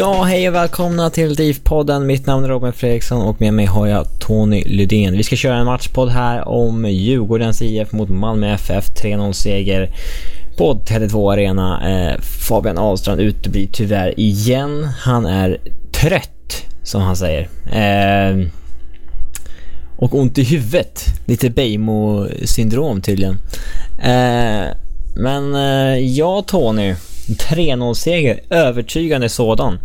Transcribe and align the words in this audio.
Ja, 0.00 0.22
hej 0.22 0.48
och 0.48 0.54
välkomna 0.54 1.10
till 1.10 1.34
DIF-podden. 1.36 2.04
Mitt 2.04 2.26
namn 2.26 2.44
är 2.44 2.48
Robin 2.48 2.72
Fredriksson 2.72 3.22
och 3.22 3.40
med 3.40 3.54
mig 3.54 3.66
har 3.66 3.86
jag 3.86 4.06
Tony 4.20 4.64
Lydén. 4.64 5.16
Vi 5.16 5.22
ska 5.22 5.36
köra 5.36 5.56
en 5.56 5.66
matchpodd 5.66 6.08
här 6.08 6.48
om 6.48 6.84
Djurgårdens 6.84 7.62
IF 7.62 7.92
mot 7.92 8.08
Malmö 8.08 8.54
FF. 8.54 8.84
3-0 9.02 9.32
seger 9.32 9.90
på 10.56 10.74
Tele2 10.74 11.32
Arena. 11.32 11.90
Eh, 11.90 12.20
Fabian 12.20 12.78
Ahlstrand 12.78 13.20
uteblir 13.20 13.68
tyvärr 13.72 14.20
igen. 14.20 14.88
Han 15.00 15.26
är 15.26 15.58
trött, 15.92 16.66
som 16.82 17.02
han 17.02 17.16
säger. 17.16 17.48
Eh, 17.72 18.46
och 19.96 20.14
ont 20.14 20.38
i 20.38 20.44
huvudet. 20.44 21.04
Lite 21.26 21.50
Beijmo-syndrom 21.50 23.02
tydligen. 23.02 23.38
Eh, 24.02 24.64
men 25.16 25.54
eh, 25.54 25.98
ja, 25.98 26.44
Tony. 26.46 26.94
3-0-seger, 27.36 28.40
övertygande 28.50 29.28
sådan. 29.28 29.78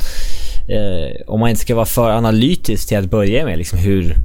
Eh, 0.69 1.21
om 1.27 1.39
man 1.39 1.49
inte 1.49 1.61
ska 1.61 1.75
vara 1.75 1.85
för 1.85 2.09
analytisk 2.09 2.87
till 2.87 2.97
att 2.97 3.11
börja 3.11 3.45
med, 3.45 3.57
liksom 3.57 3.79
hur, 3.79 4.15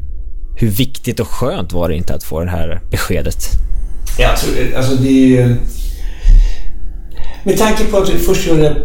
hur 0.57 0.69
viktigt 0.69 1.21
och 1.21 1.29
skönt 1.29 1.73
var 1.73 1.89
det 1.89 1.97
inte 1.97 2.15
att 2.15 2.25
få 2.25 2.45
det 2.45 2.51
här 2.51 2.81
beskedet? 2.91 3.45
Ja, 4.19 4.29
alltså 4.77 4.95
det 4.95 5.09
är 5.09 5.27
ju... 5.27 5.57
Med 7.45 7.59
tanke 7.59 7.85
på 7.85 7.97
att 7.97 8.09
vi 8.09 8.19
först 8.19 8.47
gjorde 8.47 8.77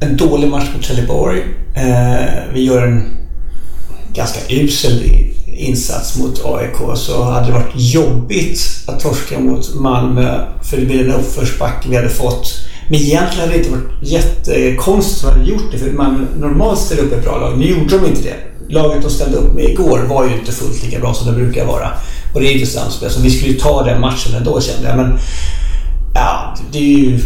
en 0.00 0.16
dålig 0.16 0.50
match 0.50 0.68
mot 0.74 0.84
Trelleborg. 0.84 1.42
Eh, 1.74 2.54
vi 2.54 2.64
gör 2.64 2.86
en 2.86 3.16
ganska 4.14 4.54
usel 4.54 5.02
insats 5.46 6.18
mot 6.18 6.44
AIK 6.44 6.96
så 6.96 7.22
hade 7.22 7.46
det 7.46 7.52
varit 7.52 7.72
jobbigt 7.74 8.84
att 8.86 9.00
torska 9.00 9.38
mot 9.38 9.74
Malmö 9.74 10.46
för 10.62 10.76
det 10.76 10.86
blir 10.86 11.04
en 11.04 11.14
uppförsbacke 11.14 11.88
vi 11.88 11.96
hade 11.96 12.08
fått. 12.08 12.60
Men 12.88 13.00
egentligen 13.00 13.40
hade 13.40 13.52
det 13.52 13.58
inte 13.58 13.70
varit 13.70 14.02
jättekonstigt 14.02 15.24
att 15.24 15.32
hade 15.32 15.44
gjort 15.44 15.72
det 15.72 15.78
för 15.78 15.90
man 15.90 16.28
normalt 16.38 16.78
ställer 16.78 17.02
upp 17.02 17.12
ett 17.12 17.24
bra 17.24 17.38
lag. 17.38 17.58
Nu 17.58 17.66
gjorde 17.66 17.98
de 17.98 18.06
inte 18.06 18.22
det. 18.22 18.36
Laget 18.68 19.02
de 19.02 19.10
ställde 19.10 19.36
upp 19.36 19.52
med 19.52 19.64
igår 19.64 19.98
var 20.08 20.24
ju 20.24 20.38
inte 20.38 20.52
fullt 20.52 20.82
lika 20.84 20.98
bra 20.98 21.14
som 21.14 21.26
det 21.26 21.32
brukar 21.32 21.66
vara. 21.66 21.88
Och 22.34 22.40
det 22.40 22.46
är 22.46 22.52
inte 22.52 22.66
samspel. 22.66 23.10
Så 23.10 23.20
vi 23.20 23.30
skulle 23.30 23.52
ju 23.52 23.58
ta 23.58 23.82
den 23.82 24.00
matchen 24.00 24.34
ändå 24.34 24.60
kände 24.60 24.88
jag. 24.88 24.96
Men 24.96 25.18
ja, 26.14 26.56
det 26.72 26.78
är 26.78 26.82
ju... 26.82 27.20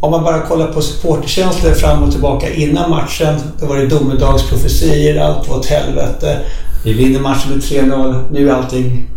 Om 0.00 0.10
man 0.10 0.24
bara 0.24 0.40
kollar 0.40 0.66
på 0.66 0.82
supporterkänslor 0.82 1.72
fram 1.72 2.02
och 2.02 2.12
tillbaka 2.12 2.54
innan 2.54 2.90
matchen. 2.90 3.34
Då 3.60 3.66
var 3.66 3.76
det 3.76 3.86
domedagsprofetier, 3.86 5.20
allt 5.20 5.48
var 5.48 5.56
åt 5.56 5.66
helvete. 5.66 6.40
Vi 6.84 6.92
vinner 6.92 7.20
matchen 7.20 7.50
med 7.50 7.60
3-0. 7.60 8.24
Nu 8.32 8.48
är 8.48 8.54
allting 8.54 9.08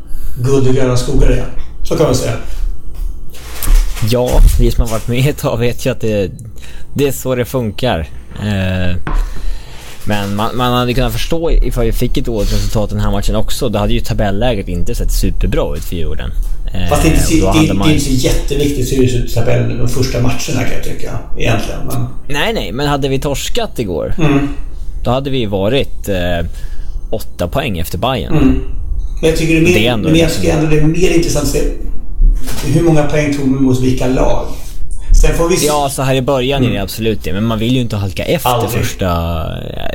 guld 0.43 0.67
och 0.67 0.73
gröna 0.73 0.97
skogar 0.97 1.31
igen. 1.31 1.45
Så 1.83 1.97
kan 1.97 2.05
man 2.05 2.15
säga. 2.15 2.33
Ja, 4.09 4.41
vi 4.59 4.71
som 4.71 4.81
har 4.81 4.91
varit 4.91 5.07
med 5.07 5.29
ett 5.29 5.37
tag 5.37 5.57
vet 5.57 5.85
ju 5.85 5.89
att 5.89 6.01
det, 6.01 6.31
det 6.93 7.07
är 7.07 7.11
så 7.11 7.35
det 7.35 7.45
funkar. 7.45 8.09
Eh, 8.43 8.95
men 10.05 10.35
man, 10.35 10.57
man 10.57 10.73
hade 10.73 10.93
kunnat 10.93 11.13
förstå 11.13 11.51
ifall 11.51 11.85
vi 11.85 11.91
fick 11.91 12.17
ett 12.17 12.25
dåligt 12.25 12.53
resultat 12.53 12.89
den 12.89 12.99
här 12.99 13.11
matchen 13.11 13.35
också. 13.35 13.69
Då 13.69 13.79
hade 13.79 13.93
ju 13.93 13.99
tabelläget 13.99 14.67
inte 14.67 14.95
sett 14.95 15.11
superbra 15.11 15.75
ut 15.75 15.83
för 15.83 15.95
Djurgården. 15.95 16.31
Eh, 16.73 16.89
Fast 16.89 17.03
det 17.03 17.09
är 17.09 17.13
inte, 17.13 17.67
det, 17.67 17.73
man... 17.73 17.87
det 17.87 17.93
är 17.93 17.95
inte 17.95 18.05
så 18.05 18.11
jätteviktigt 18.11 18.97
hur 18.97 19.03
det 19.03 19.09
ser 19.09 19.17
ut 19.17 19.31
i 19.31 19.33
tabellen 19.33 19.77
de 19.77 19.89
första 19.89 20.19
matcherna 20.19 20.63
kan 20.63 20.73
jag 20.73 20.83
tycka. 20.83 21.19
Egentligen. 21.37 21.79
Men... 21.87 22.07
Nej, 22.27 22.53
nej, 22.53 22.71
men 22.71 22.87
hade 22.87 23.07
vi 23.09 23.19
torskat 23.19 23.79
igår. 23.79 24.15
Mm. 24.17 24.49
Då 25.03 25.11
hade 25.11 25.29
vi 25.29 25.45
varit 25.45 26.09
eh, 26.09 26.45
åtta 27.09 27.47
poäng 27.47 27.79
efter 27.79 27.97
Bayern. 27.97 28.33
Mm. 28.33 28.61
Men 29.21 29.29
jag 29.29 29.39
tycker 29.39 29.53
det 29.53 29.59
är 29.59 29.63
mer, 29.63 29.73
det 29.73 29.87
är 29.87 29.91
ändå, 29.91 30.09
men 30.09 30.19
jag 30.19 30.33
tycker 30.33 30.53
ändå 30.53 30.69
det 30.69 30.79
är 30.79 30.83
mer 30.83 31.09
intressant 31.09 31.45
att 31.45 31.51
se 31.51 31.61
hur 32.65 32.83
många 32.83 33.03
poäng 33.03 33.33
tog 33.33 33.47
man 33.47 33.63
mot 33.63 33.79
vilka 33.79 34.07
lag? 34.07 34.45
Sen 35.21 35.35
får 35.35 35.49
vi... 35.49 35.67
Ja, 35.67 35.89
så 35.91 36.01
här 36.01 36.15
i 36.15 36.21
början 36.21 36.61
mm. 36.61 36.71
är 36.71 36.75
det 36.77 36.83
absolut 36.83 37.23
det. 37.23 37.33
Men 37.33 37.43
man 37.43 37.59
vill 37.59 37.73
ju 37.73 37.81
inte 37.81 37.95
halka 37.95 38.23
efter 38.23 38.49
Aldrig. 38.49 38.71
första... 38.71 39.05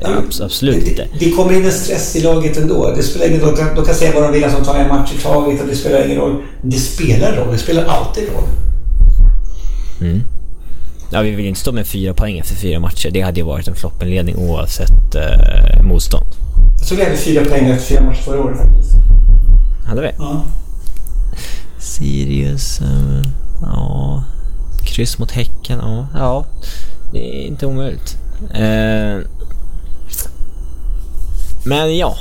Ja, 0.03 0.09
absolut 0.43 0.89
inte. 0.89 1.09
Det, 1.13 1.25
det, 1.25 1.31
kommer 1.31 1.53
in 1.53 1.65
en 1.65 1.73
stress 1.73 2.17
i 2.17 2.21
laget 2.21 2.57
ändå. 2.57 2.95
Det 2.97 3.03
spelar 3.03 3.27
ingen 3.27 3.41
roll. 3.41 3.57
De 3.77 3.85
kan 3.85 3.95
säga 3.95 4.13
vad 4.15 4.23
de 4.23 4.33
vill, 4.33 4.45
att 4.45 4.53
de 4.53 4.65
tar 4.65 4.75
en 4.75 4.89
match 4.89 5.11
i 5.19 5.23
taget 5.23 5.61
och 5.61 5.67
det 5.67 5.77
spelar 5.77 6.05
ingen 6.07 6.19
roll. 6.19 6.43
Det 6.63 6.77
spelar 6.77 7.37
roll. 7.37 7.53
Det 7.53 7.59
spelar 7.59 7.85
alltid 7.85 8.25
roll. 8.25 8.49
Mm. 10.01 10.23
Ja, 11.11 11.21
vi 11.21 11.31
vill 11.31 11.47
inte 11.47 11.61
stå 11.61 11.73
med 11.73 11.87
fyra 11.87 12.15
poäng 12.15 12.39
efter 12.39 12.55
fyra 12.55 12.81
matcher. 12.81 13.11
Det 13.11 13.21
hade 13.21 13.41
ju 13.41 13.47
varit 13.47 13.69
en 13.69 13.75
floppenledning 13.75 14.37
oavsett 14.37 15.15
eh, 15.15 15.83
motstånd. 15.83 16.27
Jag 16.79 16.89
tror 16.89 16.99
vi 16.99 17.05
hade 17.05 17.17
fyra 17.17 17.45
poäng 17.45 17.71
efter 17.71 17.95
fyra 17.95 18.01
matcher 18.01 18.23
förra 18.23 18.41
året 18.41 18.59
faktiskt. 18.59 18.95
Hade 19.87 20.01
vi? 20.01 20.09
Ja. 20.19 20.45
Sirius... 21.85 22.81
Eh, 22.81 23.23
ja... 23.63 24.25
Kryss 24.85 25.19
mot 25.19 25.31
Häcken, 25.31 25.79
ja. 25.83 26.07
Ja, 26.15 26.47
det 27.13 27.19
är 27.19 27.47
inte 27.47 27.67
omöjligt. 27.67 28.17
Eh, 28.55 29.19
men 31.65 31.97
ja. 31.97 32.17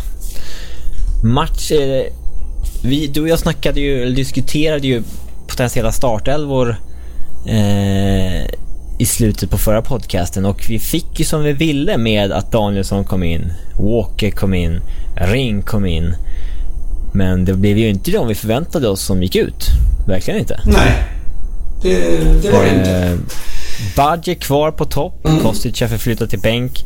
Match... 1.24 1.72
är 1.72 2.10
vi, 2.84 3.08
du 3.08 3.22
och 3.22 3.30
jag 3.30 3.40
snackade 3.40 3.80
ju, 3.80 4.02
eller 4.02 4.16
diskuterade 4.16 4.88
ju 4.88 5.04
potentiella 5.48 5.92
startelvor 5.92 6.76
eh, 7.46 8.46
i 9.00 9.06
slutet 9.06 9.50
på 9.50 9.58
förra 9.58 9.82
podcasten 9.82 10.46
och 10.46 10.66
vi 10.70 10.80
fick 10.80 11.20
ju 11.20 11.26
som 11.26 11.44
vi 11.44 11.54
ville 11.54 11.98
med 11.98 12.32
att 12.32 12.52
Danielsson 12.52 13.04
kom 13.04 13.24
in, 13.24 13.54
Walker 13.80 14.32
kom 14.32 14.54
in, 14.54 14.82
Ring 15.16 15.62
kom 15.62 15.86
in. 15.86 16.16
Men 17.14 17.46
det 17.46 17.54
blev 17.54 17.78
ju 17.78 17.90
inte 17.90 18.12
de 18.12 18.28
vi 18.28 18.36
förväntade 18.36 18.90
oss 18.90 19.02
som 19.02 19.24
gick 19.24 19.36
ut. 19.36 19.68
Verkligen 20.08 20.40
inte. 20.40 20.60
Nej, 20.66 21.04
det, 21.82 22.18
det 22.42 22.52
var 22.52 22.64
det 22.64 22.70
inte. 22.70 22.92
Eh, 22.92 23.18
Badje 23.96 24.36
kvar 24.36 24.72
på 24.72 24.86
topp. 24.86 25.26
Mm. 25.26 25.40
Kostic 25.40 25.82
har 25.82 25.88
förflyttat 25.88 26.30
till 26.30 26.40
bänk. 26.40 26.84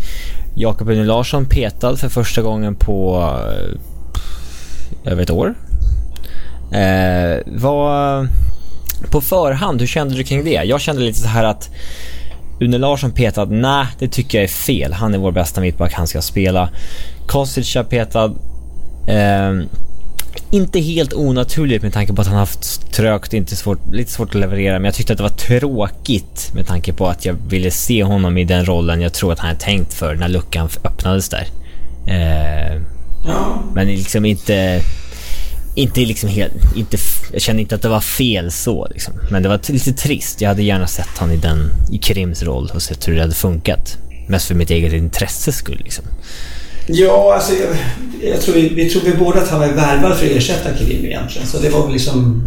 Jakob 0.55 0.89
Une 0.89 1.05
Larsson 1.05 1.45
petad 1.45 1.97
för 1.97 2.09
första 2.09 2.41
gången 2.41 2.75
på 2.75 3.29
eh, 5.05 5.11
över 5.11 5.23
ett 5.23 5.29
år. 5.29 5.55
Eh, 6.71 7.39
vad, 7.45 8.27
på 9.11 9.21
förhand, 9.21 9.79
hur 9.79 9.87
kände 9.87 10.15
du 10.15 10.23
kring 10.23 10.43
det? 10.43 10.63
Jag 10.63 10.81
kände 10.81 11.01
lite 11.01 11.19
så 11.19 11.27
här 11.27 11.43
att 11.43 11.69
Une 12.59 12.77
Larsson 12.77 13.11
petad, 13.11 13.45
nej 13.45 13.85
det 13.99 14.07
tycker 14.07 14.37
jag 14.37 14.43
är 14.43 14.47
fel. 14.47 14.93
Han 14.93 15.13
är 15.13 15.17
vår 15.17 15.31
bästa 15.31 15.61
mittback, 15.61 15.93
han 15.93 16.07
ska 16.07 16.21
spela. 16.21 16.69
Kostic 17.27 17.75
har 17.75 17.83
petad. 17.83 18.25
Eh, 19.07 19.53
inte 20.51 20.79
helt 20.79 21.13
onaturligt 21.13 21.83
med 21.83 21.93
tanke 21.93 22.13
på 22.13 22.21
att 22.21 22.27
han 22.27 22.37
haft 22.37 22.91
trögt, 22.91 23.33
inte 23.33 23.55
svårt, 23.55 23.79
lite 23.93 24.11
svårt 24.11 24.29
att 24.29 24.41
leverera. 24.41 24.79
Men 24.79 24.85
jag 24.85 24.93
tyckte 24.93 25.13
att 25.13 25.17
det 25.17 25.23
var 25.23 25.59
tråkigt 25.59 26.51
med 26.53 26.67
tanke 26.67 26.93
på 26.93 27.07
att 27.07 27.25
jag 27.25 27.35
ville 27.49 27.71
se 27.71 28.03
honom 28.03 28.37
i 28.37 28.43
den 28.43 28.65
rollen 28.65 29.01
jag 29.01 29.13
tror 29.13 29.33
att 29.33 29.39
han 29.39 29.51
är 29.51 29.55
tänkt 29.55 29.93
för 29.93 30.15
när 30.15 30.27
luckan 30.27 30.69
öppnades 30.83 31.29
där. 31.29 31.47
Eh, 32.07 32.81
men 33.73 33.87
liksom 33.87 34.25
inte... 34.25 34.81
Inte 35.75 35.99
liksom 35.99 36.29
helt... 36.29 36.53
Inte, 36.75 36.97
jag 37.33 37.41
kände 37.41 37.61
inte 37.61 37.75
att 37.75 37.81
det 37.81 37.89
var 37.89 38.01
fel 38.01 38.51
så 38.51 38.87
liksom. 38.91 39.13
Men 39.31 39.43
det 39.43 39.49
var 39.49 39.71
lite 39.71 39.93
trist. 39.93 40.41
Jag 40.41 40.49
hade 40.49 40.63
gärna 40.63 40.87
sett 40.87 41.17
honom 41.17 41.35
i 41.35 41.37
den... 41.37 41.71
I 41.91 41.97
Krims 41.97 42.43
roll 42.43 42.71
och 42.73 42.81
sett 42.81 43.07
hur 43.07 43.15
det 43.15 43.21
hade 43.21 43.33
funkat. 43.33 43.97
Mest 44.27 44.47
för 44.47 44.55
mitt 44.55 44.69
eget 44.69 44.93
intresses 44.93 45.55
skull 45.55 45.81
liksom. 45.83 46.05
Ja, 46.87 47.33
alltså 47.35 47.53
jag, 47.53 47.69
jag 48.31 48.41
tror 48.41 48.55
vi, 48.55 48.69
vi 48.69 48.89
tror 48.89 49.01
vi 49.01 49.13
båda 49.13 49.41
att 49.41 49.49
han 49.49 49.59
var 49.59 49.67
värvad 49.67 50.17
för 50.17 50.25
att 50.25 50.31
ersätta 50.31 50.73
Krim 50.73 51.05
egentligen. 51.05 51.47
Så 51.47 51.57
det 51.57 51.69
var 51.69 51.83
väl 51.83 51.93
liksom 51.93 52.43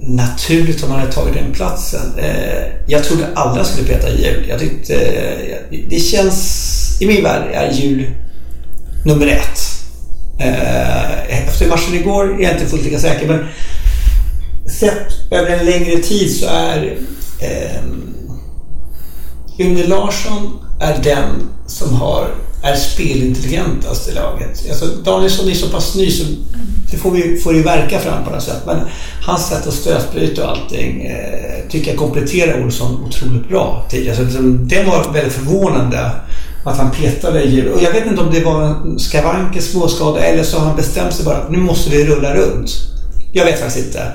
naturligt 0.00 0.84
om 0.84 0.90
han 0.90 1.00
hade 1.00 1.12
tagit 1.12 1.34
den 1.34 1.52
platsen. 1.52 2.18
Eh, 2.18 2.62
jag 2.86 3.04
trodde 3.04 3.26
aldrig 3.34 3.64
han 3.64 3.72
skulle 3.72 3.88
peta 3.88 4.10
jul. 4.10 4.46
Jag 4.48 4.60
tyckte... 4.60 4.94
Eh, 4.94 5.78
det 5.88 6.00
känns... 6.00 6.98
I 7.00 7.06
min 7.06 7.22
värld 7.22 7.50
är 7.52 7.72
jul 7.72 8.10
nummer 9.04 9.26
ett. 9.26 9.60
Eh, 10.38 11.40
efter 11.40 11.68
matchen 11.68 11.94
igår 11.94 12.40
är 12.40 12.42
jag 12.42 12.52
inte 12.52 12.66
fullt 12.66 12.84
lika 12.84 12.98
säker 12.98 13.28
men 13.28 13.46
sett 14.80 15.32
över 15.32 15.50
en 15.50 15.66
längre 15.66 15.98
tid 15.98 16.36
så 16.36 16.46
är 16.46 16.98
eh, 17.40 17.82
Une 19.58 19.86
Larsson 19.86 20.58
är 20.80 21.02
den 21.02 21.48
som 21.66 21.94
har, 21.94 22.28
är 22.72 22.76
spelintelligentast 22.76 23.88
alltså, 23.88 24.10
i 24.10 24.14
laget. 24.14 24.64
Alltså 24.68 24.86
Danielsson 24.86 25.48
är 25.48 25.54
så 25.54 25.68
pass 25.68 25.94
ny 25.94 26.10
så 26.10 26.24
det 26.90 26.96
får, 26.96 27.10
vi, 27.10 27.36
får 27.36 27.54
ju 27.54 27.62
verka 27.62 27.98
fram 27.98 28.24
på 28.24 28.30
något 28.30 28.42
sätt. 28.42 28.62
Men 28.66 28.80
hans 29.22 29.48
sätt 29.48 29.66
att 29.66 29.74
stötbryta 29.74 30.44
och 30.44 30.50
allting 30.50 31.06
eh, 31.06 31.70
tycker 31.70 31.90
jag 31.90 31.98
kompletterar 31.98 32.64
Olsson 32.64 33.04
otroligt 33.04 33.48
bra 33.48 33.86
tidigare. 33.90 34.16
Så 34.16 34.40
det 34.42 34.82
var 34.82 35.12
väldigt 35.12 35.32
förvånande 35.32 36.10
att 36.64 36.78
han 36.78 36.90
petade 36.90 37.42
i 37.42 37.68
Och 37.74 37.82
jag 37.82 37.92
vet 37.92 38.06
inte 38.06 38.20
om 38.20 38.30
det 38.32 38.44
var 38.44 38.62
en 38.64 38.98
skavank, 38.98 39.56
en 39.56 39.62
småskada 39.62 40.20
eller 40.20 40.42
så 40.42 40.58
har 40.58 40.66
han 40.66 40.76
bestämt 40.76 41.14
sig 41.14 41.24
bara 41.24 41.36
att 41.36 41.50
nu 41.50 41.58
måste 41.58 41.90
vi 41.90 42.04
rulla 42.04 42.34
runt. 42.34 42.70
Jag 43.32 43.44
vet 43.44 43.60
faktiskt 43.60 43.86
inte. 43.86 44.12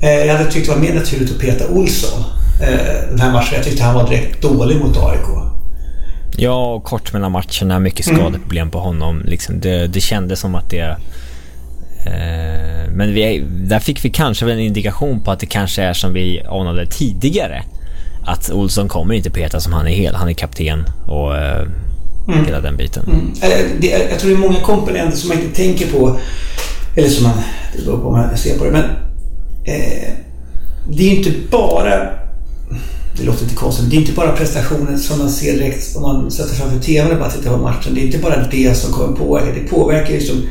Eh, 0.00 0.26
jag 0.26 0.36
hade 0.36 0.50
tyckt 0.50 0.66
det 0.66 0.72
var 0.72 0.80
mer 0.80 0.94
naturligt 0.94 1.30
att 1.30 1.38
peta 1.38 1.68
Olsson 1.68 2.24
eh, 2.62 3.08
den 3.10 3.20
här 3.20 3.32
matchen. 3.32 3.54
Jag 3.54 3.64
tyckte 3.64 3.82
han 3.82 3.94
var 3.94 4.08
direkt 4.08 4.42
dålig 4.42 4.76
mot 4.76 4.96
AIK. 4.96 5.49
Ja, 6.42 6.74
och 6.74 6.84
kort 6.84 7.12
mellan 7.12 7.32
matcherna, 7.32 7.78
mycket 7.78 8.06
skadeproblem 8.06 8.70
på 8.70 8.78
honom. 8.78 9.22
Liksom 9.24 9.60
det, 9.60 9.86
det 9.86 10.00
kändes 10.00 10.40
som 10.40 10.54
att 10.54 10.70
det... 10.70 10.96
Eh, 12.06 12.90
men 12.92 13.14
vi, 13.14 13.44
där 13.48 13.78
fick 13.78 14.04
vi 14.04 14.10
kanske 14.10 14.52
en 14.52 14.58
indikation 14.58 15.20
på 15.20 15.30
att 15.30 15.40
det 15.40 15.46
kanske 15.46 15.82
är 15.82 15.92
som 15.92 16.12
vi 16.12 16.40
anade 16.40 16.86
tidigare. 16.86 17.62
Att 18.26 18.50
Olsson 18.50 18.88
kommer 18.88 19.14
inte 19.14 19.30
peta 19.30 19.60
som 19.60 19.72
han 19.72 19.86
är 19.86 19.90
hel. 19.90 20.14
Han 20.14 20.28
är 20.28 20.32
kapten 20.32 20.84
och 21.06 21.36
eh, 21.36 21.66
hela 22.46 22.60
den 22.60 22.76
biten. 22.76 23.04
Mm. 23.04 23.32
Eh, 23.42 23.90
jag 24.10 24.18
tror 24.18 24.30
det 24.30 24.36
är 24.36 24.48
många 24.48 24.60
komponenter 24.60 25.16
som 25.16 25.28
man 25.28 25.40
inte 25.40 25.56
tänker 25.56 25.86
på. 25.86 26.18
Eller 26.96 27.08
som 27.08 27.24
man... 27.24 27.36
Det 27.76 27.84
beror 27.84 27.98
på 27.98 28.16
hur 28.16 28.26
man 28.26 28.36
ser 28.36 28.58
på 28.58 28.64
det. 28.64 28.70
Men 28.70 28.84
eh, 29.64 30.12
det 30.88 31.02
är 31.02 31.10
ju 31.10 31.16
inte 31.16 31.32
bara... 31.50 32.19
Det 33.16 33.24
låter 33.24 33.44
lite 33.44 33.56
konstigt, 33.56 33.82
men 33.82 33.90
det 33.90 33.96
är 33.96 34.00
inte 34.00 34.12
bara 34.12 34.32
prestationen 34.32 34.98
som 34.98 35.18
man 35.18 35.30
ser 35.30 35.52
direkt 35.52 35.96
om 35.96 36.02
man 36.02 36.30
sätter 36.30 36.54
framför 36.54 36.78
TVn 36.78 37.12
och 37.12 37.18
bara 37.18 37.30
tittar 37.30 37.50
på 37.50 37.56
matchen. 37.56 37.94
Det 37.94 38.00
är 38.00 38.04
inte 38.04 38.18
bara 38.18 38.46
det 38.50 38.74
som 38.74 38.92
kommer 38.92 39.16
påverka. 39.16 39.52
Det 39.54 39.68
påverkar 39.68 40.14
ju 40.14 40.20
som 40.20 40.42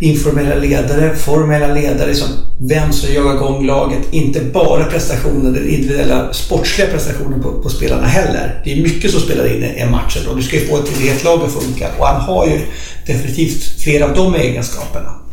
informella 0.00 0.54
ledare, 0.54 1.16
formella 1.16 1.74
ledare, 1.74 2.14
som 2.14 2.28
vem 2.60 2.92
som 2.92 3.14
jagar 3.14 3.34
igång 3.34 3.66
laget. 3.66 3.98
Inte 4.10 4.40
bara 4.40 4.84
prestationen, 4.84 5.52
den 5.52 5.68
individuella 5.68 6.32
sportsliga 6.32 6.88
prestationen 6.88 7.42
på, 7.42 7.62
på 7.62 7.68
spelarna 7.68 8.06
heller. 8.06 8.62
Det 8.64 8.72
är 8.72 8.82
mycket 8.82 9.10
som 9.10 9.20
spelar 9.20 9.56
in 9.56 9.64
i 9.64 9.74
en 9.78 9.90
match 9.90 10.26
och 10.28 10.36
du 10.36 10.42
ska 10.42 10.56
ju 10.56 10.66
få 10.66 10.76
ett 10.76 10.98
helt 10.98 11.24
lag 11.24 11.40
att 11.42 11.52
funka. 11.52 11.88
Och 11.98 12.06
han 12.06 12.20
har 12.20 12.46
ju 12.46 12.60
definitivt 13.06 13.82
flera 13.82 14.04
av 14.04 14.14
de 14.14 14.34
egenskaperna. 14.34 15.27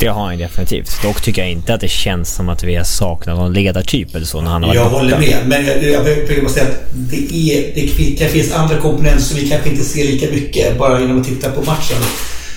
Det 0.00 0.06
har 0.06 0.26
han 0.26 0.38
definitivt. 0.38 1.02
Dock 1.02 1.22
tycker 1.22 1.42
jag 1.42 1.50
inte 1.50 1.74
att 1.74 1.80
det 1.80 1.88
känns 1.88 2.34
som 2.34 2.48
att 2.48 2.64
vi 2.64 2.76
har 2.76 2.84
saknat 2.84 3.36
någon 3.36 3.52
ledartyp 3.52 4.14
eller 4.14 4.26
så 4.26 4.40
när 4.40 4.50
han 4.50 4.62
har 4.62 4.68
varit 4.68 4.80
Jag 4.80 4.90
håller 4.90 5.18
med, 5.18 5.36
men 5.46 5.66
jag, 5.66 5.84
jag 5.84 6.04
vill 6.04 6.42
bara 6.42 6.50
säga 6.52 6.66
att 6.66 6.80
det, 6.92 7.16
är, 7.16 7.74
det, 7.74 8.14
det 8.18 8.28
finns 8.28 8.52
andra 8.52 8.76
komponenter 8.76 9.22
som 9.22 9.36
vi 9.36 9.48
kanske 9.48 9.70
inte 9.70 9.84
ser 9.84 10.04
lika 10.04 10.26
mycket 10.34 10.78
bara 10.78 11.00
genom 11.00 11.20
att 11.20 11.26
titta 11.26 11.50
på 11.50 11.60
matchen. 11.60 11.96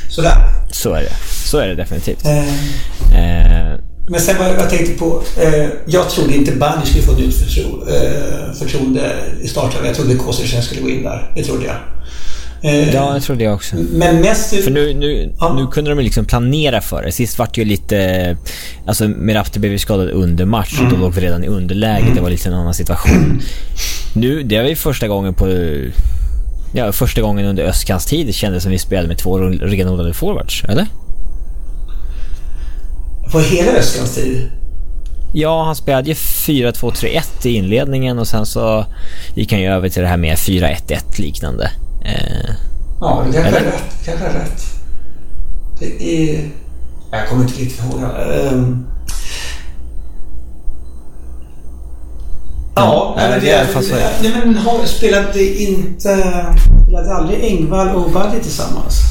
Sådär. 0.10 0.36
Så 0.72 0.94
är 0.94 1.02
det. 1.02 1.14
Så 1.50 1.58
är 1.58 1.68
det 1.68 1.76
definitivt. 1.76 2.26
Eh, 2.26 2.44
Eh, 3.14 3.80
Men 4.10 4.22
sen 4.22 4.36
vad 4.40 4.48
jag 4.48 4.70
tänkte 4.70 4.94
på. 4.94 5.24
Eh, 5.42 5.66
jag 5.86 6.10
trodde 6.10 6.36
inte 6.36 6.52
Bandy 6.52 6.86
skulle 6.86 7.04
få 7.04 7.12
nytt 7.12 7.36
förtro, 7.36 7.88
eh, 7.90 8.54
förtroende 8.60 9.16
i 9.44 9.48
starten. 9.48 9.86
Jag 9.86 9.96
trodde 9.96 10.16
Kosicen 10.16 10.64
skulle 10.64 10.82
gå 10.82 10.90
in 10.90 11.04
där. 11.04 11.32
Det 11.36 11.44
trodde 11.44 11.66
jag. 11.66 11.76
Eh, 12.64 12.94
ja, 12.94 13.14
jag 13.14 13.24
trodde 13.24 13.44
jag 13.44 13.54
också. 13.54 13.76
Men 13.76 14.22
mest... 14.22 14.64
För 14.64 14.72
nu, 14.72 14.94
nu, 14.94 15.34
Ja. 15.40 15.54
nu 15.54 15.68
kunde 15.68 15.90
de 15.92 16.00
liksom 16.00 16.26
planera 16.26 16.82
för 16.82 17.04
det. 17.04 17.12
Sist 17.12 17.40
vart 17.40 17.56
det 17.56 17.62
ju 17.62 17.68
lite... 17.68 18.38
Alltså 18.86 19.08
Merabti 19.08 19.60
blev 19.60 19.72
ju 19.72 19.80
skadad 19.80 20.10
under 20.10 20.46
match 20.46 20.80
och 20.82 20.90
då 20.90 20.96
låg 20.98 21.14
vi 21.14 21.22
redan 21.22 21.44
i 21.44 21.48
underläge. 21.48 22.06
Det 22.16 22.22
var 22.22 22.30
lite 22.30 22.50
en 22.50 22.56
annan 22.56 22.74
situation. 22.74 23.42
Nu, 24.16 24.44
det 24.44 24.62
var 24.62 24.70
ju 24.70 24.76
första 24.76 25.08
gången 25.08 25.34
på... 25.34 25.48
Ja, 26.76 26.92
första 26.92 27.22
gången 27.22 27.46
under 27.46 27.64
Öskans 27.64 28.06
tid 28.06 28.28
det 28.28 28.34
kändes 28.34 28.64
som 28.64 28.72
vi 28.72 28.80
spelade 28.80 29.08
med 29.08 29.18
två 29.18 29.38
renodlade 29.40 30.14
forwards, 30.14 30.64
eller? 30.64 30.86
På 33.32 33.40
hela 33.40 33.72
Öskans 33.72 34.16
tid. 34.16 34.50
Ja, 35.34 35.64
han 35.64 35.76
spelade 35.76 36.08
ju 36.10 36.14
4-2-3-1 36.14 37.48
i 37.48 37.50
inledningen 37.50 38.20
och 38.20 38.28
sen 38.28 38.46
så 38.46 38.86
gick 39.36 39.52
han 39.52 39.62
ju 39.62 39.68
över 39.68 39.90
till 39.90 40.02
det 40.02 40.08
här 40.08 40.18
med 40.18 40.36
4-1-1 40.38 41.22
liknande. 41.22 41.72
Eh, 42.06 42.53
Ja, 43.04 43.24
det 43.28 43.34
kanske 43.34 43.60
är 43.60 43.64
rätt. 43.64 43.84
Det 44.00 44.06
kanske 44.06 44.26
är 44.26 44.34
rätt. 44.34 44.64
Det 45.80 46.04
är... 46.04 46.50
Jag 47.12 47.28
kommer 47.30 47.44
inte 47.44 47.62
riktigt 47.62 47.84
ihåg. 47.84 48.02
Um... 48.54 48.88
Ja, 52.76 53.16
Ja, 53.18 53.30
men 53.30 53.42
det 53.42 53.50
är 53.50 53.82
så. 53.82 53.96
Nej, 53.96 54.32
men 54.46 54.58
har, 54.58 54.86
spelade 54.86 55.62
inte... 55.62 56.46
Spelade 56.84 57.14
aldrig 57.14 57.44
Engvall 57.44 57.96
och 57.96 58.12
Buddy 58.12 58.40
tillsammans? 58.42 59.02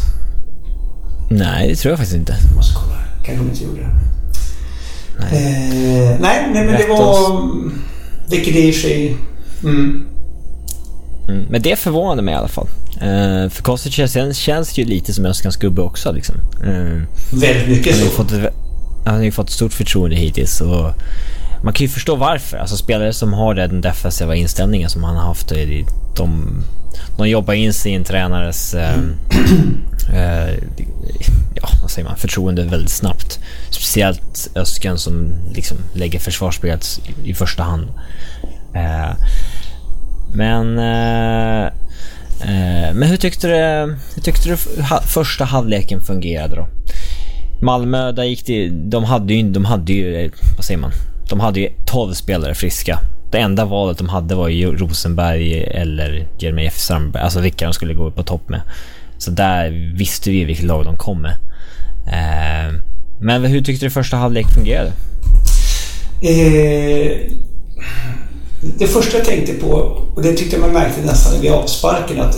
nej, 1.30 1.68
det 1.68 1.76
tror 1.76 1.90
jag 1.92 1.98
faktiskt 1.98 2.16
inte. 2.16 2.36
Jag 2.48 2.56
måste 2.56 2.74
kolla. 2.74 2.96
Kanske 3.24 3.44
de 3.44 3.50
inte 3.50 3.64
gjorde. 3.64 3.88
Nej, 5.18 5.28
eh, 5.32 6.20
nej, 6.20 6.48
nej 6.52 6.66
men 6.66 6.74
det 6.74 6.86
var... 6.88 7.50
Vilket 8.30 8.56
är 8.56 8.64
i 8.68 8.72
sig... 8.72 9.16
Mm. 9.62 10.06
Mm, 11.28 11.46
men 11.50 11.62
det 11.62 11.76
förvånade 11.78 12.22
mig 12.22 12.34
i 12.34 12.36
alla 12.36 12.48
fall. 12.48 12.68
Uh, 13.02 13.48
för 13.48 13.62
Kostic 13.62 14.10
sen 14.12 14.34
känns 14.34 14.78
ju 14.78 14.84
lite 14.84 15.12
som 15.12 15.24
Öskans 15.26 15.56
gubbe 15.56 15.82
också 15.82 16.12
liksom. 16.12 16.34
Eh, 16.64 17.02
Väldigt 17.40 17.68
mycket 17.68 17.96
så. 17.96 18.06
fått 18.06 18.32
han 19.04 19.14
har 19.14 19.22
ju 19.22 19.32
fått 19.32 19.50
stort 19.50 19.72
förtroende 19.72 20.16
hittills 20.16 20.60
och 20.60 20.92
man 21.64 21.72
kan 21.74 21.86
ju 21.86 21.88
förstå 21.88 22.16
varför. 22.16 22.56
Alltså 22.56 22.76
spelare 22.76 23.12
som 23.12 23.32
har 23.32 23.54
den 23.54 23.80
defensiva 23.80 24.34
inställningen 24.36 24.90
som 24.90 25.04
han 25.04 25.16
har 25.16 25.24
haft, 25.24 25.48
det- 25.48 25.84
de, 26.16 26.62
de 27.16 27.28
jobbar 27.28 27.54
in 27.54 27.72
sig 27.72 27.92
i 27.92 27.94
en 27.94 28.04
tränares 28.04 28.74
eh, 28.74 28.98
eh, 30.12 30.54
ja, 31.54 31.68
vad 31.82 31.90
säger 31.90 32.08
man, 32.08 32.16
förtroende 32.16 32.64
väldigt 32.64 32.90
snabbt. 32.90 33.38
Speciellt 33.70 34.50
Öskan 34.54 34.98
som 34.98 35.32
liksom 35.54 35.76
lägger 35.94 36.18
försvarsspelet 36.18 37.00
i, 37.24 37.34
första 37.34 37.62
hand. 37.62 37.86
Men... 40.34 40.78
Eh, 42.42 42.94
men 42.94 43.02
hur 43.02 43.16
tyckte 43.16 43.46
du, 43.48 43.54
hur 44.14 44.22
tyckte 44.22 44.48
du 44.48 44.56
första 45.06 45.44
halvleken 45.44 46.00
fungerade 46.00 46.56
då? 46.56 46.68
Malmö, 47.62 48.12
där 48.12 48.24
gick 48.24 48.46
det... 48.46 48.68
De 48.68 49.04
hade 49.04 49.34
ju, 49.34 49.50
de 49.50 49.64
hade 49.64 49.92
ju, 49.92 50.24
eh, 50.24 50.30
vad 50.56 50.64
säger 50.64 50.80
man? 50.80 50.92
De 51.28 51.40
hade 51.40 51.60
ju 51.60 51.68
12 51.86 52.14
spelare 52.14 52.54
friska. 52.54 52.98
Det 53.30 53.38
enda 53.38 53.64
valet 53.64 53.98
de 53.98 54.08
hade 54.08 54.34
var 54.34 54.48
ju 54.48 54.76
Rosenberg 54.76 55.62
eller 55.64 56.28
Jeremejeff 56.38 56.78
Sandberg, 56.78 57.22
alltså 57.22 57.40
vilka 57.40 57.64
de 57.64 57.74
skulle 57.74 57.94
gå 57.94 58.06
upp 58.06 58.16
på 58.16 58.22
topp 58.22 58.48
med. 58.48 58.60
Så 59.18 59.30
där 59.30 59.92
visste 59.96 60.30
vi 60.30 60.44
vilket 60.44 60.64
lag 60.64 60.84
de 60.84 60.96
kom 60.96 61.22
med. 61.22 61.36
Eh, 62.06 62.74
men 63.20 63.44
hur 63.44 63.60
tyckte 63.60 63.86
du 63.86 63.90
första 63.90 64.16
halvlek 64.16 64.46
fungerade? 64.54 64.92
Eh, 66.22 67.32
det 68.82 68.88
första 68.88 69.16
jag 69.16 69.26
tänkte 69.26 69.52
på, 69.52 69.68
och 70.14 70.22
det 70.22 70.32
tyckte 70.32 70.58
man 70.58 70.72
märkte 70.72 71.00
nästan 71.00 71.40
vid 71.40 71.50
avsparken, 71.50 72.20
att 72.20 72.36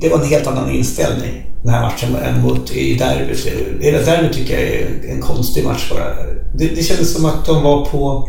det 0.00 0.08
var 0.08 0.18
en 0.18 0.28
helt 0.28 0.46
annan 0.46 0.70
inställning 0.70 1.46
den 1.62 1.74
här 1.74 1.82
matchen 1.82 2.16
än 2.16 2.40
mot 2.40 2.70
i 2.70 2.94
derbyt. 2.94 3.46
Hela 3.80 3.98
derbyt 3.98 4.32
tycker 4.32 4.54
jag 4.54 4.62
är 4.62 5.10
en 5.10 5.20
konstig 5.20 5.64
match 5.64 5.90
bara. 5.90 6.04
Det, 6.54 6.68
det 6.68 6.82
kändes 6.82 7.12
som 7.12 7.24
att 7.24 7.46
de 7.46 7.62
var 7.62 7.84
på... 7.84 8.28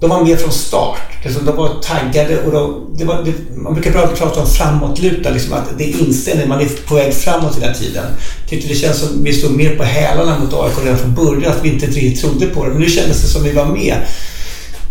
De 0.00 0.10
var 0.10 0.24
med 0.24 0.38
från 0.38 0.52
start. 0.52 1.00
De 1.44 1.56
var 1.56 1.82
taggade 1.82 2.42
och 2.42 2.52
de, 2.52 2.94
det 2.98 3.04
var, 3.04 3.22
det, 3.24 3.56
man 3.56 3.74
brukar 3.74 3.92
prata 3.92 4.40
om 4.40 4.46
framåtluta, 4.46 5.30
liksom 5.30 5.52
att 5.52 5.78
det 5.78 5.84
är 5.84 6.00
inställning, 6.06 6.48
man 6.48 6.60
är 6.60 6.86
på 6.88 6.94
väg 6.94 7.14
framåt 7.14 7.56
hela 7.62 7.74
tiden. 7.74 8.04
Tyckte 8.48 8.68
det 8.68 8.74
känns 8.74 8.98
som 8.98 9.08
att 9.08 9.26
vi 9.26 9.32
stod 9.32 9.56
mer 9.56 9.76
på 9.76 9.82
hälarna 9.82 10.38
mot 10.38 10.54
AIK 10.54 10.84
redan 10.84 10.98
från 10.98 11.14
början, 11.14 11.52
att 11.52 11.64
vi 11.64 11.72
inte 11.72 11.86
riktigt 11.86 12.20
trodde 12.20 12.46
på 12.46 12.64
det. 12.64 12.70
Men 12.70 12.80
nu 12.80 12.88
kändes 12.88 13.22
det 13.22 13.28
som 13.28 13.42
att 13.42 13.48
vi 13.48 13.52
var 13.52 13.66
med. 13.66 13.96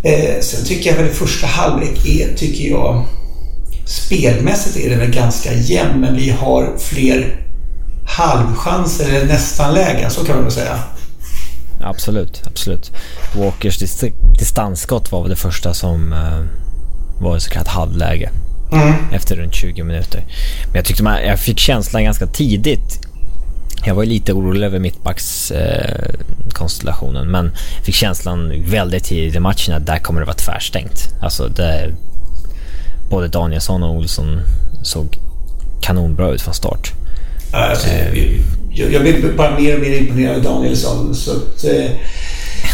Eh, 0.06 0.42
sen 0.42 0.66
tycker 0.66 0.90
jag 0.90 0.98
väl 0.98 1.14
första 1.14 1.48
halvlek 1.48 2.06
är, 2.06 2.36
tycker 2.36 2.70
jag, 2.70 3.06
spelmässigt 3.86 4.86
är 4.86 4.90
det 4.90 4.96
väl 4.96 5.12
ganska 5.12 5.54
jämn, 5.54 6.02
men 6.02 6.16
vi 6.16 6.30
har 6.30 6.78
fler 6.78 7.46
halvchanser 8.08 9.10
eller 9.10 9.26
nästan 9.26 9.74
lägen, 9.74 10.12
så 10.12 10.26
kan 10.26 10.36
man 10.36 10.44
väl 10.44 10.54
säga. 10.54 10.80
Absolut, 11.82 12.42
absolut. 12.46 12.92
Walkers 13.36 13.78
dist 13.78 14.04
distansskott 14.40 15.12
var 15.12 15.22
väl 15.22 15.30
det 15.30 15.36
första 15.36 15.74
som 15.74 16.14
uh, 16.14 16.46
var 17.24 17.40
så 17.40 17.50
kallat 17.50 17.68
halvläge. 17.68 18.30
Mm. 18.72 18.94
Efter 19.12 19.36
runt 19.36 19.54
20 19.54 19.84
minuter. 19.84 20.24
Men 20.66 20.76
jag 20.76 20.86
tyckte 20.86 21.04
man, 21.04 21.24
jag 21.26 21.40
fick 21.40 21.60
känslan 21.60 22.04
ganska 22.04 22.28
tidigt. 22.28 23.05
Jag 23.86 23.96
var 23.96 24.06
lite 24.06 24.34
orolig 24.34 24.66
över 24.66 24.80
mittbackskonstellationen 24.80 27.24
eh, 27.24 27.30
men 27.32 27.52
fick 27.84 27.96
känslan 27.96 28.64
väldigt 28.68 29.04
tidigt 29.04 29.36
i 29.36 29.40
matchen 29.40 29.76
att 29.76 29.86
där 29.86 30.00
kommer 30.00 30.20
det 30.20 30.26
vara 30.26 30.36
tvärstängt. 30.36 31.10
Alltså 31.22 31.48
det, 31.48 31.96
både 33.10 33.28
Danielsson 33.28 33.84
och 33.84 33.96
Olsson 33.96 34.42
såg 34.84 35.20
kanonbra 35.82 36.30
ut 36.30 36.42
från 36.42 36.54
start. 36.54 36.92
Alltså, 37.54 37.88
jag, 38.72 38.94
jag 38.94 39.02
blir 39.02 39.34
bara 39.38 39.60
mer 39.60 39.76
och 39.76 39.82
mer 39.82 39.98
imponerad 39.98 40.36
av 40.36 40.44
Danielsson. 40.44 41.16
Så 41.16 41.32
att, 41.32 41.64
eh, 41.64 41.86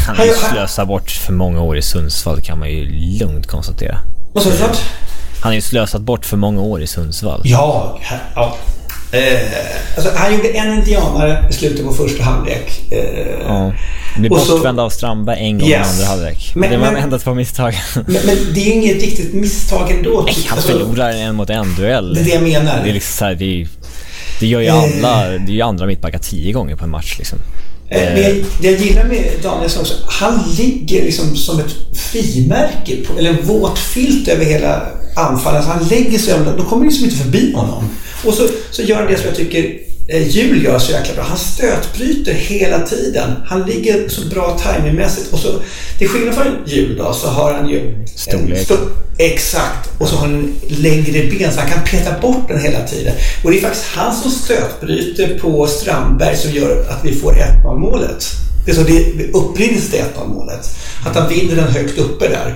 han 0.08 0.16
har 0.16 0.26
slösat 0.26 0.88
bort 0.88 1.12
för 1.12 1.34
många 1.34 1.62
år 1.62 1.78
i 1.78 1.82
Sundsvall 1.82 2.42
kan 2.42 2.60
man 2.60 2.70
ju 2.70 2.86
lugnt 3.20 3.48
konstatera. 3.48 3.98
Vad 4.34 4.44
sa 4.44 4.50
du? 4.50 4.56
Han 5.42 5.50
har 5.50 5.54
ju 5.54 5.62
slösat 5.62 6.02
bort 6.02 6.26
för 6.26 6.38
många 6.38 6.62
år 6.62 6.82
i 6.82 6.88
Sundsvall. 6.88 7.42
Ja, 7.44 8.00
ja. 8.36 8.56
Eh, 9.12 9.40
alltså, 9.96 10.12
han 10.16 10.34
gjorde 10.34 10.50
en 10.50 10.74
indianare 10.74 11.46
i 11.50 11.54
slutet 11.54 11.86
på 11.86 11.94
första 11.94 12.24
halvlek. 12.24 12.82
Eh, 12.92 13.00
ja. 13.48 13.74
Blir 14.18 14.30
bortvänd 14.30 14.80
av 14.80 14.90
Strandberg 14.90 15.40
en 15.40 15.60
gång 15.60 15.70
yes. 15.70 15.88
i 15.88 15.92
andra 15.92 16.06
halvlek. 16.06 16.52
Men, 16.56 16.72
det 16.72 16.78
var 16.78 16.92
men, 16.92 17.04
enda 17.04 17.20
två 17.20 17.34
misstag. 17.34 17.74
Men, 17.96 18.04
men, 18.06 18.38
det 18.54 18.62
är 18.62 18.66
ju 18.66 18.72
inget 18.72 19.02
riktigt 19.02 19.34
misstag 19.34 19.92
ändå. 19.92 20.24
Nej, 20.26 20.36
han 20.48 20.58
alltså, 20.58 20.72
förlorar 20.72 21.12
en 21.12 21.36
mot 21.36 21.50
en 21.50 21.76
duell. 21.76 22.14
Det 22.14 22.22
är 22.22 22.24
det 22.24 22.32
jag 22.32 22.44
menar. 22.44 22.84
Det 22.84 22.90
är 22.90 22.94
liksom 22.94 23.18
så 23.18 23.26
här, 23.26 23.36
det, 23.36 23.68
det 24.40 24.48
gör 24.48 24.62
ju 24.62 24.68
eh. 24.68 24.76
alla, 24.76 25.28
det 25.28 25.52
är 25.52 25.56
ju 25.56 25.62
andra 25.62 25.86
mittbackar 25.86 26.20
tio 26.20 26.52
gånger 26.52 26.76
på 26.76 26.84
en 26.84 26.90
match 26.90 27.16
liksom. 27.18 27.40
Eh, 27.90 28.14
men 28.14 28.22
jag, 28.22 28.36
det 28.62 28.72
jag 28.72 28.80
gillar 28.80 29.04
med 29.04 29.32
Danielsson 29.44 29.82
också, 29.82 29.94
han 30.08 30.44
ligger 30.58 31.04
liksom 31.04 31.36
som 31.36 31.60
ett 31.60 31.98
frimärke, 32.12 32.96
på, 33.08 33.20
eller 33.20 33.30
en 33.30 33.46
våt 33.46 33.80
filt 33.80 34.28
över 34.28 34.46
hela 34.46 34.82
anfallet. 35.16 35.58
Alltså 35.58 35.72
han 35.72 35.88
lägger 35.88 36.20
sig 36.20 36.34
då 36.58 36.64
kommer 36.64 36.86
liksom 36.86 37.06
inte 37.06 37.18
förbi 37.18 37.54
honom. 37.54 37.90
Och 38.26 38.34
så, 38.34 38.48
så 38.72 38.82
gör 38.82 38.96
han 38.96 39.08
det 39.08 39.18
som 39.18 39.26
jag 39.26 39.36
tycker 39.36 39.80
eh, 40.08 40.28
Jul 40.28 40.64
gör 40.64 40.80
så 40.80 40.92
jäkla 40.92 41.14
bra. 41.14 41.24
Han 41.24 41.38
stötbryter 41.38 42.34
hela 42.34 42.80
tiden. 42.80 43.32
Han 43.46 43.66
ligger 43.66 44.10
så 44.10 44.22
bra 44.22 44.60
timingmässigt. 44.60 45.34
Och 45.34 45.40
så, 45.40 45.60
till 45.98 46.10
skillnad 46.10 46.36
från 46.36 46.58
Jul 46.66 46.98
då, 46.98 47.14
så 47.14 47.28
har 47.28 47.54
han 47.54 47.70
ju... 47.70 48.06
Storlek. 48.16 48.66
Stor, 48.66 48.78
exakt. 49.18 49.90
Och 49.98 50.08
så 50.08 50.16
har 50.16 50.28
han 50.28 50.56
längre 50.68 51.24
ben 51.24 51.54
så 51.54 51.60
han 51.60 51.70
kan 51.70 51.84
peta 51.86 52.20
bort 52.20 52.48
den 52.48 52.60
hela 52.60 52.88
tiden. 52.88 53.14
Och 53.44 53.52
det 53.52 53.58
är 53.58 53.62
faktiskt 53.62 53.86
han 53.86 54.16
som 54.16 54.32
stötbryter 54.32 55.40
på 55.40 55.68
Strandberg 55.68 56.38
som 56.38 56.52
gör 56.52 56.86
att 56.90 57.06
vi 57.06 57.16
får 57.16 57.34
1-0 57.34 57.80
målet. 57.80 58.26
Det 58.66 58.72
är 58.72 58.76
så 58.76 58.82
det 58.84 59.32
upprinnelsen 59.34 59.92
till 59.92 60.00
1-0 60.00 60.28
målet. 60.28 60.70
Att 61.06 61.16
han 61.16 61.30
vinner 61.30 61.56
den 61.56 61.68
högt 61.68 61.98
uppe 61.98 62.28
där. 62.28 62.56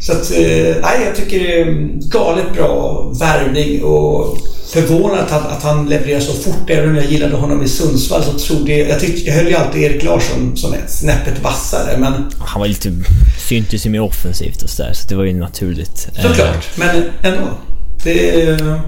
Så 0.00 0.12
att, 0.12 0.30
eh, 0.30 0.76
nej, 0.82 1.04
jag 1.06 1.16
tycker 1.16 1.38
det 1.38 1.60
är 1.60 1.88
galet 2.10 2.52
bra 2.54 3.02
värvning 3.20 3.84
och 3.84 4.38
förvånad 4.72 5.18
att 5.18 5.30
han, 5.30 5.42
att 5.42 5.62
han 5.62 5.88
levererar 5.88 6.20
så 6.20 6.32
fort. 6.32 6.70
Även 6.70 6.90
om 6.90 6.96
jag 6.96 7.04
gillade 7.04 7.36
honom 7.36 7.62
i 7.62 7.68
Sundsvall 7.68 8.22
så 8.22 8.38
trodde 8.38 8.72
jag... 8.72 8.88
Jag, 8.88 9.00
tyckte, 9.00 9.30
jag 9.30 9.36
höll 9.36 9.48
ju 9.48 9.54
alltid 9.54 9.82
Erik 9.82 10.02
Larsson 10.02 10.56
som 10.56 10.74
ett 10.74 10.90
snäppet 10.90 11.42
vassare, 11.42 11.96
men... 11.98 12.12
Han 12.38 12.60
var 12.60 12.68
lite... 12.68 12.92
Syntes 13.48 13.86
ju 13.86 13.90
mer 13.90 14.00
offensivt 14.00 14.62
och 14.62 14.70
sådär, 14.70 14.92
så 14.92 15.08
det 15.08 15.14
var 15.14 15.24
ju 15.24 15.34
naturligt. 15.34 16.08
Såklart, 16.22 16.66
men 16.76 17.04
ändå. 17.22 17.48
Det 18.04 18.42
är 18.42 18.60
mm. 18.60 18.80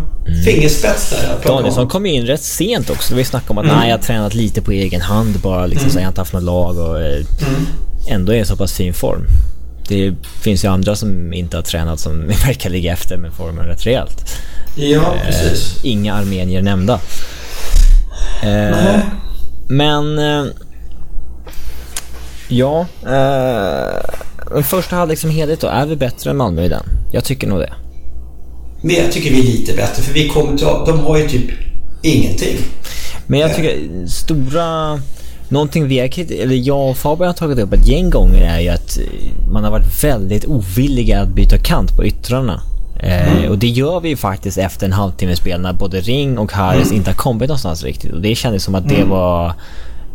fingerspets 0.45 1.11
där. 1.11 1.49
Danielsson 1.53 1.89
kom 1.89 2.07
in 2.07 2.27
rätt 2.27 2.43
sent 2.43 2.91
också. 2.91 3.15
Vi 3.15 3.25
snackade 3.25 3.51
om 3.51 3.59
att 3.59 3.65
mm. 3.65 3.77
nej, 3.77 3.89
jag 3.89 3.99
har 3.99 4.03
tränat 4.03 4.35
lite 4.35 4.63
på 4.63 4.73
egen 4.73 5.01
hand 5.01 5.41
bara. 5.43 5.67
Liksom, 5.67 5.85
mm. 5.85 5.93
så 5.93 5.99
jag 5.99 6.05
har 6.05 6.09
inte 6.09 6.21
haft 6.21 6.33
något 6.33 6.43
lag 6.43 6.79
och 6.79 7.01
eh, 7.01 7.15
mm. 7.15 7.67
ändå 8.09 8.33
är 8.33 8.41
i 8.41 8.45
så 8.45 8.57
pass 8.57 8.73
fin 8.73 8.95
form. 8.95 9.27
Det 9.93 10.15
finns 10.41 10.65
ju 10.65 10.69
andra 10.69 10.97
som 10.97 11.33
inte 11.33 11.57
har 11.57 11.63
tränat 11.63 12.01
som 12.01 12.27
verkar 12.47 12.71
ligga 12.71 12.93
efter 12.93 13.17
med 13.17 13.33
formen 13.33 13.67
rätt 13.67 13.87
rejält. 13.87 14.37
Ja, 14.77 15.15
eh, 15.15 15.27
precis. 15.27 15.85
inga 15.85 16.15
armenier 16.15 16.63
nämnda. 16.63 17.01
Eh, 18.43 18.99
men... 19.69 20.19
Eh, 20.19 20.45
ja. 22.49 22.87
Eh, 23.07 24.63
första 24.63 24.97
halvlek 24.97 25.19
som 25.19 25.31
helhet 25.31 25.61
då, 25.61 25.67
är 25.67 25.87
vi 25.87 25.97
bättre 25.97 26.31
än 26.31 26.37
Malmö 26.37 26.65
i 26.65 26.69
den? 26.69 26.85
Jag 27.13 27.25
tycker 27.25 27.47
nog 27.47 27.59
det. 27.59 27.73
Men 28.83 28.97
jag 28.97 29.13
tycker 29.13 29.31
vi 29.31 29.39
är 29.39 29.53
lite 29.53 29.73
bättre 29.73 30.03
för 30.03 30.13
vi 30.13 30.29
kommer 30.29 30.57
till, 30.57 30.67
de 30.67 30.99
har 30.99 31.19
ju 31.19 31.29
typ 31.29 31.51
ingenting. 32.03 32.57
Men 33.27 33.41
jag 33.41 33.57
tycker 33.57 34.07
stora... 34.07 35.01
Någonting 35.53 35.89
vi 35.89 35.99
har, 35.99 36.33
eller 36.43 36.55
jag 36.55 36.91
och 36.91 36.97
Fabian 36.97 37.27
har 37.27 37.35
tagit 37.35 37.59
upp 37.59 37.73
ett 37.73 37.87
gäng 37.87 38.11
gånger 38.11 38.43
är 38.43 38.61
ju 38.61 38.69
att 38.69 38.99
man 39.53 39.65
har 39.65 39.71
varit 39.71 40.05
väldigt 40.05 40.45
ovilliga 40.45 41.21
att 41.21 41.29
byta 41.29 41.59
kant 41.59 41.97
på 41.97 42.05
yttrarna. 42.05 42.63
Eh, 43.01 43.39
mm. 43.39 43.51
och 43.51 43.59
det 43.59 43.67
gör 43.69 44.01
vi 44.01 44.09
ju 44.09 44.17
faktiskt 44.17 44.59
efter 44.59 44.87
en 44.87 44.93
halvtimme 44.93 45.37
spel 45.37 45.61
när 45.61 45.73
både 45.73 46.01
Ring 46.01 46.39
och 46.39 46.53
Harris 46.53 46.87
mm. 46.87 46.97
inte 46.97 47.11
har 47.11 47.17
kommit 47.17 47.49
någonstans 47.49 47.85
riktigt. 47.85 48.13
Och 48.13 48.21
det 48.21 48.35
kändes 48.35 48.65
som 48.65 48.75
att 48.75 48.89
det 48.89 48.97
mm. 48.97 49.09
var 49.09 49.53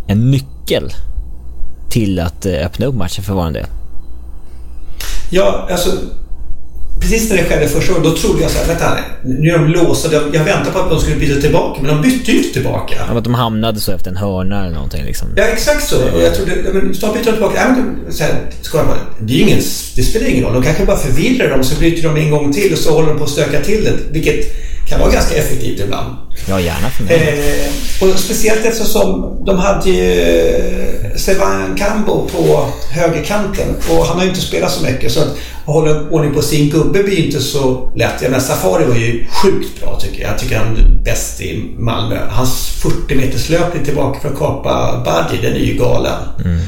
en 0.07 0.31
nyckel 0.31 0.93
till 1.89 2.19
att 2.19 2.45
eh, 2.45 2.65
öppna 2.65 2.85
upp 2.85 2.95
matchen 2.95 3.23
för 3.23 3.33
vår 3.33 3.51
del. 3.51 3.65
Ja, 5.29 5.67
alltså 5.71 5.89
precis 6.99 7.29
när 7.29 7.37
det 7.37 7.43
skedde 7.43 7.67
första 7.67 7.93
gången, 7.93 8.09
då 8.09 8.17
trodde 8.17 8.41
jag 8.41 8.51
så 8.51 8.57
här, 8.57 8.67
vänta 8.67 8.97
nu 9.23 9.49
är 9.49 9.57
de 9.57 9.67
låsta. 9.67 10.13
Jag 10.13 10.43
väntade 10.43 10.71
på 10.71 10.79
att 10.79 10.89
de 10.89 10.99
skulle 10.99 11.15
byta 11.15 11.41
tillbaka, 11.41 11.81
men 11.81 11.95
de 11.95 12.01
bytte 12.01 12.31
ju 12.31 12.37
inte 12.37 12.53
tillbaka. 12.53 12.95
Ja, 13.09 13.17
att 13.17 13.23
de 13.23 13.33
hamnade 13.33 13.79
så 13.79 13.91
efter 13.91 14.11
en 14.11 14.17
hörna 14.17 14.65
eller 14.65 14.75
någonting 14.75 15.05
liksom. 15.05 15.27
Ja, 15.35 15.43
exakt 15.43 15.87
så. 15.87 15.97
Och 15.97 16.21
jag 16.21 16.35
trodde, 16.35 16.51
men 16.73 16.95
snart 16.95 17.13
byter 17.13 17.23
de 17.23 17.31
tillbaka. 17.31 17.55
Ja, 17.55 17.67
men, 17.67 18.13
så 18.13 18.23
här, 18.23 18.33
ska 18.61 18.77
de, 18.77 18.87
det, 19.19 19.33
är 19.33 19.41
ingen, 19.41 19.59
det 19.95 20.03
spelar 20.03 20.27
ingen 20.27 20.43
roll. 20.43 20.53
De 20.53 20.63
kanske 20.63 20.85
bara 20.85 20.97
förvirrar 20.97 21.49
dem, 21.49 21.63
så 21.63 21.79
byter 21.79 22.03
de 22.03 22.17
en 22.17 22.31
gång 22.31 22.53
till 22.53 22.73
och 22.73 22.79
så 22.79 22.93
håller 22.93 23.09
de 23.09 23.17
på 23.17 23.23
att 23.23 23.29
stöka 23.29 23.61
till 23.61 23.83
det. 23.83 23.93
Vilket 24.11 24.45
kan 24.89 24.99
vara 24.99 25.11
ganska 25.11 25.35
effektivt 25.35 25.79
ibland. 25.79 26.15
Ja, 26.45 26.59
gärna 26.59 26.89
för 26.89 27.03
mig. 27.03 27.15
Eh, 27.15 28.07
och 28.07 28.19
speciellt 28.19 28.65
eftersom 28.65 29.37
de 29.45 29.59
hade 29.59 29.89
ju 29.89 30.21
eh, 30.21 31.15
Sevan 31.15 31.75
Kambo 31.75 32.29
på 32.29 32.69
högerkanten 32.91 33.75
och 33.89 34.05
han 34.05 34.17
har 34.17 34.23
ju 34.23 34.29
inte 34.29 34.41
spelat 34.41 34.71
så 34.71 34.83
mycket 34.83 35.11
så 35.11 35.19
att 35.19 35.37
hålla 35.65 36.09
ordning 36.09 36.33
på 36.33 36.41
sin 36.41 36.69
gubbe 36.69 37.03
blir 37.03 37.25
inte 37.25 37.39
så 37.39 37.91
lätt. 37.95 38.21
Jag 38.21 38.31
menar, 38.31 38.43
Safari 38.43 38.85
var 38.85 38.95
ju 38.95 39.25
sjukt 39.29 39.81
bra 39.81 39.99
tycker 39.99 40.21
jag. 40.21 40.31
Jag 40.31 40.39
tycker 40.39 40.57
han 40.57 40.77
är 40.77 41.03
bäst 41.03 41.41
i 41.41 41.75
Malmö. 41.77 42.19
Hans 42.29 42.67
40 42.67 43.15
meters 43.15 43.49
löpning 43.49 43.85
tillbaka 43.85 44.19
för 44.19 44.29
att 44.29 44.39
kapa 44.39 45.01
Badji, 45.05 45.41
den 45.41 45.53
är 45.53 45.65
ju 45.65 45.73
galen. 45.73 46.23
Mm. 46.45 46.59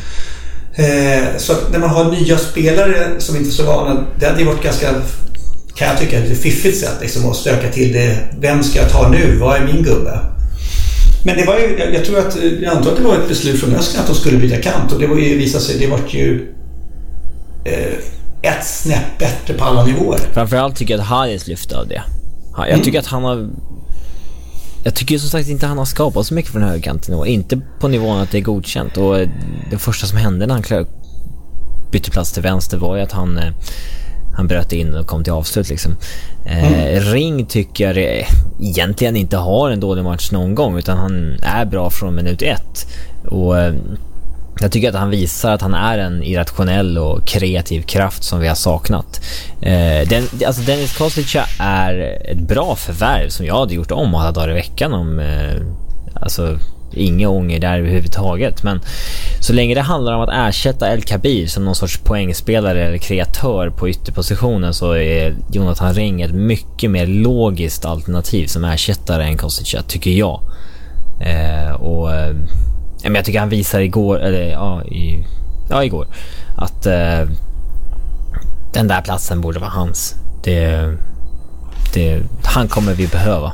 Eh, 0.75 1.37
så 1.37 1.53
när 1.71 1.79
man 1.79 1.89
har 1.89 2.11
nya 2.11 2.37
spelare 2.37 3.09
som 3.17 3.35
inte 3.35 3.49
är 3.49 3.51
så 3.51 3.63
vana, 3.63 4.05
det 4.19 4.25
hade 4.25 4.39
ju 4.39 4.45
varit 4.45 4.63
ganska 4.63 4.93
kan 5.79 5.87
jag 5.87 5.97
tycka, 5.97 6.17
ett 6.17 6.37
fiffigt 6.37 6.77
sätt 6.77 6.97
liksom, 7.01 7.29
att 7.29 7.35
stöka 7.35 7.71
till 7.71 7.93
det. 7.93 8.17
Vem 8.39 8.63
ska 8.63 8.79
jag 8.79 8.89
ta 8.89 9.09
nu? 9.09 9.37
Vad 9.37 9.55
är 9.55 9.65
min 9.65 9.83
gubbe? 9.83 10.19
Men 11.25 11.37
det 11.37 11.45
var 11.45 11.59
ju, 11.59 11.77
jag, 11.79 11.93
jag 11.93 12.05
tror 12.05 12.19
att, 12.19 12.37
jag 12.61 12.75
antar 12.75 12.91
att 12.91 12.97
det 12.97 13.03
var 13.03 13.15
ett 13.15 13.27
beslut 13.27 13.59
från 13.59 13.75
Öskan 13.75 14.01
att 14.01 14.07
de 14.07 14.15
skulle 14.15 14.37
byta 14.37 14.57
kant 14.57 14.91
och 14.91 14.99
det 14.99 15.07
var 15.07 15.17
ju, 15.17 15.37
visade 15.37 15.63
sig, 15.63 15.79
det 15.79 15.87
var 15.87 15.99
ju 16.07 16.53
eh, 17.65 18.51
ett 18.51 18.65
snäpp 18.65 19.17
bättre 19.19 19.53
på 19.53 19.63
alla 19.63 19.85
nivåer. 19.85 20.19
Framförallt 20.33 20.75
tycker 20.75 20.93
jag 20.93 21.01
att 21.01 21.07
Harris 21.07 21.47
lyfte 21.47 21.77
av 21.77 21.87
det. 21.87 22.03
Jag 22.57 22.69
mm. 22.69 22.81
tycker 22.81 22.99
att 22.99 23.07
han 23.07 23.23
har... 23.23 23.49
Jag 24.83 24.95
tycker 24.95 25.17
som 25.17 25.29
sagt 25.29 25.49
inte 25.49 25.65
han 25.65 25.77
har 25.77 25.85
skapat 25.85 26.25
så 26.25 26.33
mycket 26.33 26.51
från 26.51 26.63
högerkanten 26.63 27.15
och 27.15 27.27
inte 27.27 27.61
på 27.79 27.87
nivån 27.87 28.19
att 28.19 28.31
det 28.31 28.37
är 28.37 28.41
godkänt. 28.41 28.97
Och 28.97 29.17
det 29.71 29.77
första 29.77 30.07
som 30.07 30.17
hände 30.17 30.47
när 30.47 30.53
han 30.53 30.85
bytte 31.91 32.11
plats 32.11 32.31
till 32.31 32.43
vänster 32.43 32.77
var 32.77 32.95
ju 32.95 33.01
att 33.01 33.11
han... 33.11 33.39
Han 34.39 34.47
bröt 34.47 34.71
in 34.71 34.93
och 34.93 35.07
kom 35.07 35.23
till 35.23 35.33
avslut 35.33 35.69
liksom. 35.69 35.95
Eh, 36.45 36.73
mm. 36.73 37.13
Ring 37.13 37.45
tycker 37.45 37.97
jag 37.97 38.27
egentligen 38.59 39.15
inte 39.15 39.37
har 39.37 39.69
en 39.71 39.79
dålig 39.79 40.03
match 40.03 40.31
någon 40.31 40.55
gång 40.55 40.77
utan 40.77 40.97
han 40.97 41.39
är 41.41 41.65
bra 41.65 41.89
från 41.89 42.15
minut 42.15 42.41
ett. 42.41 42.87
Och 43.25 43.59
eh, 43.59 43.73
jag 44.59 44.71
tycker 44.71 44.89
att 44.89 44.95
han 44.95 45.09
visar 45.09 45.51
att 45.51 45.61
han 45.61 45.73
är 45.73 45.97
en 45.97 46.23
irrationell 46.23 46.97
och 46.97 47.27
kreativ 47.27 47.81
kraft 47.81 48.23
som 48.23 48.39
vi 48.39 48.47
har 48.47 48.55
saknat. 48.55 49.21
Eh, 49.61 50.07
den, 50.09 50.23
alltså 50.45 50.61
Dennis 50.61 50.97
Kostica 50.97 51.45
är 51.59 52.21
ett 52.31 52.39
bra 52.39 52.75
förvärv 52.75 53.29
som 53.29 53.45
jag 53.45 53.59
hade 53.59 53.73
gjort 53.73 53.91
om 53.91 54.15
alla 54.15 54.31
dagar 54.31 54.49
i 54.49 54.53
veckan 54.53 54.93
om... 54.93 55.19
Eh, 55.19 55.61
alltså, 56.21 56.57
inga 56.93 57.29
ånger 57.29 57.59
där 57.59 57.77
överhuvudtaget. 57.77 58.63
Men 58.63 58.81
så 59.41 59.53
länge 59.53 59.75
det 59.75 59.81
handlar 59.81 60.13
om 60.13 60.21
att 60.21 60.49
ersätta 60.49 60.93
El 60.93 61.01
Kabir 61.01 61.47
som 61.47 61.65
någon 61.65 61.75
sorts 61.75 61.97
poängspelare 61.97 62.87
eller 62.87 62.97
kreatör 62.97 63.69
på 63.69 63.89
ytterpositionen 63.89 64.73
så 64.73 64.91
är 64.91 65.35
Jonathan 65.51 65.93
Ring 65.93 66.21
ett 66.21 66.33
mycket 66.33 66.91
mer 66.91 67.07
logiskt 67.07 67.85
alternativ 67.85 68.47
som 68.47 68.65
ersättare 68.65 69.23
än 69.23 69.37
Kostica, 69.37 69.81
tycker 69.81 70.11
jag. 70.11 70.41
Eh, 71.19 71.71
och 71.71 72.13
eh, 72.15 72.35
jag 73.03 73.25
tycker 73.25 73.39
han 73.39 73.49
visar 73.49 73.79
igår, 73.79 74.19
eller 74.19 74.51
ja, 74.51 74.83
i, 74.83 75.25
ja 75.69 75.83
igår, 75.83 76.07
att 76.57 76.85
eh, 76.85 77.21
den 78.73 78.87
där 78.87 79.01
platsen 79.01 79.41
borde 79.41 79.59
vara 79.59 79.69
hans. 79.69 80.15
Det, 80.43 80.93
det, 81.93 82.21
han 82.43 82.67
kommer 82.67 82.93
vi 82.93 83.07
behöva. 83.07 83.53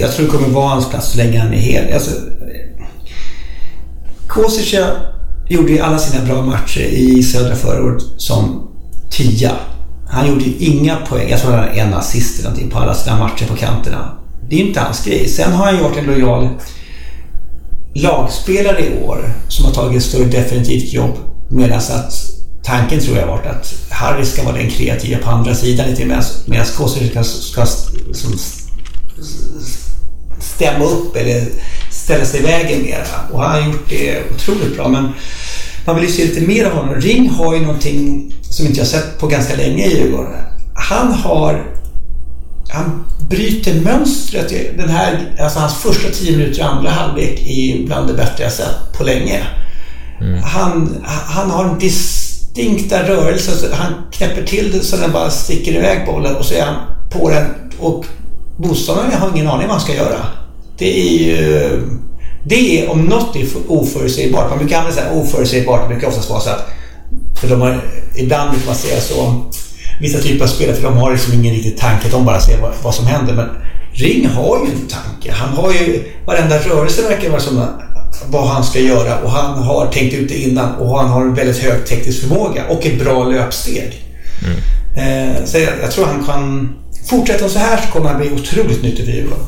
Jag, 0.00 0.12
tror 0.12 0.26
det 0.26 0.32
kommer 0.32 0.48
vara 0.48 0.68
hans 0.68 0.88
plats 0.88 1.12
så 1.12 1.18
länge 1.18 1.38
han 1.38 1.52
är 1.52 1.58
hel. 1.58 1.94
Alltså, 1.94 2.10
Kosica 4.26 4.86
gjorde 5.48 5.72
ju 5.72 5.80
alla 5.80 5.98
sina 5.98 6.24
bra 6.24 6.42
matcher 6.42 6.80
i 6.80 7.22
södra 7.22 7.54
förra 7.54 7.82
året 7.82 8.02
som 8.16 8.70
tia. 9.10 9.52
Han 10.08 10.28
gjorde 10.28 10.44
ju 10.44 10.54
inga 10.58 10.96
poäng. 10.96 11.30
Jag 11.30 11.40
tror 11.40 11.50
han 11.50 11.60
hade 11.60 11.80
en 11.80 11.94
assist 11.94 12.38
eller 12.38 12.48
någonting 12.48 12.70
på 12.70 12.78
alla 12.78 12.94
sina 12.94 13.18
matcher 13.18 13.46
på 13.46 13.56
kanterna. 13.56 14.18
Det 14.48 14.56
är 14.56 14.60
inte 14.60 14.80
hans 14.80 15.04
grej. 15.04 15.28
Sen 15.28 15.52
har 15.52 15.64
han 15.64 15.76
ju 15.76 15.82
varit 15.82 15.98
en 15.98 16.06
lojal 16.06 16.48
lagspelare 17.94 18.86
i 18.86 19.04
år 19.04 19.32
som 19.48 19.64
har 19.64 19.72
tagit 19.72 19.96
ett 19.96 20.08
större 20.08 20.24
definitivt 20.24 20.92
jobb 20.92 21.16
medan 21.50 21.78
att 21.78 22.12
tanken 22.62 23.00
tror 23.00 23.16
jag 23.16 23.26
har 23.26 23.36
varit 23.36 23.46
att 23.46 23.74
Harry 23.90 24.24
ska 24.24 24.42
vara 24.42 24.56
den 24.56 24.70
kreativa 24.70 25.18
på 25.18 25.30
andra 25.30 25.54
sidan 25.54 25.90
lite 25.90 26.04
medan 26.46 26.66
Kostic 26.76 27.10
ska, 27.10 27.24
ska 27.24 27.66
som, 28.12 28.38
stämma 30.40 30.84
upp 30.84 31.16
eller 31.16 31.44
ställa 31.90 32.24
sig 32.24 32.40
i 32.40 32.42
vägen 32.42 32.82
mera. 32.82 33.32
Och 33.32 33.42
han 33.42 33.62
har 33.62 33.70
gjort 33.70 33.88
det 33.88 34.22
otroligt 34.34 34.76
bra. 34.76 34.88
Men 34.88 35.08
man 35.86 35.96
vill 35.96 36.04
ju 36.04 36.12
se 36.12 36.24
lite 36.24 36.40
mer 36.40 36.64
av 36.64 36.72
honom. 36.72 36.94
Ring 36.94 37.30
har 37.30 37.54
ju 37.54 37.60
någonting 37.60 38.32
som 38.50 38.66
inte 38.66 38.78
jag 38.78 38.86
sett 38.86 39.18
på 39.18 39.26
ganska 39.26 39.56
länge 39.56 39.86
i 39.86 39.96
Djurgården. 39.96 40.32
Han 40.74 41.12
har 41.12 41.78
han 42.70 43.04
bryter 43.28 43.80
mönstret. 43.80 44.76
Den 44.76 44.88
här, 44.88 45.36
alltså 45.40 45.58
hans 45.58 45.74
första 45.74 46.10
tio 46.10 46.36
minuter 46.36 46.58
i 46.58 46.62
andra 46.62 46.90
halvlek 46.90 47.40
är 47.46 47.86
bland 47.86 48.08
det 48.08 48.14
bättre 48.14 48.44
jag 48.44 48.52
sett 48.52 48.92
på 48.98 49.04
länge. 49.04 49.42
Mm. 50.20 50.42
Han, 50.42 51.04
han 51.04 51.50
har 51.50 51.64
en 51.64 51.78
distinkta 51.78 53.08
rörelse. 53.08 53.68
Han 53.72 53.92
knäpper 54.12 54.42
till 54.42 54.72
det 54.72 54.80
så 54.80 54.96
den 54.96 55.12
bara 55.12 55.30
sticker 55.30 55.72
iväg 55.72 56.06
bollen 56.06 56.36
och 56.36 56.44
så 56.44 56.54
är 56.54 56.62
han 56.62 56.76
på 57.10 57.30
den. 57.30 57.46
Och 57.78 58.04
motståndaren 58.58 59.12
har 59.12 59.30
ingen 59.34 59.48
aning 59.48 59.66
vad 59.66 59.76
han 59.76 59.80
ska 59.80 59.94
göra. 59.94 60.26
Det 60.78 61.00
är 61.00 61.18
ju... 61.18 61.82
Det 62.44 62.82
är 62.82 62.90
om 62.90 63.04
något 63.04 63.36
är 63.36 63.46
oförutsägbart. 63.68 64.50
Man 64.50 64.58
brukar 64.58 64.78
använda 64.78 65.00
så 65.00 65.08
här 65.08 65.20
oförutsägbart. 65.20 65.80
Det 65.82 65.88
brukar 65.88 66.08
oftast 66.08 66.30
vara 66.30 66.40
så 66.40 66.50
att... 66.50 66.68
För 67.40 67.48
de 67.48 67.60
har, 67.60 67.80
ibland 68.16 68.50
brukar 68.50 68.66
man 68.66 68.74
säga 68.74 69.00
så 69.00 69.20
om 69.20 69.50
vissa 70.00 70.18
typer 70.18 70.44
av 70.44 70.48
spelare 70.48 70.76
för 70.76 70.82
de 70.82 70.96
har 70.96 71.12
liksom 71.12 71.34
ingen 71.34 71.54
riktig 71.54 71.78
tanke. 71.78 72.08
De 72.08 72.24
bara 72.24 72.40
ser 72.40 72.60
vad, 72.60 72.72
vad, 72.82 72.94
som 72.94 73.06
händer. 73.06 73.34
Men 73.34 73.48
Ring 73.92 74.28
har 74.28 74.58
ju 74.66 74.72
en 74.72 74.88
tanke. 74.88 75.32
Han 75.32 75.48
har 75.48 75.72
ju... 75.72 76.04
Varenda 76.26 76.58
rörelse 76.58 77.02
verkar 77.02 77.30
vara 77.30 77.40
som 77.40 77.66
vad 78.26 78.48
han 78.48 78.64
ska 78.64 78.78
göra 78.78 79.18
och 79.18 79.30
han 79.30 79.62
har 79.62 79.86
tänkt 79.86 80.14
ut 80.14 80.28
det 80.28 80.42
innan 80.42 80.74
och 80.74 80.98
han 80.98 81.08
har 81.08 81.22
en 81.22 81.34
väldigt 81.34 81.58
hög 81.58 81.86
teknisk 81.86 82.20
förmåga 82.20 82.64
och 82.68 82.86
ett 82.86 82.98
bra 82.98 83.24
löpsteg. 83.24 84.04
Mm. 84.44 84.58
Eh, 84.96 85.44
så 85.44 85.58
jag, 85.58 85.72
jag, 85.82 85.90
tror 85.90 86.06
han 86.06 86.24
kan... 86.24 86.74
Fortsätta 87.08 87.48
så 87.48 87.58
här 87.58 87.76
så 87.76 87.92
kommer 87.92 88.08
han 88.08 88.20
bli 88.20 88.30
otroligt 88.30 88.82
nyttig 88.82 89.04
för 89.04 89.12
Djurgården. 89.12 89.44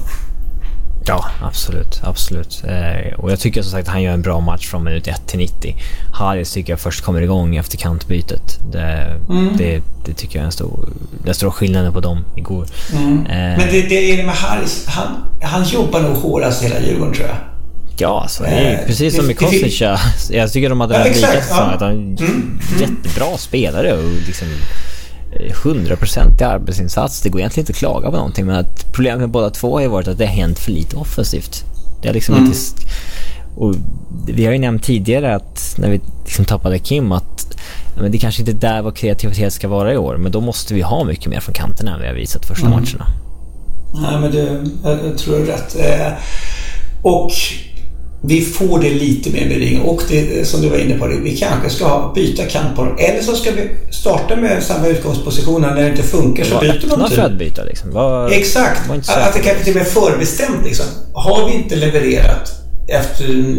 Ja, 1.07 1.25
absolut. 1.43 2.01
absolut. 2.05 2.63
Eh, 2.65 3.19
och 3.19 3.31
jag 3.31 3.41
tycker 3.41 3.63
som 3.63 3.71
sagt 3.71 3.89
att 3.89 3.93
han 3.93 4.03
gör 4.03 4.13
en 4.13 4.23
bra 4.23 4.41
match 4.41 4.67
från 4.67 4.85
minut 4.85 5.09
1 5.09 5.27
till 5.27 5.39
90. 5.39 5.77
Harris 6.13 6.53
tycker 6.53 6.73
jag 6.73 6.81
först 6.81 7.05
kommer 7.05 7.23
igång 7.23 7.57
efter 7.57 7.79
kantbytet. 7.79 8.59
Det, 8.73 9.17
mm. 9.29 9.57
det, 9.57 9.83
det 10.07 10.15
tycker 10.15 10.37
jag 10.37 10.43
är 10.43 10.47
en 10.47 10.53
stor, 10.53 10.89
den 11.25 11.35
stora 11.35 11.51
skillnaden 11.51 11.93
på 11.93 12.01
dem 12.01 12.25
igår. 12.37 12.67
Mm. 12.93 13.27
Eh, 13.27 13.59
Men 13.59 13.59
det, 13.59 13.83
det 13.83 14.13
är 14.13 14.17
det 14.17 14.23
med 14.23 14.35
Harris. 14.35 14.87
Han, 14.87 15.07
han 15.43 15.65
jobbar 15.65 16.01
nog 16.01 16.17
hårdast 16.17 16.63
hela 16.63 16.81
Djurgården 16.81 17.15
tror 17.15 17.29
jag. 17.29 17.37
Ja, 17.97 18.27
så 18.29 18.43
det 18.43 18.49
är 18.49 18.81
eh, 18.81 18.87
precis 18.87 19.17
som 19.17 19.27
med 19.27 19.39
Kostica. 19.39 20.01
Jag 20.31 20.53
tycker 20.53 20.69
de 20.69 20.81
hade 20.81 20.99
ja, 20.99 21.05
likat 21.05 21.47
ja. 21.51 21.61
att 21.61 21.81
han 21.81 21.91
mm. 21.91 22.17
mm. 22.19 22.61
jättebra 22.81 23.39
spelare 23.39 23.93
och 23.93 24.11
liksom 24.27 24.49
hundraprocentig 25.65 26.45
arbetsinsats. 26.45 27.21
Det 27.21 27.29
går 27.29 27.41
egentligen 27.41 27.63
inte 27.63 27.73
att 27.73 27.77
klaga 27.77 28.11
på 28.11 28.17
någonting 28.17 28.47
men 28.47 28.57
att 28.57 28.93
problemet 28.93 29.21
med 29.21 29.31
båda 29.31 29.51
två 29.51 29.75
har 29.75 29.81
ju 29.81 29.89
varit 29.89 30.09
att 30.09 30.19
det 30.19 30.27
har 30.27 30.33
hänt 30.33 30.59
för 30.59 30.71
lite 30.73 30.97
offensivt. 30.97 31.65
Det 32.03 32.09
har 32.09 32.15
liksom 32.15 32.35
mm. 32.35 32.47
inte... 32.47 32.59
Och 33.57 33.75
vi 34.27 34.47
har 34.47 34.53
ju 34.53 34.59
nämnt 34.59 34.83
tidigare 34.83 35.35
att 35.35 35.75
när 35.79 35.91
vi 35.91 36.01
liksom 36.25 36.45
tappade 36.45 36.79
Kim 36.79 37.13
att 37.13 37.57
men 37.97 38.13
det 38.13 38.19
kanske 38.19 38.43
inte 38.43 38.53
är 38.53 38.73
där 38.73 38.83
vår 38.83 38.91
kreativitet 38.91 39.53
ska 39.53 39.69
vara 39.69 39.93
i 39.93 39.97
år 39.97 40.17
men 40.17 40.33
då 40.33 40.41
måste 40.41 40.75
vi 40.75 40.81
ha 40.81 41.05
mycket 41.05 41.27
mer 41.27 41.41
från 41.41 41.55
kanterna 41.55 41.95
än 41.95 42.01
vi 42.01 42.07
har 42.07 42.15
visat 42.15 42.47
första 42.47 42.67
mm. 42.67 42.79
matcherna. 42.79 43.07
Nej 43.95 44.21
men 44.21 44.33
det, 44.33 44.71
jag 45.09 45.19
tror 45.19 45.39
du 45.39 45.45
rätt. 45.45 45.77
Eh, 45.79 46.13
och 47.03 47.33
vi 48.23 48.41
får 48.41 48.81
det 48.81 48.91
lite 48.91 49.31
mer 49.31 49.47
med 49.47 49.57
ring 49.57 49.81
och 49.81 50.03
det, 50.09 50.49
som 50.49 50.63
du 50.63 50.69
var 50.69 50.79
inne 50.79 50.99
på, 50.99 51.07
vi 51.07 51.37
kanske 51.37 51.71
ska 51.71 52.13
byta 52.15 52.45
kant 52.45 52.77
på 52.77 52.85
dem. 52.85 52.97
Eller 52.99 53.23
så 53.23 53.37
ska 53.37 53.51
vi 53.51 53.71
starta 53.91 54.37
med 54.37 54.63
samma 54.63 54.87
utgångspositioner. 54.87 55.75
När 55.75 55.83
det 55.83 55.91
inte 55.91 56.03
funkar 56.03 56.45
så 56.45 56.61
byter 56.61 56.97
man 56.97 57.09
typ. 57.09 57.19
för 57.19 57.25
att 57.25 57.39
byta 57.39 57.65
liksom. 57.65 57.91
Var, 57.91 58.31
Exakt. 58.31 58.89
Var 58.89 58.97
att 58.97 59.35
det 59.35 59.41
kanske 59.41 59.65
till 59.65 59.73
och 59.73 59.77
med 59.77 59.87
är 59.87 59.91
förbestämt 59.91 60.65
liksom. 60.65 60.87
Har 61.13 61.49
vi 61.49 61.55
inte 61.55 61.77
levererat 61.77 62.53
efter 62.89 63.55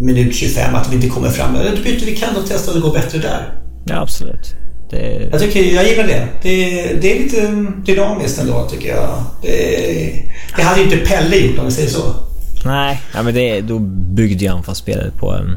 minut 0.00 0.34
25 0.34 0.74
att 0.74 0.92
vi 0.92 0.94
inte 0.94 1.08
kommer 1.08 1.30
fram, 1.30 1.54
då 1.54 1.82
byter 1.82 2.06
vi 2.06 2.16
kant 2.16 2.36
och 2.36 2.44
testar 2.48 2.72
om 2.72 2.80
det 2.80 2.86
går 2.86 2.94
bättre 2.94 3.18
där. 3.18 3.54
Ja, 3.84 4.00
absolut. 4.00 4.54
Det... 4.90 5.28
Jag, 5.32 5.40
tycker, 5.40 5.60
jag 5.74 5.88
gillar 5.88 6.04
det. 6.04 6.28
det. 6.42 6.98
det. 7.00 7.12
är 7.12 7.22
lite 7.22 7.66
dynamiskt 7.84 8.40
ändå 8.40 8.68
tycker 8.70 8.88
jag. 8.88 9.24
Det, 9.42 10.32
det 10.56 10.62
hade 10.62 10.80
ju 10.80 10.84
inte 10.84 10.96
Pelle 10.96 11.36
gjort 11.36 11.58
om 11.58 11.64
vi 11.64 11.70
säger 11.70 11.88
så. 11.88 12.14
Nej, 12.64 13.02
ja, 13.14 13.22
men 13.22 13.34
det, 13.34 13.60
då 13.60 13.78
byggde 14.14 14.44
ju 14.44 14.50
anfallsspelet 14.50 15.16
på 15.16 15.34
um, 15.34 15.56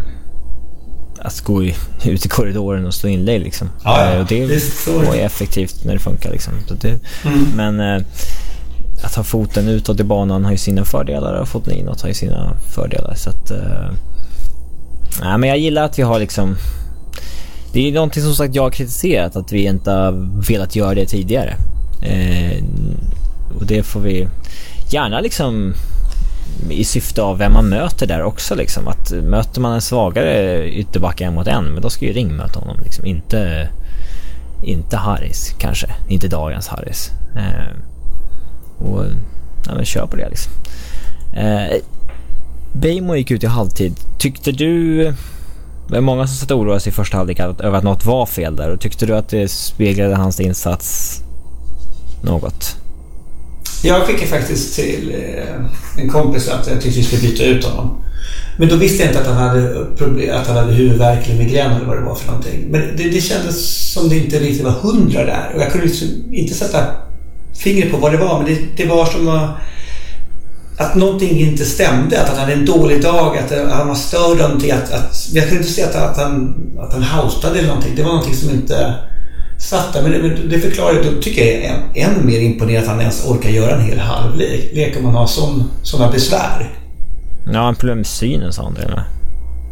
att 1.20 1.42
gå 1.42 1.64
ut 2.06 2.26
i 2.26 2.30
korridoren 2.30 2.86
och 2.86 2.94
slå 2.94 3.10
inlägg 3.10 3.42
liksom. 3.42 3.70
Ja, 3.84 4.14
ja. 4.14 4.20
Och 4.20 4.26
det 4.26 4.48
var 4.88 5.16
ju 5.16 5.22
effektivt 5.22 5.84
när 5.86 5.94
det 5.94 6.00
funkar 6.00 6.32
liksom. 6.32 6.54
Det, 6.82 7.00
mm. 7.26 7.46
Men 7.56 7.80
uh, 7.80 8.06
att 9.04 9.16
ha 9.16 9.24
foten 9.24 9.68
utåt 9.68 10.00
i 10.00 10.04
banan 10.04 10.46
har 10.46 10.52
ju 10.52 10.58
sina 10.58 10.86
fördelar 10.86 11.34
och 11.34 11.48
foten 11.48 11.74
inåt 11.74 12.02
har 12.02 12.08
ju 12.08 12.16
sina 12.16 12.58
fördelar. 12.76 13.16
Så 13.16 13.30
att... 13.30 13.52
Uh, 13.52 13.92
nej, 15.22 15.38
men 15.38 15.50
jag 15.50 15.58
gillar 15.58 15.84
att 15.84 16.00
vi 16.00 16.04
har 16.04 16.20
liksom... 16.20 16.56
Det 17.74 17.90
är 17.90 17.94
någonting 17.94 18.24
som 18.24 18.36
sagt 18.36 18.56
jag 18.56 18.64
har 18.64 18.72
kritiserat, 18.72 19.36
att 19.36 19.52
vi 19.52 19.66
inte 19.66 19.92
har 19.92 20.42
velat 20.48 20.76
göra 20.76 20.96
det 20.96 21.06
tidigare. 21.06 21.56
Uh, 22.04 22.64
och 23.60 23.66
det 23.66 23.84
får 23.84 24.00
vi 24.00 24.28
gärna 24.90 25.20
liksom 25.20 25.74
i 26.70 26.84
syfte 26.84 27.22
av 27.22 27.38
vem 27.38 27.54
man 27.54 27.70
möter 27.70 28.08
där 28.08 28.24
också 28.24 28.56
liksom. 28.56 28.88
Att 28.88 29.12
möter 29.12 29.62
man 29.62 29.74
en 29.74 29.82
svagare 29.82 30.70
ytterback 30.70 31.22
en 31.22 31.34
mot 31.34 31.48
en, 31.48 31.66
men 31.66 31.82
då 31.82 31.90
ska 31.90 32.06
ju 32.06 32.14
Ring 32.14 32.36
möta 32.36 32.60
honom 32.60 32.78
liksom. 32.84 33.06
Inte, 33.06 33.70
inte 34.64 34.98
Harris 34.98 35.56
kanske. 35.60 35.88
Inte 36.08 36.28
dagens 36.28 36.68
Harris. 36.68 37.12
Eh, 37.36 37.76
och 38.78 39.06
ja, 39.66 39.76
men 39.76 39.86
kör 39.86 40.06
på 40.06 40.16
det 40.16 40.30
liksom. 40.30 40.52
Eh, 41.36 41.78
Beijmo 42.74 43.16
gick 43.16 43.32
ut 43.32 43.44
i 43.44 43.48
halvtid. 43.48 43.96
Tyckte 44.20 44.52
du... 44.52 45.04
Det 45.88 45.94
var 45.94 46.02
många 46.02 46.28
som 46.28 46.36
satt 46.36 46.52
och 46.52 46.60
oroade 46.60 46.80
sig 46.80 46.90
i 46.90 46.94
första 46.94 47.18
halvlek 47.18 47.40
över 47.40 47.74
att 47.78 47.84
något 47.84 48.06
var 48.06 48.26
fel 48.26 48.56
där. 48.56 48.72
Och 48.72 48.80
tyckte 48.80 49.06
du 49.06 49.16
att 49.16 49.30
det 49.30 49.52
speglade 49.52 50.16
hans 50.16 50.40
insats 50.40 51.22
något? 52.22 52.85
Jag 53.86 54.06
skickade 54.06 54.28
faktiskt 54.28 54.76
till 54.76 55.16
eh, 55.16 56.02
en 56.02 56.10
kompis 56.10 56.50
att 56.50 56.68
jag 56.68 56.82
tyckte 56.82 57.00
vi 57.00 57.06
skulle 57.06 57.22
byta 57.22 57.44
ut 57.44 57.66
honom. 57.66 58.04
Men 58.58 58.70
då 58.70 58.76
visste 58.76 59.04
jag 59.04 59.10
inte 59.10 59.22
att 59.22 59.28
han 59.28 59.50
hade, 59.50 59.86
problem, 59.98 60.36
att 60.38 60.48
han 60.48 60.58
hade 60.58 60.74
huvudvärk 60.74 61.30
eller 61.30 61.44
migrän 61.44 61.72
eller 61.72 61.86
vad 61.86 61.98
det 61.98 62.04
var 62.04 62.16
för 62.16 62.28
någonting. 62.28 62.66
Men 62.70 62.82
det, 62.98 63.04
det 63.04 63.22
kändes 63.22 63.92
som 63.94 64.10
det 64.10 64.18
inte 64.18 64.40
riktigt 64.40 64.64
var 64.64 64.72
hundra 64.72 65.26
där. 65.26 65.52
Och 65.56 65.62
jag 65.62 65.72
kunde 65.72 65.88
liksom 65.88 66.08
inte 66.32 66.54
sätta 66.54 66.86
fingret 67.58 67.92
på 67.92 67.98
vad 67.98 68.12
det 68.12 68.18
var. 68.18 68.44
Men 68.44 68.54
det, 68.54 68.84
det 68.84 68.90
var 68.90 69.06
som 69.06 69.28
att 70.78 70.96
någonting 70.96 71.40
inte 71.40 71.66
stämde. 71.66 72.22
Att 72.22 72.30
han 72.30 72.38
hade 72.38 72.54
en 72.54 72.66
dålig 72.66 73.02
dag, 73.02 73.38
att 73.38 73.52
eh, 73.52 73.68
han 73.68 73.88
var 73.88 73.96
störd 73.96 74.42
av 74.42 74.50
någonting. 74.50 74.72
Att, 74.72 74.92
att, 74.92 75.30
jag 75.34 75.44
kunde 75.44 75.58
inte 75.58 75.74
se 75.74 75.84
att, 75.84 75.96
att, 75.96 76.18
han, 76.18 76.56
att 76.80 76.94
han 76.94 77.04
houstade 77.04 77.60
eller 77.60 77.68
någonting. 77.68 77.96
Det 77.96 78.04
var 78.04 78.12
någonting 78.12 78.36
som 78.36 78.50
inte 78.50 78.96
satt 79.58 79.94
där. 79.94 80.02
Men 80.02 80.50
det, 80.50 80.60
förklarar 80.60 81.04
Då 81.04 81.22
tycker 81.22 81.46
jag 81.46 81.64
än, 81.64 81.82
än 81.94 82.26
mer 82.26 82.40
imponerande 82.40 82.82
att 82.82 82.88
han 82.88 83.02
ens 83.02 83.26
orkar 83.26 83.50
göra 83.50 83.76
en 83.76 83.82
hel 83.82 84.00
halvlek. 84.00 84.70
Lek 84.74 84.98
om 84.98 85.04
man 85.04 85.16
har 85.16 85.28
sådana 85.82 86.12
besvär. 86.12 86.72
Ja, 87.54 87.60
han 87.60 87.76
problem 87.76 87.98
med 87.98 88.08
synen 88.08 88.54
sa 88.54 88.64
han 88.64 88.74
det 88.74 88.88
med. 88.88 89.04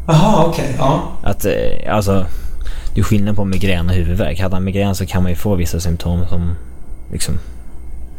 Jaha, 0.07 0.45
okej. 0.45 0.63
Okay, 0.63 0.75
ja. 0.77 1.03
Att, 1.23 1.45
eh, 1.45 1.95
alltså... 1.95 2.25
Det 2.93 2.99
är 2.99 3.03
skillnad 3.03 3.35
på 3.35 3.45
migrän 3.45 3.89
och 3.89 3.95
huvudvärk. 3.95 4.39
Hade 4.39 4.55
han 4.55 4.63
migrän 4.63 4.95
så 4.95 5.05
kan 5.05 5.23
man 5.23 5.31
ju 5.31 5.35
få 5.35 5.55
vissa 5.55 5.79
symptom 5.79 6.27
som 6.29 6.55
liksom... 7.11 7.39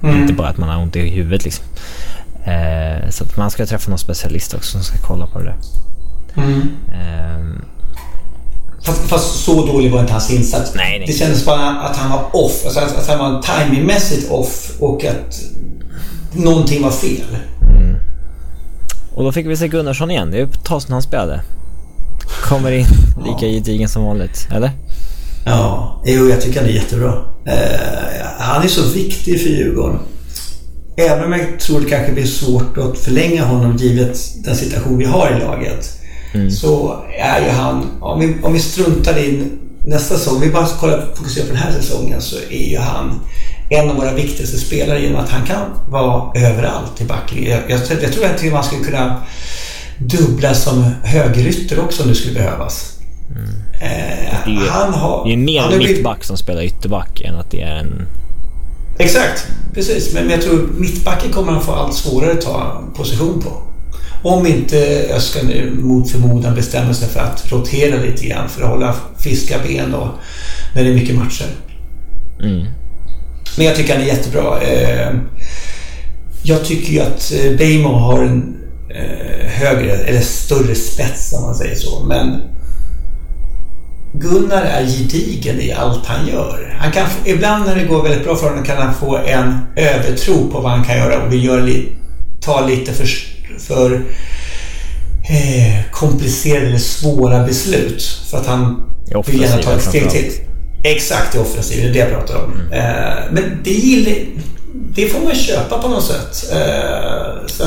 Mm. 0.02 0.20
Inte 0.22 0.32
bara 0.32 0.48
att 0.48 0.56
man 0.56 0.68
har 0.68 0.82
ont 0.82 0.96
i 0.96 1.10
huvudet 1.10 1.44
liksom. 1.44 1.64
Eh, 2.44 3.10
så 3.10 3.24
att 3.24 3.36
man 3.36 3.50
ska 3.50 3.66
träffa 3.66 3.90
någon 3.90 3.98
specialist 3.98 4.54
också 4.54 4.70
som 4.70 4.82
ska 4.82 4.96
kolla 5.06 5.26
på 5.26 5.38
det 5.38 5.44
där. 5.44 5.56
Mm. 6.36 6.60
Eh, 6.92 7.62
fast, 8.84 9.00
fast, 9.08 9.44
så 9.44 9.66
dålig 9.66 9.92
var 9.92 10.00
inte 10.00 10.12
hans 10.12 10.30
insats. 10.30 10.72
Nej, 10.74 10.98
nej. 10.98 11.06
Det 11.06 11.12
kändes 11.12 11.46
bara 11.46 11.70
att 11.70 11.96
han 11.96 12.10
var 12.10 12.36
off. 12.36 12.64
Alltså 12.64 12.80
att, 12.80 12.98
att 12.98 13.06
han 13.06 13.18
var 13.18 13.42
timingmässigt 13.42 14.30
off 14.30 14.72
och 14.78 15.04
att 15.04 15.40
någonting 16.32 16.82
var 16.82 16.90
fel. 16.90 17.36
Mm. 17.60 17.96
Och 19.14 19.24
då 19.24 19.32
fick 19.32 19.46
vi 19.46 19.56
se 19.56 19.68
Gunnarsson 19.68 20.10
igen. 20.10 20.30
Det 20.30 20.38
är 20.38 20.44
ett 20.44 20.64
tag 20.64 20.82
sedan 20.82 20.92
han 20.92 21.02
spelade. 21.02 21.40
Kommer 22.42 22.72
in 22.72 22.86
lika 23.24 23.46
gedigen 23.46 23.88
som 23.88 24.04
vanligt, 24.04 24.48
eller? 24.52 24.70
Ja, 25.44 26.02
jo, 26.06 26.28
jag 26.28 26.40
tycker 26.40 26.60
han 26.60 26.68
är 26.68 26.72
jättebra. 26.72 27.14
Eh, 27.46 28.26
han 28.38 28.62
är 28.62 28.68
så 28.68 28.82
viktig 28.82 29.40
för 29.40 29.48
Djurgården. 29.48 29.98
Även 30.96 31.24
om 31.24 31.32
jag 31.32 31.60
tror 31.60 31.80
det 31.80 31.90
kanske 31.90 32.12
blir 32.12 32.26
svårt 32.26 32.78
att 32.78 32.98
förlänga 32.98 33.44
honom 33.44 33.76
givet 33.76 34.44
den 34.44 34.56
situation 34.56 34.98
vi 34.98 35.04
har 35.04 35.36
i 35.36 35.44
laget. 35.44 36.00
Mm. 36.34 36.50
Så 36.50 37.04
är 37.18 37.40
ju 37.40 37.50
han, 37.50 37.86
om 38.00 38.20
vi, 38.20 38.36
om 38.42 38.52
vi 38.52 38.58
struntar 38.58 39.18
in 39.28 39.58
nästa 39.86 40.14
säsong, 40.14 40.40
vi 40.40 40.50
bara 40.50 40.66
kollar, 40.66 41.06
fokuserar 41.14 41.46
på 41.46 41.52
den 41.52 41.62
här 41.62 41.72
säsongen 41.72 42.22
så 42.22 42.36
är 42.50 42.70
ju 42.70 42.78
han 42.78 43.20
en 43.70 43.90
av 43.90 43.96
våra 43.96 44.12
viktigaste 44.12 44.56
spelare 44.56 45.00
genom 45.00 45.20
att 45.20 45.30
han 45.30 45.46
kan 45.46 45.62
vara 45.88 46.32
överallt 46.34 47.00
i 47.00 47.04
backlinjen. 47.04 47.60
Jag, 47.68 47.80
jag, 47.80 48.02
jag 48.02 48.12
tror 48.12 48.24
att 48.24 48.52
man 48.52 48.64
skulle 48.64 48.84
kunna 48.84 49.22
dubbla 49.98 50.54
som 50.54 50.82
högerytter 51.02 51.80
också 51.80 52.02
om 52.02 52.08
det 52.08 52.14
skulle 52.14 52.34
behövas. 52.34 52.98
Mm. 53.30 53.48
Eh, 53.74 54.36
det 54.44 54.50
är, 54.50 54.70
han 54.70 54.94
har, 54.94 55.24
det 55.26 55.32
är 55.32 55.36
mer 55.36 55.72
en 55.72 55.78
mittback 55.78 56.24
som 56.24 56.36
spelar 56.36 56.62
ytterback 56.62 57.20
än 57.20 57.34
att 57.34 57.50
det 57.50 57.60
är 57.60 57.76
en... 57.76 58.06
Exakt, 58.98 59.46
precis. 59.74 60.14
Men 60.14 60.30
jag 60.30 60.42
tror 60.42 60.68
mittbacken 60.78 61.32
kommer 61.32 61.52
han 61.52 61.62
få 61.62 61.72
allt 61.72 61.94
svårare 61.94 62.32
att 62.32 62.40
ta 62.40 62.82
position 62.96 63.42
på. 63.42 63.73
Om 64.24 64.46
inte 64.46 65.08
Öskan 65.16 65.46
nu 65.46 65.74
mot 65.78 66.10
förmodan 66.10 66.54
bestämmer 66.54 66.92
sig 66.92 67.08
för 67.08 67.20
att 67.20 67.52
rotera 67.52 68.02
lite 68.02 68.26
grann 68.26 68.48
för 68.48 68.62
att 68.62 68.68
hålla 68.68 68.94
friska 69.18 69.58
ben 69.68 69.90
då 69.90 70.18
när 70.74 70.84
det 70.84 70.90
är 70.90 70.94
mycket 70.94 71.16
matcher. 71.16 71.46
Mm. 72.40 72.66
Men 73.56 73.66
jag 73.66 73.76
tycker 73.76 73.94
han 73.94 74.02
är 74.02 74.06
jättebra. 74.06 74.62
Eh, 74.62 75.10
jag 76.42 76.64
tycker 76.64 76.92
ju 76.92 77.00
att 77.00 77.32
eh, 77.32 77.56
Beijmo 77.58 77.92
har 77.92 78.22
en 78.22 78.56
högre 79.40 79.92
eller 79.92 80.20
större 80.20 80.74
spets 80.74 81.32
om 81.32 81.42
man 81.42 81.54
säger 81.54 81.76
så. 81.76 82.04
Men 82.04 82.40
Gunnar 84.12 84.62
är 84.62 84.86
gedigen 84.86 85.60
i 85.60 85.72
allt 85.72 86.06
han 86.06 86.26
gör. 86.26 86.76
Han 86.80 86.92
kan, 86.92 87.06
ibland 87.24 87.66
när 87.66 87.74
det 87.74 87.84
går 87.84 88.02
väldigt 88.02 88.24
bra 88.24 88.36
för 88.36 88.48
honom 88.48 88.64
kan 88.64 88.82
han 88.82 88.94
få 88.94 89.16
en 89.16 89.58
övertro 89.76 90.50
på 90.50 90.60
vad 90.60 90.72
han 90.72 90.84
kan 90.84 90.96
göra 90.96 91.22
och 91.22 91.32
vill 91.32 91.44
göra, 91.44 91.68
ta 92.40 92.66
lite 92.66 92.92
för, 92.92 93.08
för 93.58 94.04
eh, 95.30 95.90
komplicerade 95.90 96.66
eller 96.66 96.78
svåra 96.78 97.46
beslut. 97.46 98.02
För 98.30 98.38
att 98.38 98.46
han 98.46 98.90
vill 99.26 99.40
gärna 99.40 99.62
ta 99.62 99.72
ett 99.72 99.82
steg 99.82 100.10
till. 100.10 100.32
Exakt, 100.84 101.34
i 101.34 101.38
offensiv. 101.38 101.82
Det 101.82 101.88
är 101.88 101.92
det 101.92 101.98
jag 101.98 102.10
pratar 102.10 102.44
om. 102.44 102.52
Mm. 102.52 102.72
Eh, 102.72 103.24
men 103.30 103.60
det, 103.64 103.70
gillar, 103.70 104.14
det 104.72 105.06
får 105.06 105.20
man 105.20 105.34
köpa 105.34 105.78
på 105.78 105.88
något 105.88 106.04
sätt. 106.04 106.52
Eh, 106.52 107.46
så, 107.46 107.64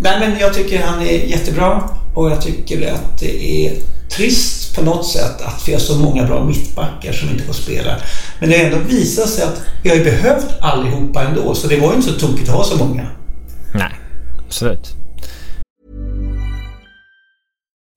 nej, 0.00 0.20
men 0.20 0.38
jag 0.40 0.54
tycker 0.54 0.82
han 0.82 1.02
är 1.02 1.12
jättebra 1.12 1.90
och 2.14 2.30
jag 2.30 2.42
tycker 2.42 2.92
att 2.92 3.20
det 3.20 3.66
är 3.66 3.72
trist 4.10 4.76
på 4.76 4.82
något 4.82 5.06
sätt 5.06 5.40
att 5.40 5.68
vi 5.68 5.72
har 5.72 5.80
så 5.80 5.98
många 5.98 6.26
bra 6.26 6.44
mittbackar 6.44 7.12
som 7.12 7.28
inte 7.28 7.44
får 7.44 7.52
spela. 7.52 7.96
Men 8.40 8.50
det 8.50 8.58
har 8.58 8.64
ändå 8.64 8.78
visat 8.78 9.28
sig 9.28 9.44
att 9.44 9.62
vi 9.82 9.88
har 9.88 9.96
ju 9.96 10.04
behövt 10.04 10.46
allihopa 10.60 11.22
ändå, 11.22 11.54
så 11.54 11.66
det 11.66 11.76
var 11.76 11.90
ju 11.90 11.96
inte 11.96 12.12
så 12.12 12.18
tokigt 12.18 12.48
att 12.48 12.54
ha 12.54 12.64
så 12.64 12.76
många. 12.76 13.06
Nej, 13.74 13.92
absolut. 14.46 14.94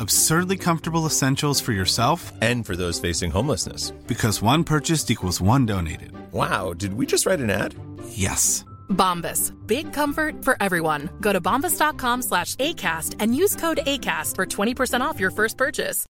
Absurdly 0.00 0.56
comfortable 0.56 1.06
essentials 1.06 1.60
for 1.60 1.72
yourself 1.72 2.32
and 2.40 2.64
for 2.66 2.76
those 2.76 3.00
facing 3.00 3.32
homelessness. 3.32 3.90
Because 4.06 4.40
one 4.40 4.62
purchased 4.62 5.10
equals 5.10 5.40
one 5.40 5.66
donated. 5.66 6.12
Wow, 6.32 6.72
did 6.72 6.94
we 6.94 7.04
just 7.04 7.26
write 7.26 7.40
an 7.40 7.50
ad? 7.50 7.74
Yes. 8.10 8.64
Bombas. 8.88 9.52
Big 9.66 9.92
comfort 9.92 10.44
for 10.44 10.56
everyone. 10.60 11.08
Go 11.20 11.32
to 11.32 11.40
bombas.com 11.40 12.22
slash 12.22 12.54
ACAST 12.56 13.16
and 13.18 13.34
use 13.34 13.56
code 13.56 13.80
ACAST 13.86 14.34
for 14.36 14.46
20% 14.46 15.00
off 15.00 15.20
your 15.20 15.30
first 15.30 15.56
purchase. 15.56 16.06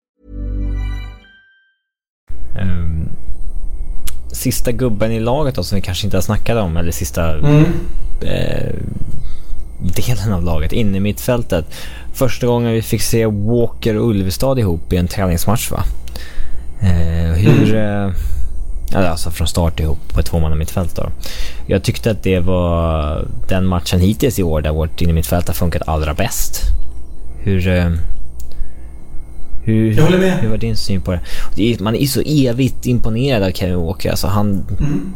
Um, 2.56 3.10
sista 4.32 4.72
gubben 4.72 5.12
i 5.12 5.20
laget 5.20 5.54
då 5.54 5.64
som 5.64 5.76
vi 5.76 5.82
kanske 5.82 6.06
inte 6.06 6.16
har 6.16 6.22
snackat 6.22 6.56
om, 6.56 6.76
eller 6.76 6.92
sista 6.92 7.34
mm. 7.34 7.64
eh, 8.20 8.74
delen 9.84 10.32
av 10.32 10.44
laget, 10.44 10.72
inne 10.72 10.96
i 10.96 11.00
mittfältet. 11.00 11.66
Första 12.12 12.46
gången 12.46 12.72
vi 12.72 12.82
fick 12.82 13.02
se 13.02 13.26
Walker 13.26 13.96
och 13.96 14.08
Ulvestad 14.08 14.58
ihop 14.58 14.92
i 14.92 14.96
en 14.96 15.08
träningsmatch 15.08 15.70
va? 15.70 15.84
Eh, 16.80 17.32
hur... 17.32 17.74
Mm. 17.74 18.14
Eh, 18.94 19.10
alltså 19.10 19.30
från 19.30 19.46
start 19.46 19.80
ihop 19.80 20.14
på 20.14 20.20
ett 20.20 20.26
tvåmanna 20.26 20.54
mittfält 20.54 20.96
då. 20.96 21.08
Jag 21.66 21.82
tyckte 21.82 22.10
att 22.10 22.22
det 22.22 22.40
var 22.40 23.26
den 23.48 23.66
matchen 23.66 24.00
hittills 24.00 24.38
i 24.38 24.42
år 24.42 24.60
där 24.60 24.70
vårt 24.70 25.02
innermittfält 25.02 25.46
har 25.46 25.54
funkat 25.54 25.82
allra 25.88 26.14
bäst. 26.14 26.60
Hur... 27.38 27.68
Eh, 27.68 27.90
hur, 29.64 29.92
jag 29.92 30.04
håller 30.04 30.18
med. 30.18 30.38
Hur 30.38 30.48
var 30.48 30.56
din 30.56 30.76
syn 30.76 31.00
på 31.00 31.18
det? 31.56 31.80
Man 31.80 31.96
är 31.96 32.06
så 32.06 32.20
evigt 32.20 32.86
imponerad 32.86 33.42
av 33.42 33.50
Kevin 33.50 33.76
Walker. 33.76 34.10
Alltså 34.10 34.26
han... 34.26 34.66
Mm. 34.80 35.14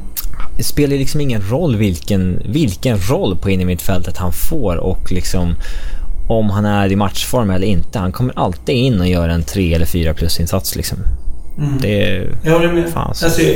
Det 0.58 0.64
spelar 0.64 0.96
liksom 0.96 1.20
ingen 1.20 1.42
roll 1.50 1.76
vilken, 1.76 2.42
vilken 2.44 2.98
roll 2.98 3.36
på 3.36 3.50
innermittfältet 3.50 4.16
han 4.16 4.32
får 4.32 4.76
och 4.76 5.12
liksom 5.12 5.54
om 6.28 6.50
han 6.50 6.64
är 6.64 6.92
i 6.92 6.96
matchform 6.96 7.50
eller 7.50 7.66
inte. 7.66 7.98
Han 7.98 8.12
kommer 8.12 8.38
alltid 8.38 8.74
in 8.74 9.00
och 9.00 9.08
gör 9.08 9.28
en 9.28 9.42
3 9.42 9.74
eller 9.74 9.86
4 9.86 10.14
plus 10.14 10.40
insats 10.40 10.76
liksom. 10.76 10.98
Mm. 11.58 11.78
Det. 11.80 12.26
Jag 12.44 12.52
håller 12.52 12.72
med. 12.72 12.90
Fan, 12.90 13.08
alltså, 13.08 13.42
jag, 13.42 13.54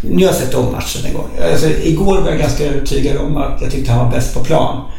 nu 0.00 0.14
har 0.16 0.22
jag 0.22 0.34
sett 0.34 0.54
om 0.54 0.72
matchen 0.72 1.04
en 1.06 1.14
gång. 1.14 1.30
alltså, 1.52 1.66
igår 1.82 2.20
var 2.20 2.30
jag 2.30 2.38
ganska 2.38 2.64
övertygad 2.64 3.16
om 3.16 3.36
att 3.36 3.62
jag 3.62 3.70
tyckte 3.70 3.92
han 3.92 4.04
var 4.04 4.12
bäst 4.16 4.34
på 4.34 4.44
plan. 4.44 4.90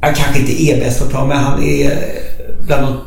Han 0.00 0.14
kanske 0.14 0.40
inte 0.40 0.62
är 0.62 0.80
bäst 0.80 1.00
på 1.00 1.10
plan, 1.10 1.28
men 1.28 1.36
han 1.36 1.62
är 1.62 1.98
bland 2.66 2.86
de 2.86 2.98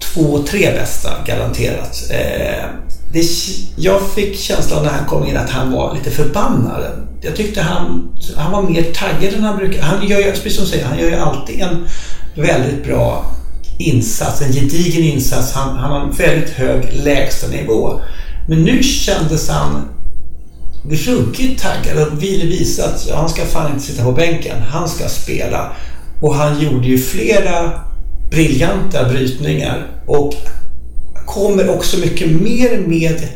två, 0.00 0.38
tre 0.38 0.70
bästa 0.72 1.10
garanterat. 1.26 2.10
Eh, 2.10 2.64
det, 3.12 3.26
jag 3.76 4.10
fick 4.10 4.38
känslan 4.38 4.82
när 4.82 4.90
han 4.90 5.06
kom 5.06 5.26
in 5.26 5.36
att 5.36 5.50
han 5.50 5.72
var 5.72 5.94
lite 5.94 6.10
förbannad. 6.10 7.06
Jag 7.20 7.36
tyckte 7.36 7.62
han, 7.62 8.08
han 8.36 8.52
var 8.52 8.62
mer 8.62 8.82
taggad 8.82 9.34
än 9.34 9.44
han 9.44 9.56
brukar. 9.56 9.82
Han 9.82 10.08
gör 10.08 10.18
ju, 10.18 10.32
precis 10.32 10.54
som 10.54 10.64
du 10.64 10.70
säger, 10.70 10.84
han 10.84 10.98
gör 10.98 11.08
ju 11.08 11.14
alltid 11.14 11.60
en 11.60 11.86
väldigt 12.34 12.84
bra 12.84 13.24
insats, 13.78 14.42
en 14.42 14.52
gedigen 14.52 15.02
insats. 15.02 15.52
Han, 15.52 15.76
han 15.76 15.90
har 15.92 16.00
en 16.00 16.12
väldigt 16.12 16.50
hög 16.50 16.92
lägstanivå. 16.92 18.00
Men 18.48 18.62
nu 18.62 18.82
kändes 18.82 19.48
han 19.48 19.88
ruggigt 20.90 21.62
taggad 21.62 22.06
och 22.06 22.22
ville 22.22 22.44
visa 22.44 22.84
att 22.84 23.06
ja, 23.08 23.16
han 23.16 23.28
ska 23.28 23.44
fan 23.44 23.72
inte 23.72 23.84
sitta 23.84 24.04
på 24.04 24.12
bänken. 24.12 24.62
Han 24.62 24.88
ska 24.88 25.08
spela. 25.08 25.72
Och 26.20 26.34
han 26.34 26.60
gjorde 26.60 26.86
ju 26.86 26.98
flera 26.98 27.70
briljanta 28.30 29.08
brytningar 29.08 29.86
och 30.06 30.34
kommer 31.34 31.70
också 31.70 31.98
mycket 31.98 32.30
mer 32.30 32.78
med 32.86 33.28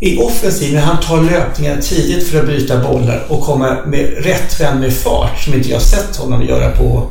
i 0.00 0.18
offensiven. 0.18 0.82
Han 0.82 1.00
tar 1.00 1.22
löpningar 1.22 1.80
tidigt 1.80 2.28
för 2.28 2.38
att 2.38 2.46
bryta 2.46 2.90
bollar 2.90 3.26
och 3.28 3.42
kommer 3.42 3.86
med 3.86 4.24
rätt 4.24 4.60
vänd 4.60 4.80
med 4.80 4.92
fart 4.92 5.38
som 5.38 5.54
inte 5.54 5.70
jag 5.70 5.82
sett 5.82 6.16
honom 6.16 6.42
göra 6.42 6.70
på... 6.70 7.10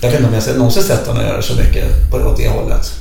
Jag 0.00 0.10
vet 0.10 0.20
inte 0.20 0.28
om 0.28 0.40
jag 0.46 0.56
någonsin 0.56 0.82
sett 0.82 1.06
honom 1.06 1.22
göra 1.22 1.42
så 1.42 1.54
mycket 1.54 2.10
på, 2.10 2.16
åt 2.16 2.36
det 2.36 2.48
hållet. 2.48 2.92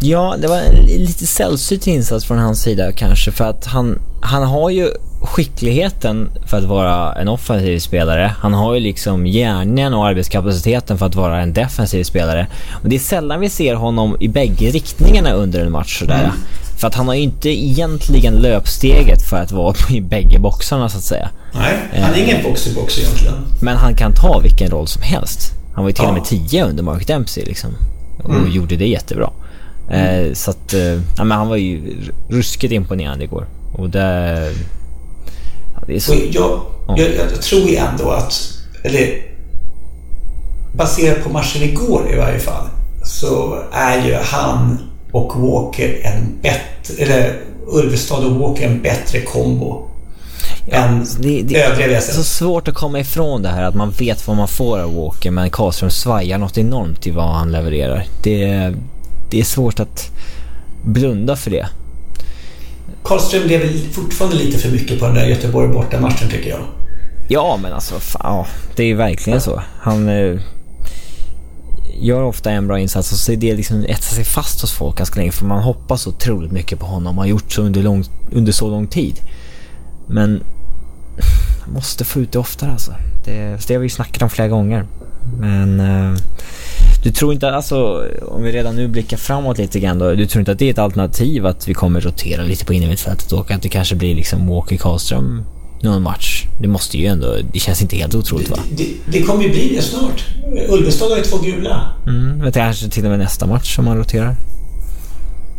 Ja, 0.00 0.36
det 0.40 0.48
var 0.48 0.56
en 0.56 0.86
lite 0.86 1.26
sällsynt 1.26 1.86
insats 1.86 2.24
från 2.24 2.38
hans 2.38 2.62
sida 2.62 2.92
kanske 2.92 3.32
för 3.32 3.44
att 3.44 3.64
han, 3.64 3.98
han 4.22 4.42
har 4.42 4.70
ju 4.70 4.88
skickligheten 5.24 6.30
för 6.46 6.58
att 6.58 6.64
vara 6.64 7.12
en 7.12 7.28
offensiv 7.28 7.78
spelare. 7.78 8.34
Han 8.38 8.54
har 8.54 8.74
ju 8.74 8.80
liksom 8.80 9.26
hjärnan 9.26 9.94
och 9.94 10.06
arbetskapaciteten 10.06 10.98
för 10.98 11.06
att 11.06 11.14
vara 11.14 11.40
en 11.40 11.52
defensiv 11.52 12.04
spelare. 12.04 12.46
Och 12.82 12.88
det 12.88 12.96
är 12.96 13.00
sällan 13.00 13.40
vi 13.40 13.48
ser 13.48 13.74
honom 13.74 14.16
i 14.20 14.28
bägge 14.28 14.70
riktningarna 14.70 15.32
under 15.32 15.60
en 15.60 15.72
match 15.72 15.98
sådär. 15.98 16.24
Mm. 16.24 16.36
För 16.78 16.88
att 16.88 16.94
han 16.94 17.08
har 17.08 17.14
ju 17.14 17.20
inte 17.20 17.48
egentligen 17.48 18.34
löpsteget 18.34 19.28
för 19.28 19.36
att 19.36 19.52
vara 19.52 19.76
i 19.90 20.00
bägge 20.00 20.38
boxarna 20.38 20.88
så 20.88 20.98
att 20.98 21.04
säga. 21.04 21.28
Nej, 21.54 22.02
han 22.02 22.14
är 22.14 22.22
ingen 22.22 22.42
box 22.42 22.66
i 22.66 22.74
box 22.74 22.98
egentligen. 22.98 23.34
Men 23.62 23.76
han 23.76 23.96
kan 23.96 24.12
ta 24.14 24.38
vilken 24.38 24.70
roll 24.70 24.86
som 24.86 25.02
helst. 25.02 25.52
Han 25.74 25.84
var 25.84 25.90
ju 25.90 25.94
till 25.94 26.04
ja. 26.04 26.08
och 26.08 26.14
med 26.14 26.24
10 26.24 26.64
under 26.64 26.82
Mark 26.82 27.06
Dempsey 27.06 27.44
liksom. 27.44 27.70
Och 28.22 28.30
mm. 28.30 28.52
gjorde 28.52 28.76
det 28.76 28.86
jättebra. 28.86 29.30
Mm. 29.90 30.26
Eh, 30.26 30.32
så 30.34 30.50
att, 30.50 30.74
eh, 30.74 30.80
ja, 31.16 31.24
men 31.24 31.30
han 31.30 31.48
var 31.48 31.56
ju 31.56 31.96
ruskigt 32.28 32.72
imponerande 32.72 33.24
igår. 33.24 33.46
Och 33.72 33.90
det... 33.90 34.52
Så... 35.98 36.14
Jag, 36.14 36.60
ja. 36.88 36.94
jag, 36.96 37.08
jag, 37.14 37.42
tror 37.42 37.62
ju 37.62 37.76
ändå 37.76 38.10
att, 38.10 38.52
eller 38.82 39.22
baserat 40.72 41.24
på 41.24 41.30
matchen 41.30 41.62
igår 41.62 42.12
i 42.12 42.16
varje 42.16 42.38
fall, 42.38 42.66
så 43.04 43.58
är 43.72 44.06
ju 44.06 44.14
han 44.14 44.78
och 45.12 45.40
Walker 45.40 46.00
en 46.02 46.38
bättre, 46.42 47.04
eller 47.04 47.40
Ulvestad 47.66 48.24
och 48.24 48.32
Walker 48.32 48.66
en 48.66 48.82
bättre 48.82 49.20
kombo 49.20 49.88
ja, 50.66 50.76
än 50.76 51.06
det, 51.20 51.42
det, 51.42 51.62
övriga 51.62 51.88
Det 51.88 51.94
är 51.94 52.00
så 52.00 52.24
svårt 52.24 52.68
att 52.68 52.74
komma 52.74 53.00
ifrån 53.00 53.42
det 53.42 53.48
här 53.48 53.62
att 53.62 53.74
man 53.74 53.90
vet 53.90 54.26
vad 54.26 54.36
man 54.36 54.48
får 54.48 54.78
av 54.78 54.94
Walker 54.94 55.30
men 55.30 55.50
Karlström 55.50 55.90
svajar 55.90 56.38
något 56.38 56.58
enormt 56.58 57.06
i 57.06 57.10
vad 57.10 57.34
han 57.34 57.52
levererar. 57.52 58.04
Det, 58.22 58.72
det 59.30 59.40
är 59.40 59.44
svårt 59.44 59.80
att 59.80 60.10
blunda 60.82 61.36
för 61.36 61.50
det. 61.50 61.68
Karlström 63.04 63.48
lever 63.48 63.92
fortfarande 63.92 64.36
lite 64.36 64.58
för 64.58 64.70
mycket 64.70 65.00
på 65.00 65.06
den 65.06 65.14
där 65.14 65.26
Göteborg 65.26 65.68
borta-matchen 65.68 66.28
tycker 66.30 66.50
jag. 66.50 66.60
Ja, 67.28 67.58
men 67.62 67.72
alltså 67.72 68.00
fan, 68.00 68.20
ja, 68.24 68.46
det 68.76 68.82
är 68.82 68.86
ju 68.86 68.94
verkligen 68.94 69.40
så. 69.40 69.62
Han 69.80 70.08
eh, 70.08 70.40
gör 72.00 72.22
ofta 72.22 72.50
en 72.50 72.66
bra 72.66 72.78
insats 72.78 73.12
och 73.12 73.18
så 73.18 73.32
är 73.32 73.36
det 73.36 73.54
liksom 73.54 73.84
etsar 73.84 74.14
sig 74.14 74.24
fast 74.24 74.60
hos 74.60 74.72
folk 74.72 74.96
ganska 74.96 75.20
länge 75.20 75.32
för 75.32 75.44
man 75.44 75.62
hoppas 75.62 76.02
så 76.02 76.10
otroligt 76.10 76.52
mycket 76.52 76.78
på 76.78 76.86
honom. 76.86 77.18
och 77.18 77.24
har 77.24 77.28
gjort 77.28 77.52
så 77.52 77.62
under, 77.62 77.82
lång, 77.82 78.04
under 78.32 78.52
så 78.52 78.70
lång 78.70 78.86
tid. 78.86 79.20
Men 80.06 80.42
han 81.64 81.74
måste 81.74 82.04
få 82.04 82.20
ut 82.20 82.32
det 82.32 82.38
oftare 82.38 82.70
alltså. 82.70 82.94
Det, 83.24 83.66
det 83.68 83.74
har 83.74 83.80
vi 83.80 83.86
ju 83.86 83.90
snackat 83.90 84.22
om 84.22 84.30
flera 84.30 84.48
gånger. 84.48 84.86
Men 85.38 85.80
eh, 85.80 86.18
du 87.04 87.12
tror 87.12 87.32
inte, 87.32 87.50
alltså 87.50 88.08
om 88.22 88.42
vi 88.42 88.52
redan 88.52 88.76
nu 88.76 88.88
blickar 88.88 89.16
framåt 89.16 89.58
lite 89.58 89.80
grann 89.80 89.98
då, 89.98 90.14
du 90.14 90.26
tror 90.26 90.40
inte 90.40 90.52
att 90.52 90.58
det 90.58 90.66
är 90.66 90.70
ett 90.70 90.78
alternativ 90.78 91.46
att 91.46 91.68
vi 91.68 91.74
kommer 91.74 92.00
rotera 92.00 92.42
lite 92.42 92.64
på 92.64 92.74
innermittfältet 92.74 93.32
och 93.32 93.50
att 93.50 93.62
det 93.62 93.68
kanske 93.68 93.96
blir 93.96 94.14
liksom 94.14 94.48
Walker 94.48 94.76
Karlström 94.76 95.44
någon 95.80 96.02
match? 96.02 96.44
Det 96.60 96.68
måste 96.68 96.98
ju 96.98 97.06
ändå, 97.06 97.36
det 97.52 97.58
känns 97.58 97.82
inte 97.82 97.96
helt 97.96 98.14
otroligt 98.14 98.50
va? 98.50 98.56
Det, 98.70 98.84
det, 98.84 99.18
det 99.18 99.22
kommer 99.22 99.42
ju 99.42 99.50
bli 99.50 99.74
det 99.76 99.82
snart. 99.82 100.24
Ulvestad 100.68 101.10
har 101.10 101.16
ju 101.16 101.22
två 101.22 101.38
gula. 101.38 101.94
Mm, 102.06 102.38
men 102.38 102.52
kanske 102.52 102.88
till 102.88 103.04
och 103.04 103.10
med 103.10 103.18
nästa 103.18 103.46
match 103.46 103.76
som 103.76 103.84
man 103.84 103.96
roterar. 103.96 104.36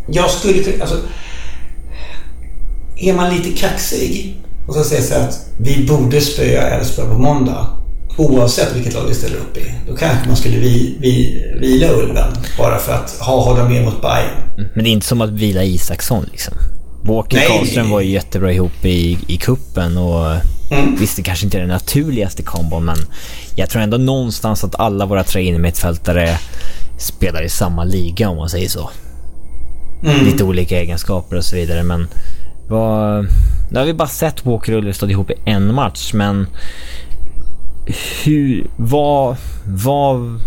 Jag 0.08 0.29
skulle 0.29 0.81
alltså 0.81 0.95
Är 2.95 3.13
man 3.13 3.36
lite 3.36 3.58
kaxig 3.58 4.38
och 4.67 4.73
så 4.73 4.84
säger 4.84 5.01
sig 5.01 5.23
att 5.23 5.49
vi 5.58 5.88
borde 5.88 6.21
spöa 6.21 6.62
Elfsborg 6.62 7.08
på 7.08 7.17
måndag 7.17 7.84
oavsett 8.17 8.75
vilket 8.75 8.93
lag 8.93 9.06
vi 9.08 9.15
ställer 9.15 9.38
upp 9.38 9.58
i. 9.58 9.73
Då 9.88 9.95
kanske 9.95 10.28
man 10.28 10.36
skulle 10.36 10.58
vi, 10.58 10.97
vi, 10.99 11.43
vila 11.60 11.88
Ulven 11.93 12.34
bara 12.58 12.78
för 12.78 12.93
att 12.93 13.12
ha 13.19 13.43
honom 13.43 13.71
med 13.71 13.86
mot 13.86 14.01
Bayern. 14.01 14.58
Mm, 14.58 14.69
men 14.73 14.84
det 14.84 14.89
är 14.89 14.91
inte 14.91 15.08
som 15.08 15.21
att 15.21 15.30
vila 15.30 15.63
Isaksson 15.63 16.25
liksom. 16.32 16.54
Walker 17.04 17.38
Nej. 17.38 17.47
Karlström 17.47 17.89
var 17.89 18.01
ju 18.01 18.12
jättebra 18.12 18.51
ihop 18.51 18.86
i, 18.86 19.17
i 19.28 19.38
kuppen 19.38 19.97
och 19.97 20.25
mm. 20.71 20.95
visst, 20.99 21.17
det 21.17 21.23
kanske 21.23 21.45
inte 21.45 21.58
är 21.58 21.62
den 21.62 21.69
naturligaste 21.69 22.43
kombon 22.43 22.86
men 22.86 22.97
jag 23.56 23.69
tror 23.69 23.82
ändå 23.82 23.97
någonstans 23.97 24.63
att 24.63 24.80
alla 24.80 25.06
våra 25.06 25.23
tre 25.23 25.41
innermittfältare 25.41 26.38
spelar 26.97 27.43
i 27.43 27.49
samma 27.49 27.84
liga 27.84 28.30
om 28.30 28.38
man 28.38 28.49
säger 28.49 28.69
så. 28.69 28.89
Mm. 30.04 30.25
Lite 30.25 30.43
olika 30.43 30.80
egenskaper 30.80 31.36
och 31.36 31.45
så 31.45 31.56
vidare 31.56 31.84
men 31.84 32.08
vad... 32.69 33.28
Nu 33.71 33.80
har 33.80 33.86
vi 33.86 33.93
bara 33.93 34.08
sett 34.08 34.45
Walker 34.45 34.73
och 34.73 34.78
Ulvestad 34.78 35.12
ihop 35.12 35.32
i 35.32 35.34
en 35.45 35.73
match 35.73 36.13
men 36.13 36.47
hur, 37.85 38.67
vad, 38.77 39.37
vad, 39.67 40.39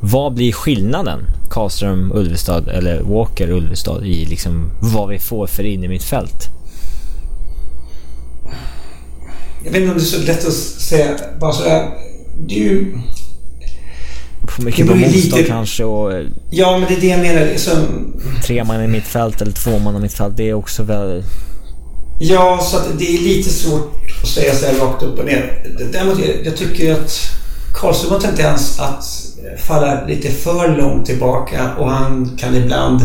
vad 0.00 0.34
blir 0.34 0.52
skillnaden? 0.52 1.20
Karlström, 1.50 2.12
Ulvestad 2.14 2.68
eller 2.68 3.00
Walker, 3.00 3.50
Ulvestad 3.50 4.06
i 4.06 4.24
liksom 4.24 4.70
vad 4.80 5.08
vi 5.08 5.18
får 5.18 5.46
för 5.46 5.64
in 5.64 5.84
i 5.84 5.88
mitt 5.88 6.04
fält? 6.04 6.48
Jag 9.64 9.72
vet 9.72 9.80
inte 9.80 9.92
om 9.92 9.98
det 9.98 10.04
är 10.04 10.06
så 10.06 10.22
lätt 10.22 10.46
att 10.46 10.52
säga 10.52 11.16
bara 11.40 11.52
sådär. 11.52 11.90
Det 12.46 12.54
är 12.54 12.58
ju... 12.58 12.98
Får 14.48 14.62
mycket 14.62 14.86
på 14.86 14.94
motstånd 14.94 15.14
lite... 15.14 15.42
kanske 15.42 15.84
och... 15.84 16.12
Ja, 16.50 16.78
men 16.78 16.88
det 16.88 16.94
är 16.94 17.00
det 17.00 17.06
jag 17.06 17.20
menar. 17.20 17.46
Liksom... 17.46 17.76
Tre 18.44 18.64
man 18.64 18.84
i 18.84 18.88
mittfält 18.88 19.42
eller 19.42 19.52
två 19.52 19.78
man 19.78 19.96
i 19.96 20.00
mittfält. 20.00 20.36
Det 20.36 20.48
är 20.48 20.54
också 20.54 20.82
väl... 20.82 21.24
Ja, 22.20 22.60
så 22.62 22.76
att 22.76 22.98
det 22.98 23.04
är 23.04 23.18
lite 23.18 23.50
svårt 23.50 24.03
och 24.24 24.30
säga 24.30 24.54
så 24.54 24.66
här 24.66 24.74
rakt 24.74 25.02
upp 25.02 25.18
och 25.18 25.24
ner. 25.24 25.66
Däremot 25.92 26.18
jag, 26.18 26.46
jag 26.46 26.56
tycker 26.56 26.92
att 26.92 27.30
Karlström 27.74 28.12
har 28.12 28.20
tendens 28.20 28.80
att 28.80 29.04
eh, 29.44 29.58
falla 29.58 30.06
lite 30.06 30.30
för 30.30 30.76
långt 30.76 31.06
tillbaka 31.06 31.70
och 31.78 31.90
han 31.90 32.36
kan 32.40 32.56
ibland... 32.56 33.00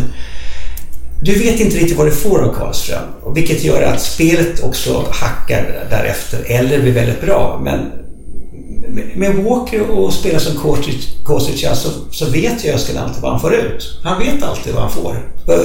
Du 1.23 1.39
vet 1.39 1.59
inte 1.59 1.77
riktigt 1.77 1.97
vad 1.97 2.07
du 2.07 2.11
får 2.11 2.41
av 2.41 2.53
Karlström, 2.53 3.03
vilket 3.35 3.63
gör 3.63 3.81
att 3.81 4.01
spelet 4.01 4.63
också 4.63 5.05
hackar 5.11 5.87
därefter 5.89 6.39
eller 6.45 6.81
blir 6.81 6.91
väldigt 6.91 7.21
bra. 7.21 7.61
Men 7.63 7.79
med 9.15 9.35
Walker 9.35 9.89
och 9.89 10.13
spela 10.13 10.39
som 10.39 10.55
Kostic 11.23 11.65
så, 11.73 11.89
så 12.11 12.25
vet 12.25 12.65
ju 12.65 12.71
Öskan 12.71 12.97
alltid 12.97 13.21
vad 13.21 13.31
han 13.31 13.41
får 13.41 13.55
ut. 13.55 13.99
Han 14.03 14.19
vet 14.19 14.43
alltid 14.43 14.73
vad 14.73 14.83
han 14.83 14.91
får. 14.91 15.15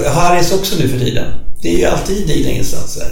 Harris 0.08 0.52
också 0.52 0.76
nu 0.78 0.88
för 0.88 0.98
tiden. 0.98 1.26
Det 1.62 1.74
är 1.74 1.78
ju 1.78 1.84
alltid 1.84 2.28
dina 2.28 2.50
insatser. 2.50 3.06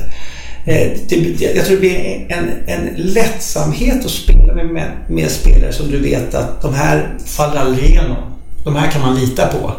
Eh, 0.65 0.99
typ, 1.09 1.39
det, 1.39 1.45
jag 1.45 1.67
tror 1.67 1.77
det 1.77 1.81
blir 1.81 2.27
en, 2.29 2.51
en 2.67 2.95
lättsamhet 2.97 4.05
att 4.05 4.11
spela 4.11 4.55
med, 4.55 4.67
med, 4.67 4.93
med, 5.09 5.31
spelare 5.31 5.73
som 5.73 5.91
du 5.91 5.99
vet 5.99 6.35
att 6.35 6.63
de 6.63 6.75
här 6.75 7.19
faller 7.27 7.61
aldrig 7.61 7.91
igenom. 7.91 8.17
De 8.65 8.77
här 8.77 8.91
kan 8.91 9.01
man 9.01 9.21
lita 9.21 9.47
på. 9.47 9.73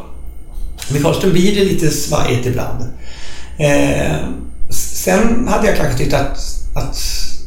Med 0.92 1.04
Karlström 1.04 1.32
blir 1.32 1.56
det 1.56 1.64
lite 1.64 1.90
svajigt 1.90 2.46
ibland. 2.46 2.84
Eh, 3.58 4.16
sen 4.70 5.48
hade 5.48 5.68
jag 5.68 5.78
kanske 5.78 5.98
tyckt 5.98 6.14
att, 6.14 6.40
att 6.76 6.98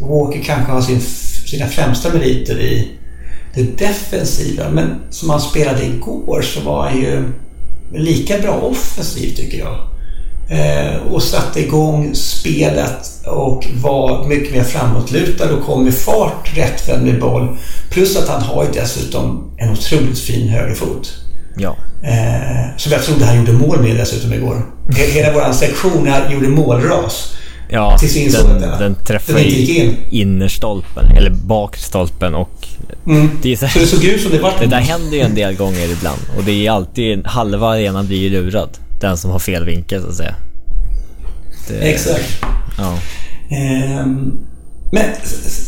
Walker 0.01 0.43
kanske 0.45 0.73
har 0.73 0.81
sin, 0.81 1.01
sina 1.47 1.67
främsta 1.67 2.13
meriter 2.13 2.61
i 2.61 2.89
det 3.55 3.79
defensiva. 3.79 4.71
Men 4.71 4.95
som 5.11 5.31
han 5.31 5.41
spelade 5.41 5.85
igår 5.85 6.43
så 6.43 6.61
var 6.61 6.89
han 6.89 7.01
ju 7.01 7.25
lika 7.95 8.39
bra 8.39 8.53
offensiv 8.53 9.35
tycker 9.35 9.59
jag. 9.59 9.96
Eh, 10.49 10.97
och 11.13 11.23
satte 11.23 11.61
igång 11.61 12.15
spelet 12.15 13.27
och 13.27 13.67
var 13.83 14.25
mycket 14.29 14.53
mer 14.53 14.63
framåtlutad 14.63 15.55
och 15.55 15.67
kom 15.67 15.85
med 15.85 15.95
fart 15.95 16.51
rättvänd 16.55 17.07
med 17.07 17.21
boll. 17.21 17.57
Plus 17.91 18.17
att 18.17 18.29
han 18.29 18.43
har 18.43 18.65
ju 18.65 18.71
dessutom 18.81 19.51
en 19.57 19.71
otroligt 19.71 20.19
fin 20.19 20.49
högerfot. 20.49 21.13
Ja. 21.57 21.77
Eh, 22.03 22.77
som 22.77 22.93
jag 22.93 23.03
trodde 23.03 23.25
han 23.25 23.37
gjorde 23.37 23.53
mål 23.53 23.83
med 23.83 23.97
dessutom 23.97 24.33
igår. 24.33 24.63
Hela 25.13 25.33
vår 25.33 25.53
sektion 25.53 26.07
här 26.07 26.33
gjorde 26.33 26.49
målras. 26.49 27.33
Ja, 27.69 27.99
den, 28.33 28.61
den, 28.61 28.79
den 28.79 28.95
träffar 28.95 29.33
den 29.33 29.43
inte 29.43 29.61
gick 29.61 29.79
in. 29.79 29.97
innerstolpen, 30.11 31.17
eller 31.17 31.31
bakstolpen 31.31 32.35
och... 32.35 32.69
Mm. 33.07 33.31
Det, 33.43 33.53
är 33.53 33.57
så, 33.57 33.69
Så 33.69 33.79
det 33.79 33.87
såg 33.87 34.05
ut 34.05 34.23
som 34.23 34.31
det 34.31 34.39
var 34.39 34.53
det 34.61 34.67
där 34.67 34.81
händer 34.81 35.17
ju 35.17 35.23
en 35.23 35.35
del 35.35 35.57
gånger 35.57 35.93
ibland 35.93 36.21
och 36.37 36.45
det 36.45 36.67
är 36.67 36.71
alltid, 36.71 37.27
halva 37.27 37.69
arenan 37.69 38.07
blir 38.07 38.19
ju 38.19 38.31
lurad. 38.31 38.79
Den 39.01 39.19
som 39.19 39.31
har 39.31 39.39
fel 39.39 39.65
vinkel 39.65 40.03
så 40.03 40.09
att 40.09 40.15
säga. 40.15 40.35
Det, 41.69 41.75
Exakt. 41.75 42.45
Ja. 42.79 42.99
Ehm, 43.57 44.39
men 44.93 45.05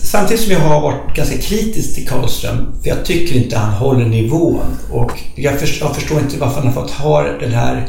samtidigt 0.02 0.42
som 0.42 0.52
jag 0.52 0.60
har 0.60 0.80
varit 0.80 1.16
ganska 1.16 1.38
kritisk 1.38 1.94
till 1.94 2.08
Karlström, 2.08 2.72
för 2.82 2.88
jag 2.88 3.04
tycker 3.04 3.36
inte 3.36 3.58
han 3.58 3.74
håller 3.74 4.06
nivån 4.06 4.66
och 4.90 5.12
jag, 5.34 5.60
förstår, 5.60 5.88
jag 5.88 5.96
förstår 5.96 6.20
inte 6.20 6.38
varför 6.38 6.56
han 6.60 6.66
har 6.66 6.82
fått 6.82 6.90
ha 6.90 7.22
den 7.22 7.52
här 7.52 7.88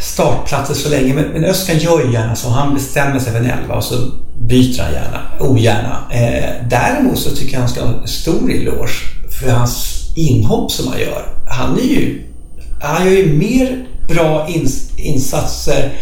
startplatsen 0.00 0.76
så 0.76 0.88
länge. 0.88 1.14
Men, 1.14 1.24
men 1.24 1.44
Öskan 1.44 1.78
gör 1.78 2.04
ju 2.04 2.12
gärna 2.12 2.36
så. 2.36 2.48
Han 2.48 2.74
bestämmer 2.74 3.18
sig 3.18 3.32
för 3.32 3.38
en 3.40 3.50
elva 3.50 3.74
och 3.74 3.84
så 3.84 4.10
byter 4.38 4.82
han 4.82 4.92
gärna, 4.92 5.20
ogärna. 5.40 6.06
Eh, 6.10 6.68
däremot 6.70 7.18
så 7.18 7.30
tycker 7.30 7.52
jag 7.52 7.60
han 7.60 7.68
ska 7.68 7.84
ha 7.84 8.00
en 8.02 8.08
stor 8.08 8.50
eloge 8.50 8.92
för 9.40 9.50
hans 9.50 10.04
inhopp 10.16 10.72
som 10.72 10.88
han 10.88 11.00
gör. 11.00 11.26
Han 11.48 11.78
är 11.78 11.82
ju, 11.82 12.33
han 12.84 13.06
gör 13.06 13.12
ju 13.12 13.32
mer 13.32 13.86
bra 14.08 14.48
ins, 14.48 14.98
insatser 14.98 15.92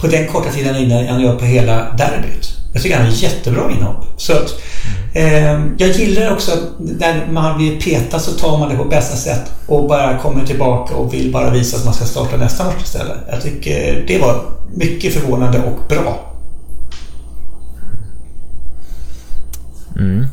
på 0.00 0.06
den 0.06 0.26
korta 0.26 0.50
tiden 0.50 0.76
innan 0.76 1.06
han 1.06 1.20
gör 1.20 1.36
på 1.36 1.44
hela 1.44 1.92
derbyt. 1.92 2.56
Jag 2.72 2.82
tycker 2.82 2.96
han 2.96 3.06
är 3.06 3.22
jättebra 3.22 3.70
inhopp. 3.70 4.04
Så 4.16 4.32
att, 4.32 4.60
eh, 5.14 5.60
jag 5.78 5.90
gillar 5.90 6.32
också 6.32 6.52
att 6.52 6.78
när 6.78 7.26
man 7.26 7.58
blir 7.58 7.80
petad 7.80 8.18
så 8.18 8.30
tar 8.30 8.58
man 8.58 8.68
det 8.68 8.76
på 8.76 8.84
bästa 8.84 9.16
sätt 9.16 9.52
och 9.66 9.88
bara 9.88 10.18
kommer 10.18 10.46
tillbaka 10.46 10.94
och 10.94 11.14
vill 11.14 11.32
bara 11.32 11.50
visa 11.50 11.76
att 11.76 11.84
man 11.84 11.94
ska 11.94 12.04
starta 12.04 12.36
nästa 12.36 12.64
match 12.64 12.82
istället. 12.84 13.16
Jag 13.30 13.42
tycker 13.42 14.04
det 14.08 14.18
var 14.18 14.42
mycket 14.74 15.14
förvånande 15.14 15.58
och 15.58 15.88
bra. 15.88 16.32
Mm. 19.96 20.26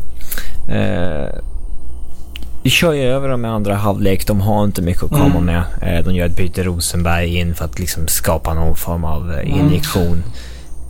Eh, 0.69 1.52
vi 2.63 2.69
kör 2.69 2.93
ju 2.93 3.02
över 3.04 3.30
dem 3.30 3.45
i 3.45 3.47
andra 3.47 3.76
halvlek. 3.76 4.28
De 4.28 4.41
har 4.41 4.63
inte 4.63 4.82
mycket 4.82 5.04
att 5.04 5.10
komma 5.10 5.26
Mm. 5.38 5.45
med. 5.45 5.63
Eh, 5.82 6.06
de 6.06 6.15
gör 6.15 6.26
ett 6.26 6.38
byte 6.38 6.63
Rosenberg 6.63 7.36
in 7.38 7.56
för 7.56 7.65
att 7.65 7.80
liksom 7.80 8.08
skapa 8.08 8.54
någon 8.54 8.76
form 8.76 9.04
av 9.06 9.32
eh, 9.32 9.39
Mm. 9.39 9.60
injektion. 9.67 10.23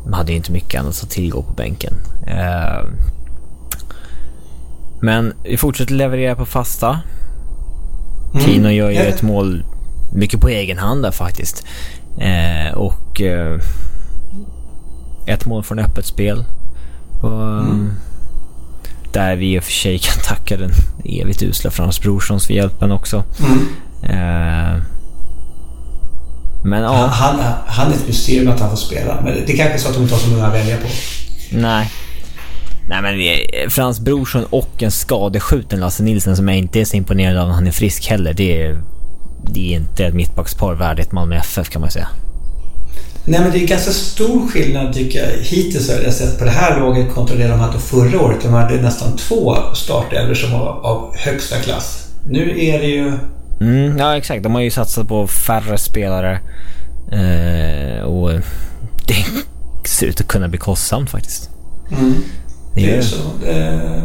De 0.03 0.13
hade 0.13 0.31
ju 0.31 0.37
inte 0.37 0.51
mycket 0.51 0.79
annat 0.81 1.03
att 1.03 1.09
tillgå 1.09 1.41
på 1.41 1.53
bänken. 1.53 1.93
Eh, 2.27 2.85
men 5.01 5.33
vi 5.43 5.57
fortsätter 5.57 5.93
leverera 5.93 6.35
på 6.35 6.45
fasta. 6.45 6.99
Mm. 8.33 8.45
Kino 8.45 8.69
gör 8.69 8.89
ju 8.89 8.97
ett 8.97 9.21
mål 9.21 9.63
mycket 10.13 10.39
på 10.41 10.49
egen 10.49 10.77
hand 10.77 11.03
där 11.03 11.11
faktiskt. 11.11 11.63
Och 12.75 13.21
ett 15.25 15.45
mål 15.45 15.63
från 15.63 15.79
öppet 15.79 16.05
spel. 16.05 16.45
Och, 17.21 17.31
Mm. 17.43 17.91
Där 19.13 19.35
vi 19.35 19.53
i 19.55 19.59
och 19.59 19.63
för 19.63 19.71
sig 19.71 19.99
kan 19.99 20.17
tacka 20.23 20.57
den 20.57 20.71
evigt 21.05 21.43
usla 21.43 21.71
Frans 21.71 22.01
Brorssons 22.01 22.47
för 22.47 22.53
hjälpen 22.53 22.91
också. 22.91 23.23
Mm. 23.39 23.59
Eh, 24.03 24.81
men 26.65 26.83
Han, 26.83 26.93
ja, 26.95 27.05
han, 27.07 27.39
han 27.67 27.91
är 27.91 27.95
ett 27.95 28.07
mysterium 28.07 28.51
att 28.51 28.59
han 28.59 28.69
får 28.69 28.77
spela. 28.77 29.21
Men 29.23 29.33
det 29.45 29.53
är 29.53 29.57
kanske 29.57 29.73
är 29.73 29.77
så 29.77 29.87
att 29.89 29.93
de 29.93 30.01
inte 30.03 30.15
har 30.15 30.19
så 30.19 30.29
många 30.29 30.45
att 30.47 30.53
välja 30.53 30.77
på. 30.77 30.87
nej. 31.51 31.91
Nej 32.89 33.01
men 33.01 33.15
vi- 33.17 33.65
Frans 33.69 33.99
Brorsson 33.99 34.45
och 34.49 34.83
en 34.83 34.91
skadeskjuten 34.91 35.79
Lasse 35.79 36.03
Nilsson 36.03 36.35
som 36.35 36.47
jag 36.47 36.57
inte 36.57 36.79
är 36.81 36.85
så 36.85 36.95
imponerad 36.97 37.37
av 37.37 37.47
när 37.47 37.55
han 37.55 37.67
är 37.67 37.71
frisk 37.71 38.07
heller. 38.09 38.33
Det 38.33 38.61
är, 38.61 38.81
det 39.53 39.73
är 39.73 39.77
inte 39.77 40.05
ett 40.05 40.13
mittbackspar 40.13 40.73
värdigt 40.73 41.11
Malmö 41.11 41.35
FF 41.35 41.69
kan 41.69 41.81
man 41.81 41.91
säga. 41.91 42.07
Nej 43.25 43.39
men 43.41 43.51
det 43.51 43.57
är 43.63 43.67
ganska 43.67 43.91
stor 43.91 44.47
skillnad 44.47 44.93
tycker 44.93 45.19
jag 45.19 45.43
hittills 45.43 45.89
har 45.89 45.99
jag 46.03 46.13
sett 46.13 46.39
på 46.39 46.45
det 46.45 46.51
här 46.51 46.79
laget 46.79 47.13
kontra 47.13 47.35
det 47.35 47.47
de 47.47 47.59
hade 47.59 47.79
förra 47.79 48.21
året. 48.21 48.37
De 48.43 48.53
hade 48.53 48.81
nästan 48.81 49.17
två 49.17 49.55
startelvor 49.75 50.33
som 50.33 50.51
var 50.51 50.67
av 50.67 51.15
högsta 51.17 51.55
klass. 51.55 52.07
Nu 52.29 52.59
är 52.65 52.79
det 52.79 52.87
ju... 52.87 53.13
Mm, 53.61 53.97
ja 53.97 54.17
exakt, 54.17 54.43
de 54.43 54.53
har 54.55 54.61
ju 54.61 54.71
satsat 54.71 55.07
på 55.07 55.27
färre 55.27 55.77
spelare. 55.77 56.39
Eh, 57.11 58.03
och 58.03 58.31
det 59.07 59.25
ser 59.89 60.07
ut 60.07 60.21
att 60.21 60.27
kunna 60.27 60.47
bli 60.47 60.59
kostsamt 60.59 61.09
faktiskt. 61.09 61.49
Mm, 61.99 62.13
Det 62.75 62.91
är 62.91 62.97
det. 62.97 63.03
så. 63.03 63.17
Eh, 63.47 64.03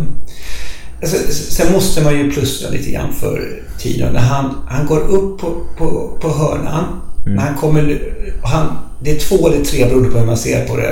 alltså, 1.03 1.17
sen 1.33 1.73
måste 1.73 2.03
man 2.05 2.19
ju 2.19 2.31
plussa 2.33 2.69
lite 2.71 2.91
grann 2.91 3.13
för 3.13 3.63
Tino. 3.79 4.07
När 4.13 4.21
han, 4.21 4.55
han 4.69 4.87
går 4.87 5.01
upp 5.01 5.41
på, 5.41 5.55
på, 5.79 6.19
på 6.21 6.29
hörnan. 6.29 7.01
När 7.27 7.43
han 7.43 7.55
kommer... 7.55 8.01
Han, 8.43 8.79
det 9.01 9.11
är 9.11 9.19
två 9.19 9.49
eller 9.49 9.65
tre 9.65 9.85
beroende 9.85 10.11
på 10.11 10.19
hur 10.19 10.27
man 10.27 10.37
ser 10.37 10.67
på 10.67 10.77
det. 10.77 10.89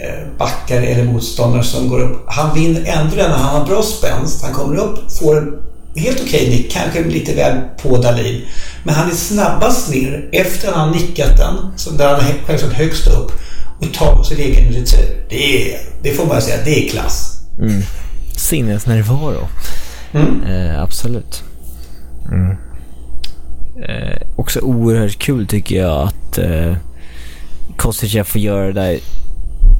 eh, 0.00 0.38
Backar 0.38 0.82
eller 0.82 1.04
motståndare 1.04 1.62
som 1.64 1.88
går 1.88 2.00
upp. 2.00 2.24
Han 2.26 2.54
vinner 2.54 2.80
ändå 2.86 3.16
den 3.16 3.30
när 3.30 3.38
han 3.38 3.60
har 3.60 3.66
bra 3.66 3.82
spänst. 3.82 4.44
Han 4.44 4.52
kommer 4.54 4.76
upp, 4.76 5.12
får 5.12 5.38
en 5.38 5.62
helt 5.96 6.20
okej 6.22 6.48
nick. 6.50 6.72
Kanske 6.72 7.04
lite 7.04 7.34
väl 7.34 7.56
på 7.82 7.96
Dalin. 7.96 8.42
Men 8.84 8.94
han 8.94 9.10
är 9.10 9.14
snabbast 9.14 9.90
ner 9.90 10.28
efter 10.32 10.68
att 10.68 10.74
han 10.74 10.92
nickat 10.92 11.36
den. 11.36 11.56
Så 11.76 11.90
där 11.90 12.08
han 12.14 12.22
självklart 12.46 12.72
högst 12.72 13.06
upp. 13.06 13.32
Och 13.80 13.92
tar 13.94 14.22
sin 14.22 14.38
egen 14.38 14.72
retur. 14.72 15.26
Det, 15.28 15.72
är, 15.72 15.78
det 16.02 16.10
får 16.12 16.26
man 16.26 16.42
säga, 16.42 16.56
det 16.64 16.84
är 16.84 16.88
klass. 16.88 17.40
Mm. 17.58 17.82
Sinnesnärvaro. 18.36 19.48
Mm. 20.12 20.42
Eh, 20.42 20.82
absolut. 20.82 21.42
Mm. 22.32 22.56
Eh, 23.88 24.22
också 24.36 24.60
oerhört 24.60 25.18
kul 25.18 25.46
tycker 25.46 25.76
jag 25.76 26.08
att 26.08 26.38
eh, 26.38 26.74
Kostic 27.80 28.26
får 28.28 28.40
göra 28.40 28.66
det 28.66 28.72
där 28.72 28.98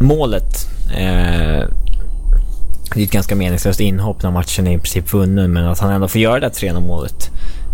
målet. 0.01 0.69
Eh, 0.95 1.67
det 2.95 3.01
är 3.01 3.05
ett 3.05 3.11
ganska 3.11 3.35
meningslöst 3.37 3.81
inhopp 3.81 4.23
när 4.23 4.31
matchen 4.31 4.67
är 4.67 4.75
i 4.75 4.79
princip 4.79 5.13
vunnen 5.13 5.53
men 5.53 5.67
att 5.67 5.79
han 5.79 5.91
ändå 5.93 6.09
får 6.09 6.21
göra 6.21 6.35
det 6.35 6.47
där 6.47 6.55
3 6.55 6.73
målet. 6.73 7.31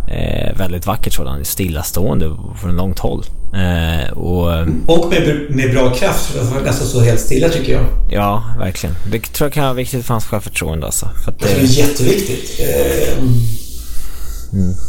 Eh, 0.09 0.57
väldigt 0.59 0.87
vackert 0.87 1.13
sådant. 1.13 1.47
Stillastående 1.47 2.37
från 2.61 2.77
långt 2.77 2.99
håll. 2.99 3.25
Eh, 3.55 4.13
och 4.13 4.51
Och 4.87 5.11
med, 5.11 5.47
med 5.51 5.71
bra 5.71 5.91
kraft. 5.91 6.27
för 6.27 6.39
Det 6.39 6.45
var 6.45 6.61
nästan 6.61 6.87
så 6.87 7.01
helt 7.01 7.21
stilla 7.21 7.49
tycker 7.49 7.73
jag. 7.73 7.85
ja, 8.11 8.45
verkligen. 8.59 8.95
Det 9.13 9.19
tror 9.21 9.47
jag 9.47 9.53
kan 9.53 9.65
vara 9.65 9.75
viktigt 9.75 10.05
för 10.07 10.15
hans 10.15 10.25
självförtroende 10.25 10.87
alltså. 10.87 11.09
För, 11.25 11.31
att 11.33 11.39
tror 11.39 11.51
det 11.51 11.61
är 11.61 11.65
jätteviktigt. 11.65 12.61
Eh, 12.61 13.23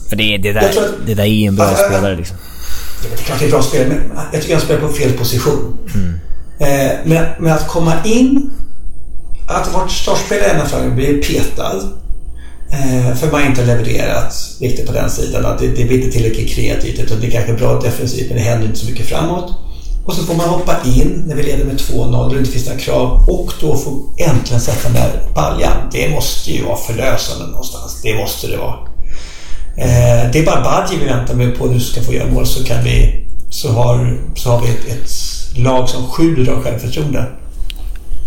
för 0.09 0.15
det, 0.15 0.37
det, 0.37 0.53
där, 0.53 0.61
att- 0.61 1.07
det 1.07 1.13
där 1.13 1.23
är 1.23 1.47
en 1.47 1.55
bra 1.55 1.75
spelare 1.75 2.15
liksom. 2.15 2.37
Det 3.01 3.33
är 3.33 3.39
det 3.39 3.45
är 3.45 3.49
bra 3.49 3.61
spel, 3.61 3.87
men 3.87 4.19
jag 4.31 4.41
tycker 4.41 4.55
han 4.55 4.63
spelar 4.63 4.81
på 4.81 4.93
fel 4.93 5.13
position. 5.13 5.77
Mm. 5.95 6.19
Eh, 6.59 6.97
men, 7.05 7.25
men 7.39 7.53
att 7.53 7.67
komma 7.67 7.93
in, 8.05 8.51
att 9.47 9.73
vara 9.73 9.87
startspelare 9.87 10.51
ena 10.51 10.65
fram 10.65 10.95
blir 10.95 11.21
petad. 11.21 11.81
Eh, 12.71 13.15
för 13.15 13.31
man 13.31 13.45
inte 13.45 13.61
har 13.61 13.67
levererat 13.67 14.33
riktigt 14.59 14.87
på 14.87 14.93
den 14.93 15.09
sidan. 15.09 15.45
Att 15.45 15.59
det, 15.59 15.67
det 15.67 15.85
blir 15.85 15.97
inte 15.97 16.11
tillräckligt 16.11 16.49
kreativt. 16.49 16.99
Utan 16.99 17.19
det 17.19 17.27
är 17.27 17.31
kanske 17.31 17.53
bra 17.53 17.79
defensivt 17.79 18.27
men 18.27 18.37
det 18.37 18.43
händer 18.43 18.67
inte 18.67 18.79
så 18.79 18.89
mycket 18.89 19.07
framåt. 19.07 19.53
Och 20.05 20.13
så 20.13 20.23
får 20.23 20.35
man 20.35 20.49
hoppa 20.49 20.75
in 20.85 21.23
när 21.27 21.35
vi 21.35 21.43
leder 21.43 21.65
med 21.65 21.75
2-0 21.75 22.25
och 22.25 22.33
det 22.33 22.39
inte 22.39 22.51
finns 22.51 22.65
några 22.65 22.79
krav. 22.79 23.29
Och 23.29 23.53
då 23.61 23.77
få 23.77 24.13
äntligen 24.17 24.61
sätta 24.61 24.89
den 24.89 24.93
där 24.93 25.33
baljan. 25.35 25.77
Det 25.91 26.09
måste 26.09 26.51
ju 26.51 26.63
vara 26.63 26.77
förlösande 26.77 27.45
någonstans. 27.45 28.01
Det 28.03 28.15
måste 28.15 28.47
det 28.47 28.57
vara. 28.57 28.77
Eh, 29.77 30.31
det 30.31 30.39
är 30.39 30.45
bara 30.45 30.61
Badji 30.63 30.97
vi 30.97 31.05
väntar 31.05 31.33
med 31.35 31.57
på 31.57 31.65
nu 31.65 31.79
ska 31.79 32.01
få 32.01 32.13
göra 32.13 32.31
mål 32.31 32.45
så 32.47 32.63
kan 32.63 32.83
vi 32.83 33.23
så 33.49 33.71
har, 33.71 34.17
så 34.35 34.49
har 34.51 34.61
vi 34.61 34.67
ett, 34.69 34.85
ett 34.87 35.09
lag 35.57 35.89
som 35.89 36.07
sjuder 36.07 36.51
av 36.53 36.63
självförtroende. 36.63 37.25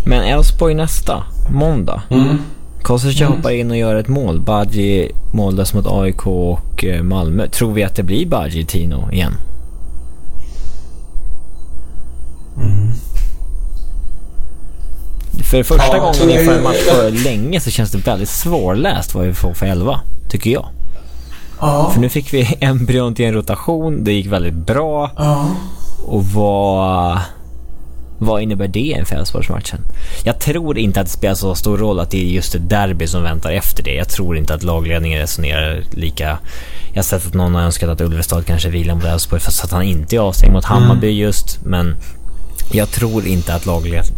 Men 0.05 0.23
Elfsborg 0.23 0.73
nästa, 0.75 1.23
måndag. 1.49 2.01
Mm. 2.09 2.37
Kostic 2.83 3.21
Mm. 3.21 3.33
hoppar 3.33 3.51
in 3.51 3.71
och 3.71 3.77
gör 3.77 3.95
ett 3.95 4.07
mål. 4.07 4.41
Badji 4.41 5.11
måldas 5.33 5.73
mot 5.73 5.87
AIK 5.87 6.27
och 6.27 6.85
eh, 6.85 7.03
Malmö. 7.03 7.47
Tror 7.47 7.73
vi 7.73 7.83
att 7.83 7.95
det 7.95 8.03
blir 8.03 8.25
Badji 8.25 8.65
Tino 8.65 9.11
igen? 9.11 9.33
För 15.51 15.63
första 15.63 15.97
Ja, 15.97 15.99
gången 15.99 16.39
inför 16.39 16.57
en 16.57 16.63
match 16.63 16.77
för 16.89 17.11
länge 17.11 17.59
så 17.59 17.69
känns 17.71 17.91
det 17.91 17.97
väldigt 17.97 18.29
svårläst 18.29 19.15
vad 19.15 19.25
vi 19.25 19.33
får 19.33 19.53
för 19.53 19.65
elva. 19.65 20.01
Tycker 20.29 20.49
jag. 20.49 20.65
Ja. 21.61 21.89
För 21.93 22.01
nu 22.01 22.09
fick 22.09 22.33
vi 22.33 22.57
embryon 22.59 23.15
till 23.15 23.25
en 23.25 23.33
rotation. 23.33 24.03
Det 24.03 24.13
gick 24.13 24.27
väldigt 24.27 24.53
bra. 24.53 25.11
Ja. 25.17 25.47
Och 26.05 26.25
vad... 26.25 27.19
Vad 28.23 28.41
innebär 28.41 28.67
det 28.67 28.79
inför 28.79 29.15
Elfsborgsmatchen? 29.15 29.79
Jag 30.23 30.39
tror 30.39 30.77
inte 30.77 30.99
att 30.99 31.05
det 31.05 31.11
spelar 31.11 31.35
så 31.35 31.55
stor 31.55 31.77
roll 31.77 31.99
att 31.99 32.11
det 32.11 32.17
är 32.17 32.25
just 32.25 32.55
ett 32.55 32.69
derby 32.69 33.07
som 33.07 33.23
väntar 33.23 33.51
efter 33.51 33.83
det. 33.83 33.93
Jag 33.93 34.09
tror 34.09 34.37
inte 34.37 34.53
att 34.53 34.63
lagledningen 34.63 35.19
resonerar 35.19 35.83
lika... 35.91 36.37
Jag 36.89 36.97
har 36.97 37.03
sett 37.03 37.27
att 37.27 37.33
någon 37.33 37.55
har 37.55 37.61
önskat 37.61 37.89
att 37.89 38.01
Ulvestad 38.01 38.45
kanske 38.45 38.69
vilar 38.69 38.95
mot 38.95 39.03
Elfsborg 39.03 39.41
fast 39.41 39.63
att 39.63 39.71
han 39.71 39.83
inte 39.83 40.15
är 40.15 40.19
avstängd 40.19 40.53
mot 40.53 40.65
Hammarby 40.65 41.09
just. 41.09 41.59
Men 41.65 41.95
jag 42.71 42.91
tror 42.91 43.27
inte 43.27 43.55
att 43.55 43.65
lagledningen... 43.65 44.15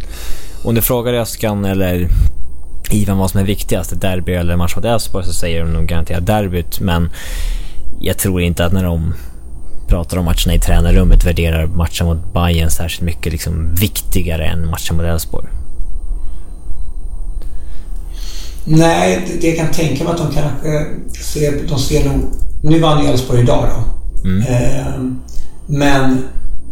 Om 0.62 0.74
du 0.74 0.82
frågar 0.82 1.14
Öskan 1.14 1.64
eller 1.64 2.08
Ivan 2.94 3.18
vad 3.18 3.30
som 3.30 3.40
är 3.40 3.44
viktigast, 3.44 3.92
ett 3.92 4.00
derby 4.00 4.32
eller 4.32 4.56
match 4.56 4.76
mot 4.76 4.84
Elfsborg 4.84 5.24
så 5.26 5.32
säger 5.32 5.64
de 5.64 5.72
nog 5.72 5.86
garanterat 5.86 6.26
derbyt. 6.26 6.80
Men 6.80 7.10
jag 8.00 8.18
tror 8.18 8.42
inte 8.42 8.64
att 8.64 8.72
när 8.72 8.84
de 8.84 9.14
pratar 9.88 10.18
om 10.18 10.24
matcherna 10.24 10.54
i 10.54 10.58
tränarrummet 10.58 11.24
värderar 11.24 11.66
matchen 11.66 12.06
mot 12.06 12.32
Bayern 12.32 12.70
särskilt 12.70 13.02
mycket 13.02 13.32
liksom 13.32 13.74
viktigare 13.74 14.46
än 14.46 14.70
matchen 14.70 14.96
mot 14.96 15.06
Elfsborg. 15.06 15.48
Nej, 18.64 19.24
det, 19.26 19.40
det 19.40 19.48
jag 19.48 19.56
kan 19.56 19.70
tänka 19.70 20.04
mig 20.04 20.12
att 20.12 20.18
de 20.18 20.32
kanske 20.32 20.86
ser... 21.22 21.68
De 21.68 21.78
ser 21.78 22.04
nog... 22.04 22.20
Nu 22.62 22.80
vann 22.80 23.04
ju 23.04 23.10
Elfsborg 23.10 23.40
idag 23.40 23.68
då. 23.68 24.28
Mm. 24.28 24.42
Eh, 24.42 24.94
men 25.66 26.24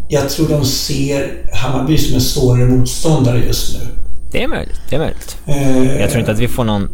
jag 0.09 0.31
tror 0.31 0.49
de 0.49 0.65
ser 0.65 1.51
Hammarby 1.53 1.99
som 1.99 2.15
en 2.15 2.21
svårare 2.21 2.69
motståndare 2.69 3.45
just 3.45 3.79
nu. 3.79 4.02
Det 4.33 4.43
är 4.43 4.49
möjligt. 4.49 4.81
Det 4.91 4.97
är 4.97 5.01
möjligt. 5.01 5.37
Eh, 5.47 6.01
Jag 6.01 6.11
tror 6.11 6.21
inte 6.21 6.33
att 6.33 6.39
vi 6.39 6.49
får 6.49 6.65
någon 6.65 6.89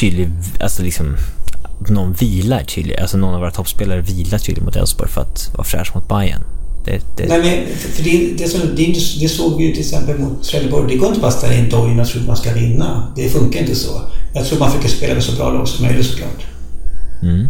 tydlig, 0.00 0.28
alltså 0.60 0.82
liksom, 0.82 1.16
någon 1.88 2.12
vilar 2.12 2.62
tydlig, 2.64 2.96
alltså 2.96 3.16
någon 3.16 3.34
av 3.34 3.40
våra 3.40 3.50
toppspelare 3.50 4.00
vilar 4.00 4.38
tydligt 4.38 4.64
mot 4.64 4.76
Elfsborg 4.76 5.10
för 5.10 5.20
att 5.20 5.50
vara 5.54 5.64
fräsch 5.64 5.94
mot 5.96 6.08
Bayern. 6.08 6.42
Det, 6.84 7.00
det, 7.16 7.26
Nej, 7.28 7.38
men 7.40 7.76
för 7.78 8.02
det, 8.02 8.32
det, 8.38 8.48
som, 8.48 8.60
det, 8.76 8.94
det 9.20 9.28
såg 9.28 9.58
vi 9.58 9.64
ju 9.64 9.70
till 9.70 9.80
exempel 9.80 10.18
mot 10.18 10.42
Trelleborg. 10.44 10.88
Det 10.92 10.96
går 10.98 11.08
inte 11.08 11.20
bara 11.20 11.28
att 11.28 11.38
ställa 11.38 11.54
in 11.54 11.68
dojorna 11.68 12.02
och 12.02 12.08
tro 12.08 12.20
att 12.20 12.26
man 12.26 12.36
ska 12.36 12.52
vinna. 12.52 13.12
Det 13.16 13.28
funkar 13.28 13.60
inte 13.60 13.74
så. 13.74 14.00
Jag 14.34 14.46
tror 14.46 14.58
man 14.58 14.70
försöker 14.70 14.88
spela 14.88 15.14
med 15.14 15.22
så 15.22 15.36
bra 15.36 15.50
lag 15.52 15.68
som 15.68 15.86
möjligt 15.86 16.06
såklart. 16.06 16.42
mm. 17.22 17.48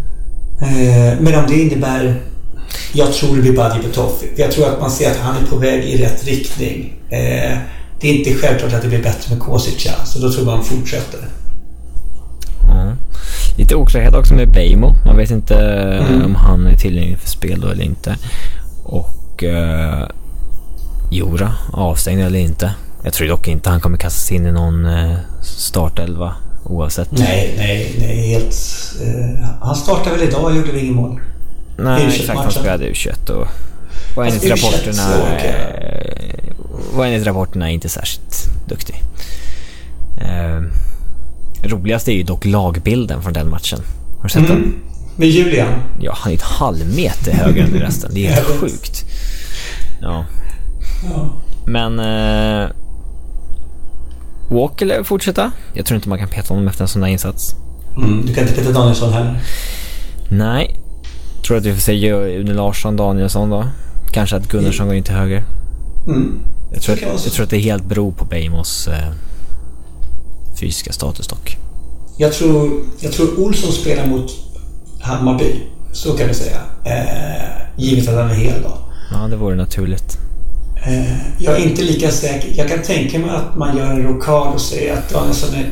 Eh, 0.63 1.21
men 1.21 1.35
om 1.35 1.45
det 1.49 1.55
innebär... 1.63 2.21
Jag 2.93 3.13
tror 3.13 3.37
det 3.37 3.43
blir 3.43 3.53
Badji 3.57 3.83
Betofi. 3.83 4.27
Jag 4.37 4.51
tror 4.53 4.67
att 4.69 4.81
man 4.81 4.91
ser 4.91 5.11
att 5.11 5.17
han 5.17 5.37
är 5.45 5.47
på 5.47 5.57
väg 5.57 5.85
i 5.85 5.97
rätt 6.05 6.25
riktning. 6.27 6.95
Eh, 7.11 7.59
det 8.01 8.09
är 8.09 8.15
inte 8.15 8.35
självklart 8.35 8.73
att 8.73 8.83
det 8.83 8.89
blir 8.89 9.03
bättre 9.03 9.35
med 9.35 9.43
Kosica, 9.43 9.91
så 10.05 10.19
då 10.19 10.33
tror 10.33 10.47
jag 10.47 10.57
man 10.57 10.65
fortsätter. 10.65 11.21
Ja. 12.69 12.93
Lite 13.59 13.75
oklarhet 13.75 14.15
också 14.15 14.35
med 14.35 14.51
Beijmo. 14.53 14.95
Man 15.07 15.17
vet 15.17 15.31
inte 15.31 15.55
Mm. 15.57 16.25
om 16.25 16.35
han 16.35 16.67
är 16.67 16.77
tillgänglig 16.77 17.19
för 17.19 17.29
spel 17.29 17.61
då 17.61 17.69
eller 17.69 17.85
inte. 17.85 18.17
Och 18.85 19.43
uh, 19.43 20.07
Jora, 21.11 21.53
avstängd 21.73 22.23
eller 22.23 22.39
inte. 22.39 22.75
Jag 23.05 23.13
tror 23.13 23.29
dock 23.29 23.49
inte 23.49 23.71
han 23.71 23.81
kommer 23.81 23.99
kastas 23.99 24.33
in 24.33 24.47
i 24.47 24.53
någon 24.53 24.85
uh, 24.87 25.17
startelva 25.43 26.35
oavsett. 26.65 27.11
Nej, 27.11 27.55
nej, 27.57 27.97
nej. 27.99 28.29
Helt... 28.29 28.55
Eh, 29.03 29.47
han 29.61 29.77
startade 29.77 30.17
väl 30.17 30.29
idag 30.29 30.45
och 30.45 30.57
gjorde 30.57 30.73
väl 30.73 30.81
ingen 30.81 30.95
mål. 30.95 31.21
Nej, 31.79 32.07
U21 32.07 32.21
exakt. 32.21 32.39
Han 32.39 32.51
spelade 32.51 32.85
U21 32.91 33.31
och, 33.31 33.47
och 34.17 34.27
enligt 34.27 34.51
Alltså, 34.51 34.67
U21, 34.67 34.71
rapporterna... 34.71 34.93
så, 34.93 35.21
okej. 35.37 36.40
Eh, 36.81 36.99
och 36.99 37.07
enligt 37.07 37.27
rapporterna 37.27 37.71
inte 37.71 37.89
särskilt 37.89 38.51
duktig. 38.69 39.03
Uh, 40.21 40.63
roligast 41.63 42.09
är 42.09 42.13
ju 42.13 42.23
dock 42.23 42.45
lagbilden 42.45 43.23
från 43.23 43.33
den 43.33 43.51
matchen. 43.51 43.79
Har 44.17 44.23
du 44.23 44.29
sett 44.29 44.49
den? 44.49 44.57
Mm. 44.57 44.75
Med 45.17 45.29
Julian. 45.29 45.73
Ja, 46.01 46.13
han 46.17 46.33
är 46.33 46.37
ett 46.37 46.43
halvmeter 46.43 47.33
högre 47.33 47.63
än 47.63 47.71
resten. 47.71 48.11
Det 48.15 48.27
är 48.27 48.33
helt 48.33 48.47
sjukt. 48.61 49.05
Ja. 50.01 50.25
Ja. 51.11 51.31
Men... 51.67 51.99
Eh, 51.99 52.71
Walker 54.51 54.87
lär 54.87 55.03
fortsätta. 55.03 55.53
Jag 55.73 55.87
tror 55.87 55.97
inte 55.97 56.09
man 56.09 56.19
kan 56.19 56.29
peta 56.29 56.55
honom 56.55 56.69
efter 56.69 56.83
en 56.83 56.89
sån 56.89 57.03
där 57.03 57.09
insats. 57.09 57.55
Mm. 57.97 58.27
Du 58.27 58.35
kan 58.35 58.43
inte 58.43 58.55
peta 58.55 58.73
Danielsson 58.73 59.13
heller. 59.13 59.41
Nej. 60.29 60.81
Tror 61.47 61.57
att 61.57 61.65
vi 61.65 61.73
får 61.73 61.81
se 61.81 62.11
Une 62.13 62.55
Larsson, 62.55 62.97
Danielsson 62.97 63.51
då. 63.51 63.65
Kanske 64.13 64.37
att 64.37 64.49
Gunnarsson 64.49 64.87
går 64.87 64.97
in 64.97 65.05
till 65.05 65.15
höger. 65.15 65.45
Mm. 66.07 66.39
Jag 66.73 66.83
tror, 66.83 66.95
att, 66.95 67.25
jag 67.25 67.33
tror 67.33 67.45
att 67.45 67.51
det 67.51 67.59
helt 67.59 67.85
beror 67.85 68.13
på 68.13 68.25
Beijmos 68.25 68.89
eh, 68.89 69.13
fysiska 70.61 70.93
status 70.93 71.27
dock. 71.27 71.57
Jag 72.17 72.33
tror, 72.33 72.71
jag 73.01 73.13
tror 73.13 73.41
Olsson 73.41 73.73
spelar 73.73 74.07
mot 74.07 74.31
Hammarby. 75.01 75.63
Så 75.93 76.17
kan 76.17 76.29
vi 76.29 76.35
säga. 76.35 76.61
Eh, 76.85 77.51
givet 77.77 78.09
att 78.09 78.15
han 78.15 78.31
är 78.31 78.35
hel 78.35 78.63
då. 78.63 78.79
Ja, 79.11 79.29
det 79.29 79.37
vore 79.37 79.57
naturligt. 79.57 80.19
Eh, 80.87 81.39
jag 81.39 81.61
är 81.61 81.69
inte 81.69 81.83
lika 81.83 82.11
säker. 82.11 82.53
Jag 82.55 82.69
kan 82.69 82.83
tänka 82.83 83.19
mig 83.19 83.31
att 83.31 83.57
man 83.57 83.77
gör 83.77 83.91
en 83.91 84.03
rockad 84.03 84.55
och 84.55 84.61
säger 84.61 84.97
att 84.97 85.11
Danielsson 85.11 85.55
är... 85.55 85.71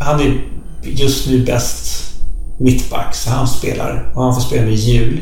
Han 0.00 0.20
är 0.20 0.44
just 0.82 1.28
nu 1.28 1.44
bäst 1.44 2.12
mittback, 2.58 3.14
så 3.14 3.30
han 3.30 3.48
spelar. 3.48 4.12
Och 4.14 4.22
han 4.22 4.34
får 4.34 4.40
spela 4.40 4.62
med 4.62 4.74
jul. 4.74 5.20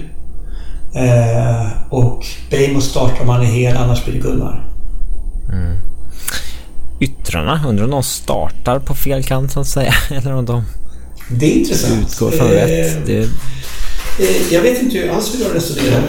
Eh, 0.95 1.67
och 1.91 2.27
Beijmo 2.51 2.81
startar 2.81 3.23
om 3.23 3.29
han 3.29 3.41
är 3.41 3.47
hel, 3.47 3.77
annars 3.77 4.05
blir 4.05 4.15
det 4.15 4.21
Gunnar. 4.21 4.74
Yttrarna, 7.01 7.65
undrar 7.69 7.85
om 7.85 7.91
de 7.91 8.03
startar 8.03 8.79
på 8.79 8.95
fel 8.95 9.23
kant 9.25 9.53
så 9.53 9.61
att 9.61 9.67
säga. 9.67 9.95
Eller 10.11 10.33
om 10.33 10.45
de 10.45 10.65
Det 11.31 11.47
är 11.47 11.59
intressant. 11.59 12.07
utgår 12.11 12.31
från 12.31 12.47
Eh, 12.47 12.53
rätt. 12.53 13.07
Det, 13.07 13.29
Eh, 14.19 14.53
Jag 14.53 14.61
vet 14.63 14.83
inte 14.83 14.99
hur 14.99 15.11
alls 15.11 15.35
hur 15.35 15.45
de 15.45 15.51
resonerar. 15.55 16.03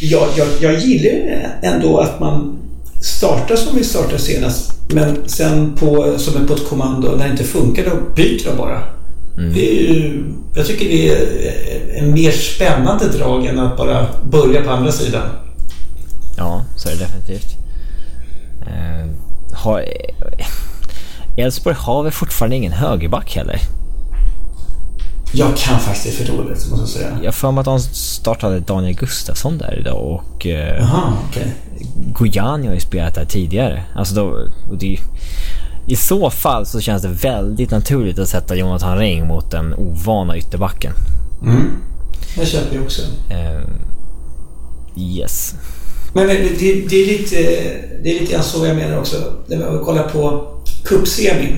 Jag, 0.00 0.28
jag, 0.36 0.48
jag 0.60 0.78
gillar 0.78 1.48
ändå 1.62 1.98
att 1.98 2.20
man 2.20 2.58
startar 3.02 3.56
som 3.56 3.76
vi 3.76 3.84
startade 3.84 4.18
senast. 4.18 4.72
Men 4.88 5.28
sen 5.28 5.76
på, 5.76 6.14
som 6.18 6.42
är 6.42 6.46
på 6.46 6.54
ett 6.54 6.68
kommando, 6.68 7.16
när 7.16 7.24
det 7.24 7.30
inte 7.30 7.44
funkar 7.44 7.84
då 7.84 8.14
byter 8.16 8.44
de 8.50 8.56
bara. 8.56 8.82
Är 9.38 9.94
ju, 9.94 10.24
jag 10.54 10.66
tycker 10.66 10.84
det 10.88 11.08
är 11.08 11.98
en 11.98 12.12
mer 12.14 12.30
spännande 12.30 13.08
drag 13.08 13.46
än 13.46 13.58
att 13.58 13.76
bara 13.76 14.06
börja 14.30 14.62
på 14.62 14.70
andra 14.70 14.92
sidan. 14.92 15.28
Ja, 16.36 16.64
så 16.76 16.88
är 16.88 16.92
det 16.92 16.98
definitivt. 16.98 17.56
Eh, 18.66 19.10
har, 19.52 19.84
Elfsborg 21.36 21.76
har 21.78 22.02
väl 22.02 22.12
fortfarande 22.12 22.56
ingen 22.56 22.72
högerback 22.72 23.36
heller? 23.36 23.58
Jag 25.34 25.56
kan 25.56 25.80
faktiskt 25.80 26.18
för 26.18 26.36
dåligt, 26.36 26.70
måste 26.70 26.76
jag 26.80 26.88
säga. 26.88 27.18
Jag 27.22 27.34
för 27.34 27.50
mig 27.52 27.60
att 27.60 27.64
de 27.64 27.80
startade 27.80 28.60
Daniel 28.60 28.94
Gustafsson 28.94 29.58
där 29.58 29.78
idag 29.78 30.02
och 30.02 30.46
eh, 30.46 30.78
Jaha, 30.78 31.12
okej. 31.28 31.54
Gojani 31.96 32.66
har 32.66 32.74
ju 32.74 32.80
spelat 32.80 33.14
där 33.14 33.24
tidigare. 33.24 33.84
Alltså 33.94 34.14
då, 34.14 34.48
och 34.70 34.78
det, 34.78 34.98
I 35.86 35.96
så 35.96 36.30
fall 36.30 36.66
så 36.66 36.80
känns 36.80 37.02
det 37.02 37.08
väldigt 37.08 37.70
naturligt 37.70 38.18
att 38.18 38.28
sätta 38.28 38.54
Jonathan 38.54 38.98
Ring 38.98 39.26
mot 39.26 39.50
den 39.50 39.74
ovana 39.74 40.36
ytterbacken. 40.36 40.92
Mm. 41.42 41.82
Det 42.36 42.46
köper 42.46 42.74
jag 42.74 42.84
också. 42.84 43.02
Eh, 43.30 43.62
yes. 44.96 45.54
Men 46.14 46.26
det, 46.26 46.34
det, 46.34 46.72
det 46.88 46.96
är 47.02 47.06
lite 47.06 47.36
det 48.02 48.16
är 48.16 48.20
lite 48.20 48.32
grann 48.32 48.42
så 48.44 48.66
jag 48.66 48.76
menar 48.76 48.98
också. 48.98 49.16
När 49.46 49.58
man 49.58 49.84
kollar 49.84 50.08
på 50.08 50.48
cupsemin. 50.84 51.56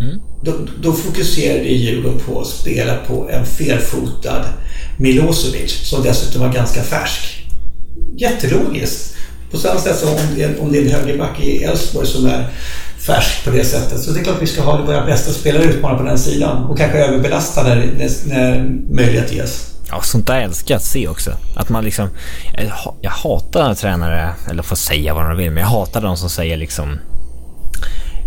Mm. 0.00 0.20
Då, 0.44 0.52
då 0.82 0.92
fokuserade 0.92 1.64
Djurgården 1.68 2.18
på 2.26 2.40
att 2.40 2.46
spela 2.46 2.96
på 2.96 3.28
en 3.30 3.46
felfotad 3.46 4.44
Milosevic 4.98 5.72
som 5.88 6.02
dessutom 6.02 6.40
var 6.42 6.52
ganska 6.52 6.82
färsk. 6.82 7.46
Jättelogiskt. 8.18 9.14
På 9.50 9.58
samma 9.58 9.80
sätt 9.80 9.96
som 9.98 10.08
om 10.08 10.16
det, 10.36 10.42
är- 10.42 10.60
om 10.60 10.72
det 10.72 10.78
är 10.78 10.82
en 10.82 10.90
högerback 10.90 11.40
i 11.40 11.62
Elfsborg 11.64 12.06
som 12.06 12.26
är 12.26 12.46
färsk 13.06 13.44
på 13.44 13.50
det 13.50 13.64
sättet. 13.64 14.00
Så 14.00 14.10
det 14.10 14.20
är 14.20 14.24
klart 14.24 14.42
vi 14.42 14.46
ska 14.46 14.62
ha 14.62 14.82
våra 14.86 15.06
bästa 15.06 15.32
spelare 15.32 15.64
utmanade 15.64 15.98
på 16.02 16.08
den 16.08 16.18
sidan 16.18 16.64
och 16.64 16.78
kanske 16.78 16.98
överbelasta 16.98 17.62
när, 17.62 17.76
när, 17.76 18.10
när 18.26 18.68
möjlighet 18.90 19.32
ges. 19.34 19.66
Ja, 19.90 20.00
sånt 20.02 20.26
där 20.26 20.40
älskar 20.40 20.74
jag 20.74 20.76
att 20.78 20.84
se 20.84 21.08
också. 21.08 21.30
Att 21.56 21.68
man 21.68 21.84
liksom... 21.84 22.08
Jag, 22.58 22.70
ha- 22.70 22.94
jag 23.00 23.10
hatar 23.10 23.74
tränare, 23.74 24.30
eller 24.50 24.62
får 24.62 24.76
säga 24.76 25.14
vad 25.14 25.28
de 25.30 25.36
vill, 25.36 25.50
men 25.50 25.60
jag 25.62 25.70
hatar 25.70 26.00
de 26.02 26.16
som 26.16 26.30
säger 26.30 26.56
liksom... 26.56 26.98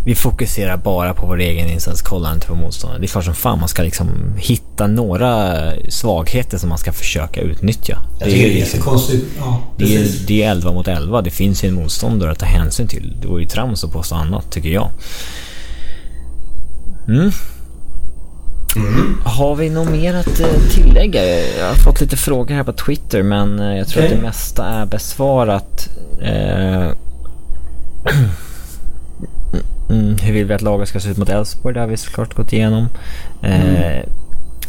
Vi 0.06 0.16
fokuserar 0.16 0.78
bara 0.78 1.14
på 1.14 1.28
vår 1.28 1.40
egen 1.40 1.70
insats, 1.70 2.02
kollar 2.02 2.34
inte 2.34 2.48
på 2.48 2.56
motståndaren. 2.56 3.02
Det 3.02 3.06
är 3.06 3.10
klart 3.10 3.26
som 3.26 3.34
fan 3.36 3.60
man 3.60 3.68
ska 3.70 3.82
liksom 3.84 4.10
hitta 4.38 4.88
några 4.88 5.54
svagheter 5.90 6.58
som 6.58 6.70
man 6.70 6.78
ska 6.78 6.94
försöka 6.94 7.42
utnyttja. 7.42 8.00
Jag 8.20 8.30
tycker 8.30 8.42
det 8.44 8.52
är 8.52 8.56
liksom- 8.56 8.78
jättekonstigt. 8.80 9.26
Ja, 9.40 9.60
det 9.78 9.96
är, 9.96 10.08
det 10.28 10.44
är 10.44 10.52
11 10.52 10.72
mot 10.72 10.88
11. 10.88 11.22
Det 11.22 11.32
finns 11.32 11.64
ju 11.64 11.68
en 11.68 11.74
motståndare 11.76 12.32
att 12.32 12.40
ta 12.40 12.46
hänsyn 12.46 12.88
till. 12.88 13.18
Det 13.22 13.28
vore 13.28 13.42
ju 13.42 13.48
trams 13.48 13.84
att 13.84 13.92
påstå 13.92 14.16
annat, 14.16 14.52
tycker 14.52 14.70
jag. 14.70 14.90
Mm. 17.08 17.32
Har 19.24 19.56
vi 19.56 19.70
något 19.70 19.90
mer 19.90 20.14
att 20.16 20.40
eh, 20.40 20.48
tillägga? 20.76 21.26
Jag 21.60 21.68
har 21.68 21.76
fått 21.76 22.02
lite 22.02 22.18
frågor 22.18 22.56
här 22.56 22.64
på 22.64 22.74
Twitter 22.74 23.24
men 23.24 23.60
eh, 23.60 23.78
jag 23.78 23.88
tror 23.88 24.04
Okej. 24.04 24.14
att 24.14 24.20
det 24.22 24.26
mesta 24.28 24.66
är 24.66 24.86
besvarat. 24.86 25.90
Eh, 26.22 26.88
mm, 29.90 30.16
hur 30.22 30.34
vill 30.34 30.46
vi 30.46 30.54
att 30.54 30.62
laget 30.62 30.90
ska 30.90 31.00
se 31.00 31.10
ut 31.10 31.18
mot 31.18 31.30
Elfsborg? 31.30 31.74
Det 31.74 31.80
har 31.80 31.88
vi 31.88 31.98
såklart 31.98 32.34
gått 32.34 32.54
igenom. 32.54 32.88
Eh, 33.42 34.00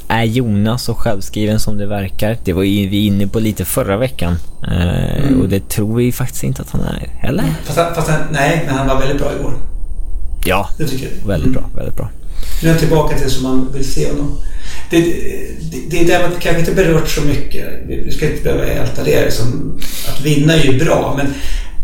Är 0.09 0.25
Jonas 0.25 0.83
så 0.83 0.95
självskriven 0.95 1.61
som 1.61 1.77
det 1.79 1.87
verkar? 1.87 2.37
Det 2.45 2.53
var 2.53 2.63
ju 2.63 2.89
vi 2.89 3.07
inne 3.07 3.27
på 3.27 3.41
lite 3.41 3.65
förra 3.65 3.97
veckan. 3.97 4.37
Eh, 4.69 5.39
Och 5.43 5.49
det 5.49 5.69
tror 5.69 5.97
vi 5.97 6.13
faktiskt 6.13 6.45
inte 6.45 6.63
att 6.63 6.71
han 6.71 6.81
är. 6.81 7.09
Eller? 7.29 7.45
Fast, 7.65 7.79
fast 7.97 8.11
nej, 8.33 8.63
men 8.67 8.75
han 8.77 8.87
var 8.89 8.99
väldigt 9.01 9.19
bra 9.19 9.31
igår. 9.41 9.53
Ja, 10.45 10.69
Det 10.79 10.87
tycker 10.87 11.05
jag. 11.21 11.29
väldigt 11.29 11.53
bra. 11.53 11.63
Väldigt 11.77 11.97
bra. 11.97 12.09
Nu 12.63 12.69
är 12.69 12.73
jag 12.73 12.81
tillbaka 12.81 13.19
till 13.19 13.31
som 13.31 13.43
man 13.43 13.73
vill 13.73 13.93
se 13.93 14.11
honom. 14.11 14.39
Det, 14.91 15.01
det, 15.01 15.79
det 15.91 16.01
är 16.01 16.07
däremot 16.07 16.41
kanske 16.41 16.61
inte 16.61 16.73
berört 16.75 17.09
så 17.11 17.21
mycket. 17.21 17.65
Vi 17.89 18.13
ska 18.13 18.31
inte 18.31 18.43
behöva 18.43 18.65
älta 18.67 19.05
det. 19.05 19.25
Liksom, 19.25 19.79
att 20.09 20.21
vinna 20.21 20.55
är 20.55 20.65
ju 20.65 20.79
bra, 20.85 21.15
men 21.17 21.35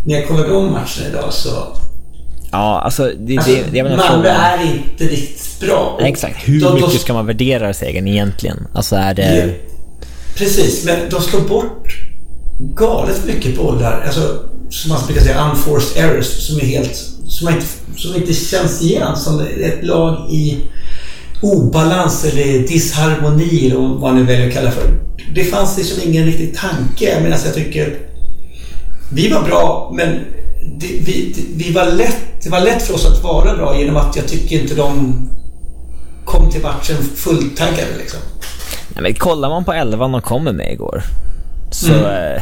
när 0.07 0.15
jag 0.15 0.29
kollade 0.29 0.53
om 0.53 0.73
matchen 0.73 1.05
idag 1.11 1.33
så... 1.33 1.49
Ja, 2.53 2.81
alltså 2.81 3.13
det, 3.19 3.37
Alltså, 3.39 3.53
det, 3.53 3.63
det 3.73 3.83
Malmö 3.83 4.03
fråga. 4.03 4.33
är 4.33 4.63
inte 4.65 5.05
riktigt 5.05 5.61
bra. 5.61 5.97
Och 6.01 6.07
Exakt. 6.07 6.49
Hur 6.49 6.61
de- 6.61 6.65
de- 6.81 6.81
mycket 6.87 7.01
ska 7.01 7.13
man 7.15 7.27
värdera 7.27 7.75
segern 7.75 8.09
egentligen? 8.09 8.67
Alltså 8.75 8.97
är 8.97 9.15
det... 9.15 9.55
Precis, 10.37 10.85
men 10.85 10.97
de 11.11 11.21
slår 11.23 11.41
bort 11.41 11.89
galet 12.77 13.25
mycket 13.27 13.57
bollar. 13.57 14.03
Alltså, 14.07 14.43
som 14.71 14.89
man 14.93 15.07
brukar 15.07 15.23
säga, 15.23 15.51
unforced 15.51 16.05
errors. 16.05 16.27
Som 16.27 16.57
är 16.61 16.65
helt... 16.65 16.99
Som 17.39 17.49
inte, 17.49 17.67
som 17.97 18.15
inte 18.15 18.33
känns 18.35 18.83
igen 18.83 19.17
som 19.17 19.41
ett 19.41 19.85
lag 19.85 20.31
i 20.31 20.59
obalans 21.43 22.25
eller 22.25 22.69
disharmoni 22.69 23.67
eller 23.67 23.77
vad 23.77 24.01
man 24.01 24.17
nu 24.17 24.25
väljer 24.25 24.49
att 24.49 24.55
kalla 24.55 24.71
för. 24.71 24.91
Det 25.35 25.45
fanns 25.45 25.79
liksom 25.79 26.11
ingen 26.11 26.25
riktig 26.27 26.57
tanke. 26.57 27.21
Medan 27.23 27.39
jag 27.45 27.55
tycker... 27.55 27.99
Vi 29.13 29.29
var 29.29 29.43
bra, 29.43 29.93
men 29.95 30.09
det, 30.79 30.87
vi, 30.87 31.33
det, 31.37 31.65
vi 31.65 31.73
var 31.73 31.87
lätt, 31.87 32.43
det 32.43 32.51
var 32.51 32.61
lätt 32.61 32.83
för 32.83 32.95
oss 32.95 33.07
att 33.07 33.23
vara 33.23 33.57
bra 33.57 33.79
genom 33.79 33.97
att 33.97 34.17
jag 34.17 34.29
tycker 34.29 34.61
inte 34.61 34.75
de 34.75 35.15
kom 36.25 36.51
till 36.51 36.63
matchen 36.63 36.97
fulltaggade 37.17 37.97
liksom. 37.99 38.21
Nej, 38.95 39.03
men 39.03 39.15
kollar 39.15 39.49
man 39.49 39.65
på 39.65 39.73
elvan 39.73 40.13
de 40.13 40.23
kommer 40.23 40.53
med 40.53 40.73
igår 40.73 41.03
så 41.71 41.93
mm. 41.93 42.41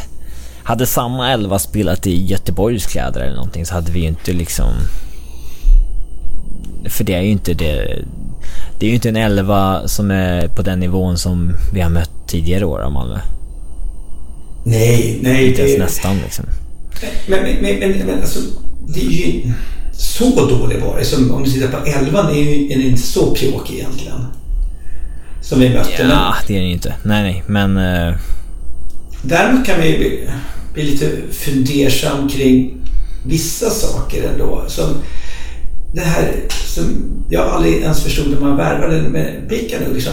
Hade 0.65 0.87
samma 0.87 1.33
elva 1.33 1.59
spelat 1.59 2.07
i 2.07 2.25
Göteborgs 2.25 2.87
kläder 2.87 3.21
eller 3.21 3.35
någonting 3.35 3.67
så 3.67 3.75
hade 3.75 3.93
vi 3.93 4.01
ju 4.01 4.07
inte 4.07 4.33
liksom... 4.33 4.73
För 6.89 7.05
det 7.05 7.15
är 7.15 7.23
ju 7.23 7.31
inte 7.31 7.55
det... 7.55 8.05
Det 8.79 8.87
är 8.87 8.89
ju 8.89 8.95
inte 8.95 9.09
en 9.09 9.17
elva 9.17 9.89
som 9.89 10.11
är 10.11 10.49
på 10.49 10.63
den 10.63 10.81
nivån 10.81 11.19
som 11.19 11.55
vi 11.73 11.81
har 11.81 11.91
mött 11.91 12.29
tidigare 12.29 12.65
år 12.65 12.81
av 12.81 12.93
Malmö. 12.93 13.19
Nej, 14.65 15.19
nej. 15.23 15.49
Inte 15.49 15.63
ens 15.63 15.79
nästan 15.79 16.17
liksom. 16.17 16.45
Men, 17.29 17.43
men, 17.43 17.79
men, 17.79 18.07
men 18.07 18.21
alltså, 18.21 18.41
det 18.89 19.01
är 19.01 19.11
ju... 19.11 19.53
Så 19.93 20.47
dålig 20.47 20.81
var 20.81 20.99
det. 20.99 21.05
Som, 21.05 21.35
om 21.35 21.45
du 21.45 21.51
tittar 21.51 21.69
på 21.69 21.87
elvan 21.87 22.31
är 22.31 22.41
ju 22.41 22.73
är 22.73 22.89
inte 22.89 23.03
så 23.03 23.35
pjåkig 23.35 23.75
egentligen. 23.75 24.27
Som 25.43 25.61
vi 25.61 25.71
mötte. 25.71 25.91
Ja, 25.99 26.07
men, 26.07 26.47
det 26.47 26.55
är 26.55 26.59
den 26.59 26.69
ju 26.69 26.73
inte. 26.73 26.95
Nej, 27.03 27.23
nej, 27.23 27.43
men... 27.47 27.77
Uh... 27.77 28.17
Däremot 29.23 29.67
kan 29.67 29.79
man 29.79 29.87
blir 30.75 30.85
lite 30.85 31.11
fundersam 31.33 32.29
kring 32.29 32.81
vissa 33.27 33.71
saker 33.71 34.29
ändå. 34.33 34.65
Som 34.69 34.87
det 35.95 36.01
här 36.01 36.35
som 36.51 36.85
jag 37.31 37.49
aldrig 37.49 37.75
ens 37.75 38.03
förstod 38.03 38.31
när 38.31 38.41
man 38.41 38.57
värvade 38.57 39.09
med 39.09 39.49
Bikanu. 39.49 39.95
Liksom, 39.95 40.13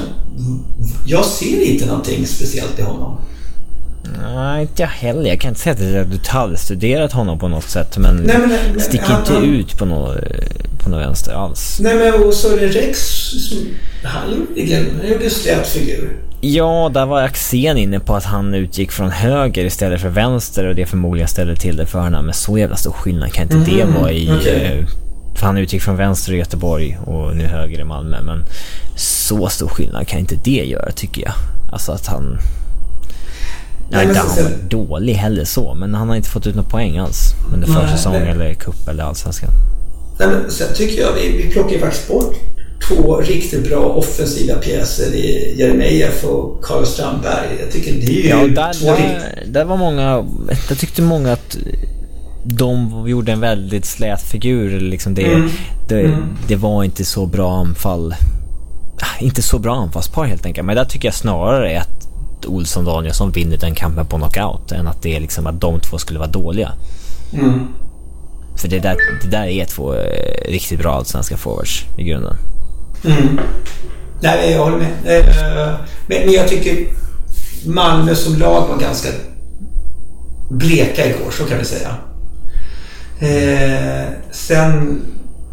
jag 1.05 1.25
ser 1.25 1.71
inte 1.71 1.85
någonting 1.85 2.27
speciellt 2.27 2.79
i 2.79 2.81
honom. 2.81 3.17
Nej, 4.03 4.61
inte 4.61 4.81
jag 4.81 4.89
heller. 4.89 5.29
Jag 5.29 5.39
kan 5.41 5.49
inte 5.49 5.61
säga 5.61 5.73
att 5.73 5.81
jag 5.81 5.97
har 5.97 6.05
detaljstuderat 6.05 7.11
honom 7.11 7.39
på 7.39 7.47
något 7.47 7.69
sätt. 7.69 7.97
Men, 7.97 8.15
nej, 8.15 8.37
men, 8.39 8.49
men 8.71 8.79
sticker 8.79 9.05
han, 9.05 9.19
inte 9.19 9.33
han, 9.33 9.43
ut 9.43 9.77
på 9.77 9.85
något, 9.85 10.17
på 10.83 10.89
något 10.89 11.01
vänster 11.01 11.33
alls. 11.33 11.79
Nej, 11.81 11.95
men 11.95 12.13
och 12.13 12.33
det 12.59 12.67
Rex. 12.67 13.27
Han 14.03 14.47
gjorde 15.03 15.23
en 15.23 15.29
slät 15.29 15.67
figur. 15.67 16.17
Ja, 16.43 16.91
där 16.93 17.05
var 17.05 17.21
Axén 17.21 17.77
inne 17.77 17.99
på 17.99 18.15
att 18.15 18.23
han 18.23 18.53
utgick 18.53 18.91
från 18.91 19.11
höger 19.11 19.65
istället 19.65 20.01
för 20.01 20.09
vänster 20.09 20.67
och 20.67 20.75
det 20.75 20.85
förmodligen 20.85 21.27
ställde 21.27 21.55
till 21.55 21.77
det 21.77 21.85
för 21.85 21.99
honom. 21.99 22.25
Men 22.25 22.33
så 22.33 22.57
jävla 22.57 22.75
stor 22.75 22.91
skillnad 22.91 23.33
kan 23.33 23.43
inte 23.43 23.55
mm, 23.55 23.93
det 23.93 23.99
vara 23.99 24.11
i... 24.11 24.31
Okay. 24.31 24.53
Eh, 24.53 24.85
för 25.35 25.45
han 25.45 25.57
utgick 25.57 25.81
från 25.81 25.97
vänster 25.97 26.33
i 26.33 26.37
Göteborg 26.37 26.97
och 27.05 27.35
nu 27.35 27.45
höger 27.45 27.79
i 27.79 27.83
Malmö. 27.83 28.21
Men 28.21 28.43
så 28.95 29.49
stor 29.49 29.67
skillnad 29.67 30.07
kan 30.07 30.19
inte 30.19 30.35
det 30.43 30.65
göra 30.65 30.91
tycker 30.91 31.21
jag. 31.21 31.33
Alltså 31.71 31.91
att 31.91 32.07
han... 32.07 32.37
Nej, 33.91 34.07
inte 34.07 34.19
han 34.19 34.27
var 34.27 34.51
dålig 34.69 35.13
heller 35.13 35.45
så, 35.45 35.73
men 35.73 35.93
han 35.93 36.09
har 36.09 36.15
inte 36.15 36.29
fått 36.29 36.47
ut 36.47 36.55
några 36.55 36.69
poäng 36.69 36.97
alls 36.97 37.33
under 37.53 37.67
försäsong 37.67 38.15
eller 38.15 38.53
cup 38.53 38.87
eller 38.87 39.03
allsvenskan. 39.03 39.49
Nej, 40.19 40.27
men 40.27 40.51
sen 40.51 40.73
tycker 40.75 41.01
jag 41.01 41.13
vi, 41.13 41.37
vi 41.37 41.51
plockar 41.51 41.71
ju 41.71 41.79
faktiskt 41.79 42.07
bort 42.07 42.35
två 42.87 43.21
riktigt 43.21 43.69
bra 43.69 43.79
offensiva 43.79 44.55
pjäser 44.55 45.15
i 45.15 45.55
Jeremejeff 45.59 46.23
och 46.23 46.63
Carl 46.63 46.85
Strandberg. 46.85 47.47
Jag 47.59 47.71
tycker 47.71 47.91
det 47.91 48.05
är 48.05 48.23
ju 48.23 48.29
ja, 48.29 48.47
där, 48.47 48.73
två 48.73 48.85
där, 48.85 49.43
där 49.47 49.65
var 49.65 49.77
många... 49.77 50.25
Jag 50.69 50.77
tyckte 50.77 51.01
många 51.01 51.33
att 51.33 51.57
de 52.43 53.03
gjorde 53.07 53.31
en 53.31 53.39
väldigt 53.39 53.85
slät 53.85 54.21
figur. 54.21 54.79
Liksom 54.79 55.13
det, 55.13 55.33
mm. 55.33 55.49
Det, 55.87 55.99
mm. 55.99 56.37
det 56.47 56.55
var 56.55 56.83
inte 56.83 57.05
så 57.05 57.25
bra 57.25 57.57
anfall. 57.57 58.15
Inte 59.19 59.41
så 59.41 59.59
bra 59.59 59.75
anfallspar 59.75 60.25
helt 60.25 60.45
enkelt. 60.45 60.65
Men 60.65 60.75
där 60.75 60.85
tycker 60.85 61.07
jag 61.07 61.15
snarare 61.15 61.79
att 61.79 62.10
Olsson 62.45 62.87
och 62.87 62.93
Danielsson 62.93 63.31
vinner 63.31 63.57
den 63.57 63.75
kampen 63.75 64.05
på 64.05 64.17
knockout 64.17 64.71
än 64.71 64.87
att 64.87 65.01
det 65.01 65.15
är 65.15 65.19
liksom 65.19 65.47
att 65.47 65.61
de 65.61 65.79
två 65.79 65.97
skulle 65.97 66.19
vara 66.19 66.29
dåliga. 66.29 66.71
Mm. 67.33 67.67
För 68.57 68.67
det 68.67 68.79
där, 68.79 68.97
det 69.21 69.27
där 69.27 69.47
är 69.47 69.65
två 69.65 69.95
eh, 69.95 70.51
riktigt 70.51 70.79
bra 70.79 70.93
allsvenska 70.93 71.37
forwards 71.37 71.85
i 71.97 72.03
grunden. 72.03 72.35
Mm. 73.05 73.39
Nej, 74.21 74.51
jag 74.51 74.63
håller 74.63 74.77
med. 74.77 75.17
Eh, 75.17 75.73
men 76.07 76.31
jag 76.31 76.47
tycker 76.47 76.87
Malmö 77.65 78.15
som 78.15 78.35
lag 78.35 78.67
var 78.67 78.77
ganska 78.77 79.09
bleka 80.49 81.05
igår, 81.05 81.31
så 81.31 81.43
kan 81.43 81.57
vi 81.57 81.65
säga. 81.65 81.95
Eh, 83.19 84.09
sen 84.31 85.01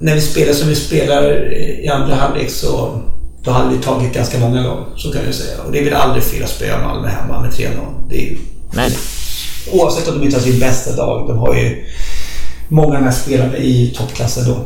när 0.00 0.14
vi 0.14 0.20
spelar 0.20 0.52
som 0.52 0.68
vi 0.68 0.74
spelar 0.74 1.52
i 1.84 1.88
andra 1.88 2.14
halvlek 2.14 2.50
så 2.50 3.02
då 3.42 3.50
hade 3.50 3.76
vi 3.76 3.82
tagit 3.82 4.14
ganska 4.14 4.38
många 4.38 4.62
lag, 4.62 4.86
så 4.96 5.12
kan 5.12 5.24
jag 5.24 5.34
säga. 5.34 5.62
Och 5.66 5.72
det 5.72 5.78
är 5.78 5.84
väl 5.84 5.94
aldrig 5.94 6.24
fel 6.24 6.42
att 6.42 6.50
spöa 6.50 6.82
Malmö 6.82 7.08
hemma 7.08 7.40
med 7.40 7.50
3-0. 7.50 7.68
Det 8.08 8.28
är, 8.28 8.36
Nej. 8.72 8.90
Oavsett 9.72 10.08
om 10.08 10.18
de 10.18 10.24
inte 10.24 10.36
har 10.36 10.42
sin 10.42 10.60
bästa 10.60 10.96
dag. 10.96 11.28
De 11.28 11.38
har 11.38 11.54
ju 11.54 11.84
många 12.68 13.00
med 13.00 13.14
spelare 13.14 13.58
i 13.58 13.94
toppklassen 13.96 14.44
då. 14.46 14.64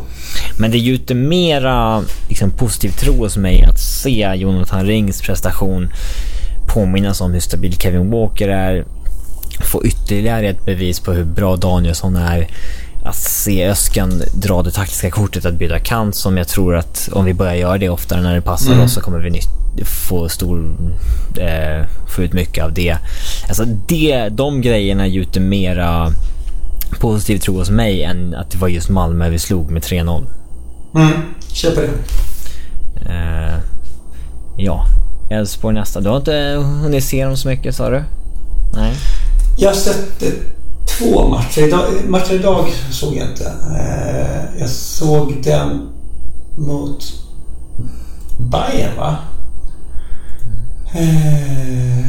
Men 0.57 0.71
det 0.71 0.79
gjuter 0.79 1.15
mera 1.15 2.05
liksom, 2.29 2.51
positiv 2.51 2.89
tro 2.89 3.17
hos 3.17 3.37
mig 3.37 3.65
att 3.65 3.81
se 3.81 4.33
Jonathan 4.37 4.87
Rings 4.87 5.23
prestation 5.23 5.89
påminnas 6.75 7.21
om 7.21 7.33
hur 7.33 7.41
stabil 7.41 7.77
Kevin 7.77 8.11
Walker 8.11 8.49
är. 8.49 8.85
Få 9.61 9.87
ytterligare 9.87 10.49
ett 10.49 10.65
bevis 10.65 11.01
på 11.01 11.13
hur 11.13 11.25
bra 11.25 11.57
Danielsson 11.57 12.17
är 12.17 12.49
att 13.05 13.17
se 13.17 13.69
Öskan 13.69 14.23
dra 14.35 14.63
det 14.63 14.71
taktiska 14.71 15.11
kortet 15.11 15.45
att 15.45 15.55
byta 15.55 15.79
kant 15.79 16.15
som 16.15 16.37
jag 16.37 16.49
tror 16.49 16.77
att 16.77 17.09
om 17.13 17.25
vi 17.25 17.35
börjar 17.35 17.55
göra 17.55 17.79
det 17.79 17.89
oftare 17.89 18.23
när 18.23 18.35
det 18.35 18.41
passar 18.41 18.73
mm. 18.73 18.85
oss 18.85 18.95
så 18.95 19.01
kommer 19.01 19.19
vi 19.19 19.43
få 19.85 20.29
stor... 20.29 20.77
Eh, 21.37 21.87
få 22.09 22.23
ut 22.23 22.33
mycket 22.33 22.65
av 22.65 22.73
det. 22.73 22.97
Alltså 23.49 23.65
det, 23.65 24.29
de 24.29 24.61
grejerna 24.61 25.07
gjuter 25.07 25.41
mera 25.41 26.13
positiv 27.01 27.39
tro 27.39 27.59
hos 27.59 27.71
mig 27.71 28.03
än 28.03 28.35
att 28.35 28.51
det 28.51 28.59
var 28.59 28.69
just 28.69 28.89
Malmö 28.89 29.29
vi 29.29 29.39
slog 29.39 29.71
med 29.71 29.83
3-0. 29.83 30.27
Mm, 30.95 31.13
köper 31.53 31.83
det. 31.83 31.89
Eh, 33.11 33.59
ja, 34.57 34.87
Elfsborg 35.31 35.75
nästa. 35.75 36.01
Du 36.01 36.09
har 36.09 36.17
inte 36.17 36.65
hunnit 36.83 37.05
se 37.05 37.25
dem 37.25 37.37
så 37.37 37.49
mycket 37.49 37.75
sa 37.75 37.91
du? 37.91 38.03
Nej. 38.75 38.95
Jag 39.57 39.69
har 39.69 39.77
sett 39.77 40.23
två 40.99 41.29
matcher. 41.29 41.63
Idag, 41.67 41.85
matcher 42.09 42.33
idag 42.33 42.69
såg 42.91 43.17
jag 43.17 43.29
inte. 43.29 43.45
Eh, 43.45 44.61
jag 44.61 44.71
såg 44.71 45.43
den 45.45 45.89
mot 46.57 47.13
Bayern 48.39 48.97
va? 48.97 49.17
Eh, 50.95 52.07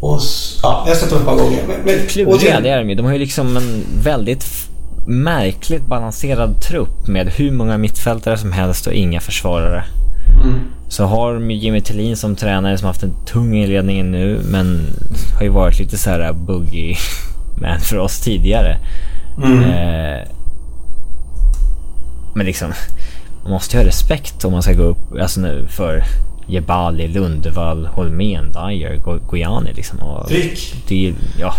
och, 0.00 0.20
ja, 0.62 0.82
jag 0.86 0.94
har 0.94 1.00
sett 1.00 1.10
dem 1.10 1.18
ett 1.18 1.24
par 1.24 1.36
gånger. 1.36 1.64
Men, 1.68 1.76
men, 1.84 2.06
Kluriga 2.06 2.60
det 2.60 2.68
är 2.68 2.78
de 2.78 2.88
ju. 2.88 2.94
De 2.94 3.06
har 3.06 3.12
ju 3.12 3.18
liksom 3.18 3.56
en 3.56 3.84
väldigt 4.02 4.44
märkligt 5.06 5.86
balanserad 5.86 6.60
trupp 6.62 7.06
med 7.08 7.28
hur 7.28 7.50
många 7.50 7.78
mittfältare 7.78 8.38
som 8.38 8.52
helst 8.52 8.86
och 8.86 8.92
inga 8.92 9.20
försvarare. 9.20 9.84
Mm. 10.44 10.60
Så 10.88 11.04
har 11.04 11.34
de 11.34 11.50
Jimmy 11.50 11.80
Tillin 11.80 12.16
som 12.16 12.36
tränare 12.36 12.78
som 12.78 12.86
haft 12.86 13.02
en 13.02 13.14
tung 13.26 13.54
inledning 13.54 14.10
nu 14.10 14.40
men 14.50 14.80
har 15.36 15.42
ju 15.42 15.48
varit 15.48 15.78
lite 15.78 15.98
så 15.98 16.10
här 16.10 16.32
buggy 16.32 16.94
man 17.60 17.80
för 17.80 17.98
oss 17.98 18.20
tidigare. 18.20 18.78
Mm. 19.38 19.62
Eh, 19.62 20.28
men 22.34 22.46
liksom, 22.46 22.72
man 23.42 23.52
måste 23.52 23.76
ju 23.76 23.82
ha 23.82 23.88
respekt 23.88 24.44
om 24.44 24.52
man 24.52 24.62
ska 24.62 24.72
gå 24.72 24.82
upp 24.82 25.12
alltså 25.20 25.40
nu 25.40 25.66
för 25.70 26.04
Jebali, 26.46 27.08
Lundevall, 27.08 27.86
Holmén, 27.86 28.52
Dyer, 28.52 28.96
Gojani 29.26 29.72
liksom. 29.72 29.98
Och 29.98 30.28
Frick. 30.28 30.74
Det, 30.88 31.14
ja, 31.38 31.54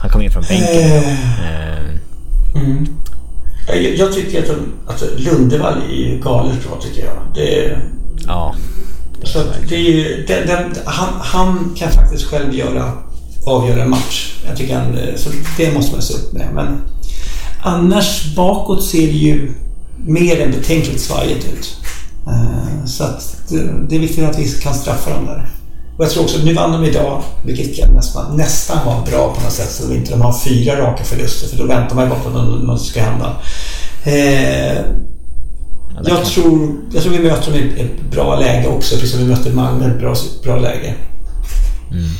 han 0.00 0.10
kom 0.10 0.22
in 0.22 0.30
från 0.30 0.42
bänken. 0.42 0.80
Eh. 0.80 1.08
Eh. 1.08 1.78
Mm. 2.54 2.86
Jag, 3.66 3.96
jag, 3.96 4.12
tycker 4.12 4.42
att 4.42 4.58
alltså, 4.86 5.06
Lundevall 5.16 5.82
är 5.90 5.94
ju 5.94 6.20
galet 6.20 6.68
bra 6.68 6.80
tycker 6.80 7.04
jag. 7.04 7.16
Det, 7.34 7.78
ja. 8.26 8.54
Det 9.20 9.26
så 9.26 9.38
det 9.68 9.74
är 9.74 9.80
ju, 9.80 10.24
den, 10.26 10.46
den, 10.46 10.74
han, 10.84 11.08
han 11.20 11.74
kan 11.76 11.90
faktiskt 11.90 12.24
själv 12.24 12.54
göra 12.54 12.92
avgöra 13.46 13.82
en 13.82 13.90
match. 13.90 14.34
Jag 14.48 14.56
tycker 14.56 14.74
han, 14.74 14.98
så 15.16 15.30
det 15.56 15.74
måste 15.74 15.92
man 15.92 16.02
se 16.02 16.14
upp 16.14 16.32
med. 16.32 16.48
Men 16.54 16.82
annars 17.62 18.34
bakåt 18.36 18.84
ser 18.84 19.06
det 19.06 19.18
ju 19.18 19.52
mer 20.06 20.40
än 20.40 20.50
betänkligt 20.50 21.00
svajigt 21.00 21.46
ut. 21.52 21.76
Eh, 22.26 22.84
så 22.86 23.04
att 23.04 23.42
det 23.88 23.96
är 23.96 24.00
viktigt 24.00 24.24
att 24.24 24.38
vi 24.38 24.48
kan 24.48 24.74
straffa 24.74 25.10
dem 25.10 25.26
där. 25.26 25.50
Och 25.98 26.04
jag 26.04 26.10
tror 26.10 26.22
också, 26.24 26.38
nu 26.38 26.54
vann 26.54 26.72
de 26.72 26.84
idag, 26.84 27.22
vilket 27.44 27.76
kan 27.76 27.94
nästan, 27.94 28.36
nästan 28.36 28.86
var 28.86 29.06
bra 29.10 29.34
på 29.34 29.42
något 29.42 29.52
sätt, 29.52 29.70
så 29.70 29.84
att 29.84 29.90
inte 29.90 30.10
de 30.10 30.20
har 30.20 30.32
fyra 30.32 30.80
raka 30.80 31.04
förluster, 31.04 31.48
för 31.48 31.56
då 31.56 31.66
väntar 31.66 31.96
man 31.96 32.04
ju 32.04 32.10
bara 32.10 32.20
på 32.20 32.28
att 32.28 32.64
något 32.64 32.82
ska 32.82 33.02
hända. 33.02 33.36
Eh, 34.04 34.76
jag, 36.04 36.24
tror, 36.24 36.76
jag 36.92 37.02
tror 37.02 37.12
vi 37.12 37.18
möter 37.18 37.52
dem 37.52 37.60
i 37.60 37.80
ett 37.80 38.10
bra 38.10 38.40
läge 38.40 38.68
också, 38.68 38.94
precis 38.94 39.10
som 39.10 39.20
vi 39.20 39.26
mötte 39.26 39.50
Malmö 39.50 39.88
i 39.88 39.90
ett 39.90 40.00
bra, 40.00 40.14
bra 40.42 40.56
läge. 40.56 40.94
Mm. 41.90 42.10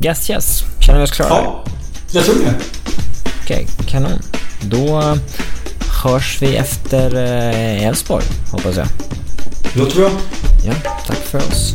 Yes, 0.00 0.30
yes. 0.30 0.62
Känner 0.80 0.98
vi 0.98 1.04
oss 1.04 1.10
klara? 1.10 1.28
Ja, 1.30 1.64
jag 2.12 2.24
tror 2.24 2.34
det. 2.34 2.54
Okej, 3.42 3.66
kanon. 3.86 4.22
Då 4.62 5.16
hörs 6.04 6.38
vi 6.42 6.56
efter 6.56 7.14
eh, 7.14 7.86
Elfsborg, 7.86 8.24
hoppas 8.52 8.76
jag. 8.76 8.86
Låter 9.74 9.96
bra. 9.96 10.10
Ja, 10.64 10.72
tack 11.06 11.16
för 11.18 11.38
oss. 11.38 11.74